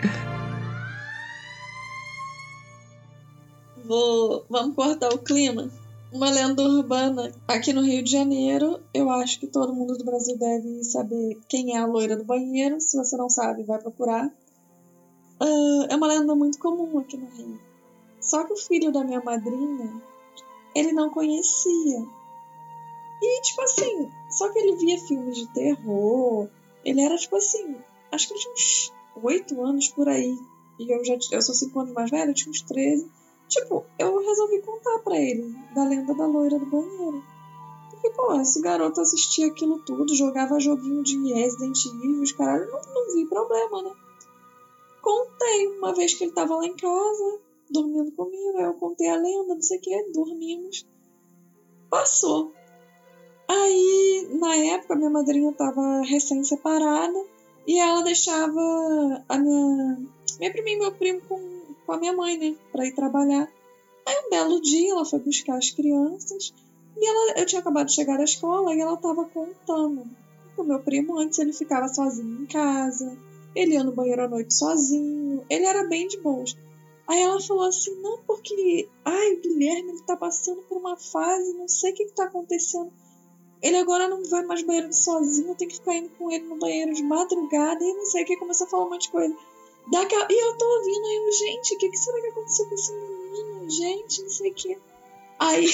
[3.84, 5.68] Vou, vamos cortar o clima.
[6.14, 8.80] Uma lenda urbana aqui no Rio de Janeiro.
[8.94, 12.80] Eu acho que todo mundo do Brasil deve saber quem é a loira do banheiro.
[12.80, 14.32] Se você não sabe, vai procurar.
[15.40, 17.60] Ah, é uma lenda muito comum aqui no Rio.
[18.20, 20.00] Só que o filho da minha madrinha,
[20.72, 21.98] ele não conhecia.
[23.20, 26.48] E, tipo assim, só que ele via filmes de terror.
[26.84, 27.74] Ele era, tipo assim,
[28.12, 30.38] acho que ele tinha uns 8 anos por aí.
[30.78, 33.10] E eu já eu sou 5 anos mais velha, eu tinha uns 13.
[33.48, 37.22] Tipo, eu resolvi contar pra ele da lenda da loira do banheiro.
[37.90, 42.80] Porque, pô, esse garoto assistia aquilo tudo, jogava joguinho de Resident Evil, os caralho, não,
[42.92, 43.92] não vi problema, né?
[45.00, 47.38] Contei uma vez que ele tava lá em casa,
[47.70, 50.86] dormindo comigo, aí eu contei a lenda, não sei o que, dormimos.
[51.90, 52.52] Passou.
[53.46, 57.24] Aí, na época, minha madrinha tava recém-separada
[57.66, 59.98] e ela deixava a minha,
[60.38, 62.56] minha prima e meu primo com com a minha mãe, né?
[62.72, 63.50] Pra ir trabalhar.
[64.06, 66.52] Aí um belo dia ela foi buscar as crianças
[66.96, 70.04] e ela, eu tinha acabado de chegar da escola e ela tava contando.
[70.56, 73.16] O meu primo antes ele ficava sozinho em casa,
[73.54, 76.56] ele ia no banheiro à noite sozinho, ele era bem de boas.
[77.06, 81.52] Aí ela falou assim, não, porque ai, o Guilherme ele tá passando por uma fase,
[81.54, 82.92] não sei o que, que tá acontecendo.
[83.60, 86.94] Ele agora não vai mais banheiro sozinho, tem que ficar indo com ele no banheiro
[86.94, 89.36] de madrugada e não sei o que, começou a falar um monte de coisa.
[89.90, 90.26] Daqui a...
[90.30, 92.92] E eu tô ouvindo aí, eu, gente, o que, que será que aconteceu com esse
[92.92, 93.70] menino?
[93.70, 94.78] Gente, não sei o que.
[95.38, 95.66] Aí.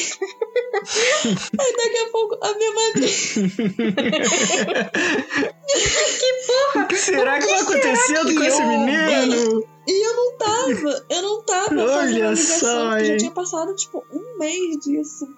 [1.58, 3.10] aí daqui a pouco a minha madrinha.
[6.74, 8.76] O que será que tá acontecendo com esse houve?
[8.76, 9.64] menino?
[9.86, 13.30] E eu não tava, eu não tava Olha fazendo a ligação, só, porque já tinha
[13.30, 15.28] passado, tipo, um mês disso.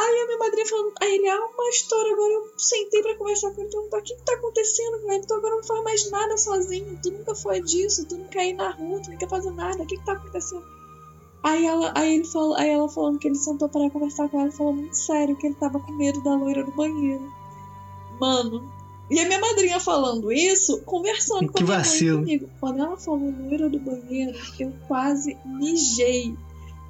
[0.00, 3.50] Aí a minha madrinha falando, aí ele, ah, uma história, agora eu sentei pra conversar
[3.50, 5.26] com ele, perguntar, o que que tá acontecendo, velho?
[5.26, 8.70] Tu agora não faz mais nada sozinho, tu nunca foi disso, tu nunca ia na
[8.70, 10.64] rua, tu nunca fazer nada, o que que tá acontecendo?
[11.42, 14.52] Aí ela, aí ele falou, aí ela falando que ele sentou para conversar com ela,
[14.52, 17.32] falou muito sério que ele tava com medo da loira do banheiro.
[18.20, 18.70] Mano,
[19.10, 22.18] e a minha madrinha falando isso, conversando com Que a minha vacilo.
[22.18, 22.50] mãe comigo.
[22.60, 26.36] Quando ela falou loira do banheiro, eu quase mijei.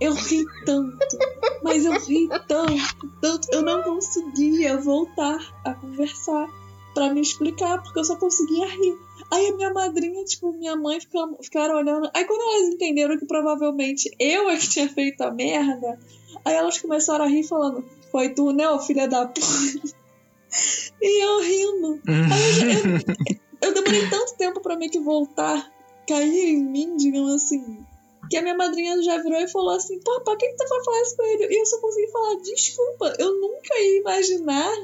[0.00, 1.18] Eu ri tanto,
[1.62, 6.48] mas eu ri tanto, tanto, eu não conseguia voltar a conversar
[6.94, 8.96] pra me explicar, porque eu só conseguia rir.
[9.30, 12.10] Aí a minha madrinha, tipo, minha mãe ficaram, ficaram olhando.
[12.14, 15.98] Aí quando elas entenderam que provavelmente eu é que tinha feito a merda,
[16.44, 19.40] aí elas começaram a rir falando, foi tu, né, ô filha da puta?
[21.00, 22.00] E eu rindo.
[22.08, 25.70] Aí eu, eu, eu demorei tanto tempo pra meio que voltar,
[26.06, 27.84] cair em mim, digamos assim.
[28.28, 30.84] Que a minha madrinha já virou e falou assim: pô, pra que, que tu vai
[30.84, 31.46] falar isso com ele?
[31.46, 34.76] E eu só consegui falar: desculpa, eu nunca ia imaginar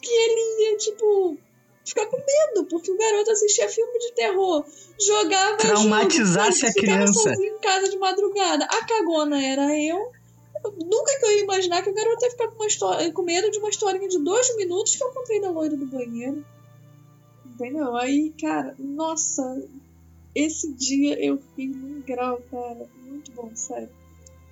[0.00, 1.38] que ele ia, tipo,
[1.84, 4.64] ficar com medo, porque o garoto assistia filme de terror,
[4.98, 5.56] jogava.
[5.58, 7.12] Traumatizasse jogo, a criança.
[7.12, 8.64] sozinho em casa de madrugada.
[8.64, 10.10] A cagona era eu.
[10.64, 13.50] Nunca que eu ia imaginar que o garoto ia ficar com, uma história, com medo
[13.50, 16.44] de uma historinha de dois minutos que eu contei da loira do banheiro.
[17.44, 17.94] Entendeu?
[17.96, 19.42] Aí, cara, nossa,
[20.34, 22.86] esse dia eu fiquei num grau, cara.
[23.06, 23.88] Muito bom, sério.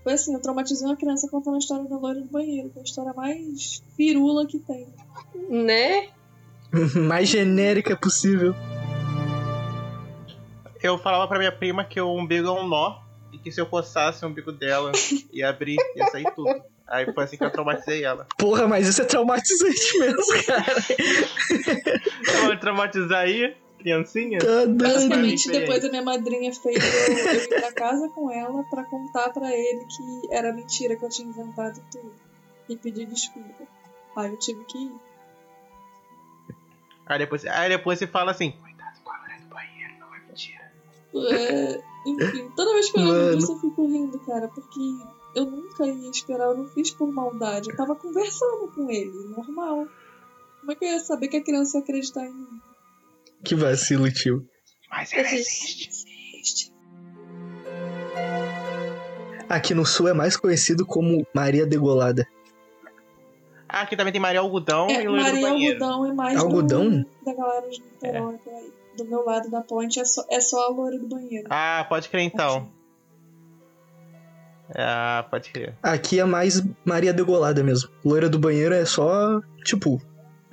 [0.03, 2.83] Foi assim, eu traumatizei uma criança contando a história da loira do banheiro, que é
[2.83, 4.89] a história mais firula que tem.
[5.49, 6.09] Né?
[7.07, 8.55] Mais genérica possível.
[10.83, 12.99] Eu falava pra minha prima que o umbigo é um nó
[13.33, 14.91] e que se eu coçasse o umbigo dela
[15.33, 16.63] ia abrir, ia sair tudo.
[16.89, 18.27] Aí foi assim que eu traumatizei ela.
[18.37, 20.85] Porra, mas isso é traumatizante mesmo, cara.
[22.35, 24.39] Eu vou traumatizar aí, criancinha?
[24.39, 24.67] Tá.
[24.67, 29.31] Basicamente, depois a minha madrinha fez eu, eu ir pra casa com ela pra contar
[29.33, 32.13] pra ele que era mentira que eu tinha inventado tudo.
[32.69, 33.67] E pedir desculpa.
[34.17, 34.93] Aí eu tive que ir.
[37.07, 40.21] Aí depois, aí depois você fala assim, cuidado com a hora do banheiro, não é
[40.21, 40.73] mentira.
[41.15, 44.81] É, enfim, toda vez que eu lembro disso eu fico rindo, cara, porque
[45.35, 47.71] eu nunca ia esperar, eu não fiz por maldade.
[47.71, 49.87] Eu tava conversando com ele, normal.
[50.61, 52.61] Como é que eu ia saber que a criança ia acreditar em mim?
[53.45, 54.47] Que vacilo, tio.
[54.91, 55.89] Mas ela Existe.
[56.35, 56.73] existe.
[59.49, 62.27] Aqui no sul é mais conhecido como Maria Degolada.
[63.69, 65.85] Ah, aqui também tem Maria Algodão É, e Loira do Maria Banheiro.
[65.85, 66.91] Algodão é mais Algodão?
[66.91, 68.39] do- da galera de Niterói.
[68.47, 68.73] aí.
[68.97, 71.47] Do meu lado da ponte é só, é só a loira do banheiro.
[71.51, 72.71] Ah, pode crer então.
[74.75, 75.75] Ah, pode crer.
[75.83, 77.91] Aqui é mais Maria Degolada mesmo.
[78.05, 80.01] Loira do banheiro é só, tipo,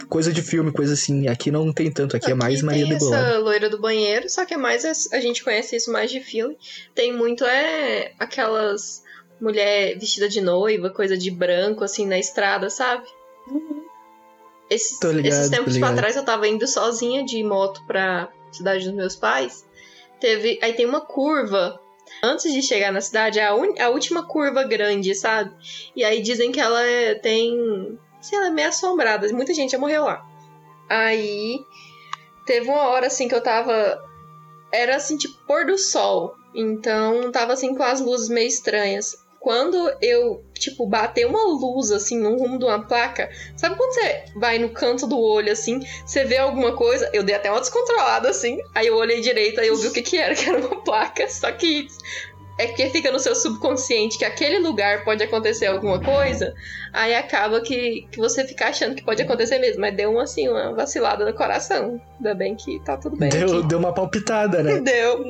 [0.08, 1.28] coisa de filme, coisa assim.
[1.28, 3.28] Aqui não tem tanto, aqui é mais Aqui Maria tem Degolada.
[3.28, 6.58] essa loira do banheiro, só que é mais a gente conhece isso mais de filme.
[6.96, 9.04] Tem muito é aquelas
[9.42, 13.06] mulher vestida de noiva, coisa de branco assim na estrada, sabe?
[13.48, 13.84] Uhum.
[14.70, 18.86] Esses, Tô ligado, esses tempos pra trás eu tava indo sozinha de moto pra cidade
[18.86, 19.66] dos meus pais.
[20.20, 21.80] Teve, aí tem uma curva.
[22.24, 25.52] Antes de chegar na cidade, é a, un- a última curva grande, sabe?
[25.96, 27.98] E aí dizem que ela é- tem.
[28.22, 29.32] Sei lá, meio assombrada.
[29.34, 30.26] Muita gente já morreu lá.
[30.90, 31.60] Aí
[32.46, 34.04] teve uma hora assim que eu tava.
[34.72, 36.36] Era assim, tipo pôr do sol.
[36.54, 39.16] Então tava assim com as luzes meio estranhas.
[39.40, 44.26] Quando eu, tipo, batei uma luz assim no rumo de uma placa, sabe quando você
[44.36, 47.10] vai no canto do olho assim, você vê alguma coisa?
[47.14, 48.60] Eu dei até uma descontrolada assim.
[48.76, 51.30] Aí eu olhei direito, aí eu vi o que que era, que era uma placa.
[51.30, 51.88] Só que
[52.60, 56.54] é porque fica no seu subconsciente que aquele lugar pode acontecer alguma coisa,
[56.92, 59.80] aí acaba que, que você fica achando que pode acontecer mesmo.
[59.80, 62.02] Mas deu uma, assim, uma vacilada no coração.
[62.18, 63.30] Ainda bem que tá tudo bem.
[63.30, 63.68] Deu, aqui.
[63.70, 64.82] deu uma palpitada, né?
[64.84, 65.24] Deu.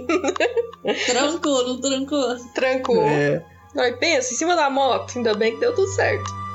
[1.06, 2.35] Trancou, não trancou?
[2.56, 3.03] Trancou.
[3.03, 3.43] É.
[3.77, 6.48] Aí pensa, em cima da moto, ainda bem que deu tudo certo.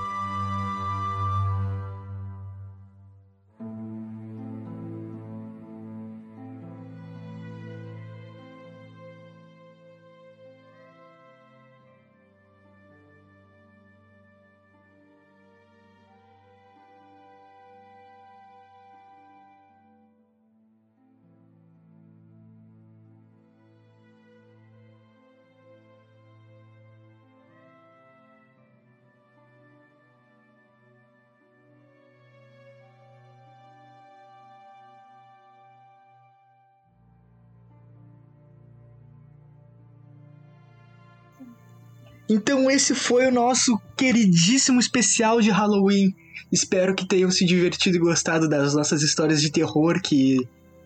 [42.29, 46.15] Então esse foi o nosso queridíssimo especial de Halloween.
[46.51, 50.39] Espero que tenham se divertido e gostado das nossas histórias de terror, que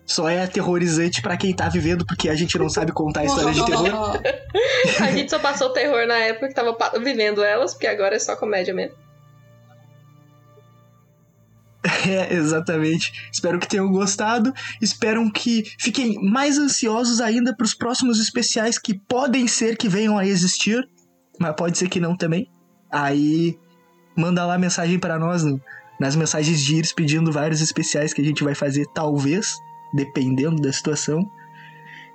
[0.05, 3.65] só é aterrorizante pra quem tá vivendo, porque a gente não sabe contar histórias de
[3.65, 4.19] terror.
[4.99, 8.35] A gente só passou terror na época que tava vivendo elas, porque agora é só
[8.35, 8.95] comédia mesmo.
[12.09, 13.29] É, exatamente.
[13.31, 14.53] Espero que tenham gostado.
[14.81, 20.25] Espero que fiquem mais ansiosos ainda pros próximos especiais que podem ser que venham a
[20.25, 20.87] existir,
[21.39, 22.49] mas pode ser que não também.
[22.91, 23.57] Aí
[24.15, 25.59] manda lá mensagem pra nós no-
[25.99, 29.57] nas mensagens de Iris pedindo vários especiais que a gente vai fazer, talvez,
[29.93, 31.29] dependendo da situação.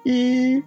[0.07, 0.63] E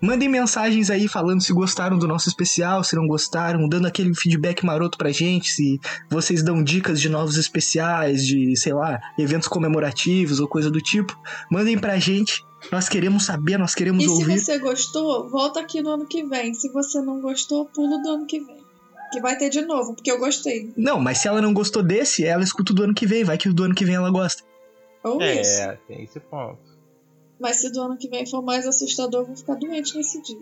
[0.00, 4.64] mandem mensagens aí falando se gostaram do nosso especial, se não gostaram, dando aquele feedback
[4.64, 10.40] maroto pra gente, se vocês dão dicas de novos especiais, de, sei lá, eventos comemorativos
[10.40, 11.16] ou coisa do tipo,
[11.50, 12.44] mandem pra gente.
[12.70, 14.38] Nós queremos saber, nós queremos E se ouvir.
[14.38, 16.52] você gostou, volta aqui no ano que vem.
[16.52, 18.58] Se você não gostou, pula do ano que vem.
[19.12, 20.70] Que vai ter de novo, porque eu gostei.
[20.76, 23.38] Não, mas se ela não gostou desse, ela escuta o do ano que vem, vai
[23.38, 24.42] que o do ano que vem ela gosta.
[25.02, 25.60] Ou isso.
[25.62, 26.58] É, tem esse ponto.
[27.40, 30.36] Mas se do ano que vem for mais assustador, eu vou ficar doente nesse dia.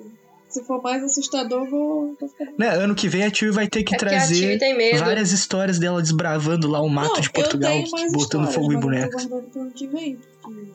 [0.48, 2.16] Se for mais assustador, vou.
[2.18, 2.46] vou ficar...
[2.58, 4.98] Né, ano que vem a Tio vai ter que É trazer Tive tem medo.
[4.98, 8.80] várias histórias dela desbravando lá o mato não, de Portugal, eu botando fogo em eu
[8.80, 9.26] bonecas.
[9.26, 10.18] pro ano que vem,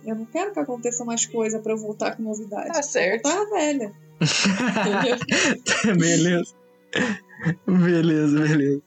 [0.06, 2.68] eu não quero que aconteça mais coisa pra eu voltar com novidade.
[2.68, 3.24] Tá certo.
[3.24, 3.92] Tá velha.
[5.98, 6.54] Beleza.
[7.68, 8.82] Beleza, beleza.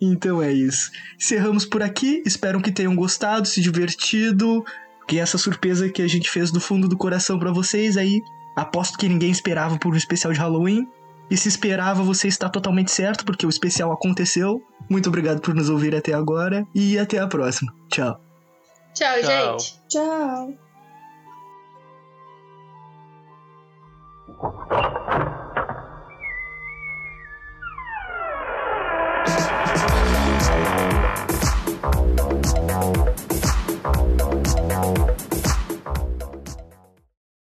[0.00, 0.92] Então é isso.
[1.16, 2.22] Encerramos por aqui.
[2.24, 4.64] Espero que tenham gostado, se divertido.
[5.08, 8.22] Que essa surpresa que a gente fez do fundo do coração pra vocês aí.
[8.54, 10.86] Aposto que ninguém esperava por um especial de Halloween.
[11.30, 14.62] E se esperava, você está totalmente certo, porque o especial aconteceu.
[14.88, 16.66] Muito obrigado por nos ouvir até agora.
[16.74, 17.74] E até a próxima.
[17.90, 18.20] Tchau.
[18.94, 19.58] Tchau, Tchau.
[19.58, 19.80] gente.
[19.88, 20.54] Tchau.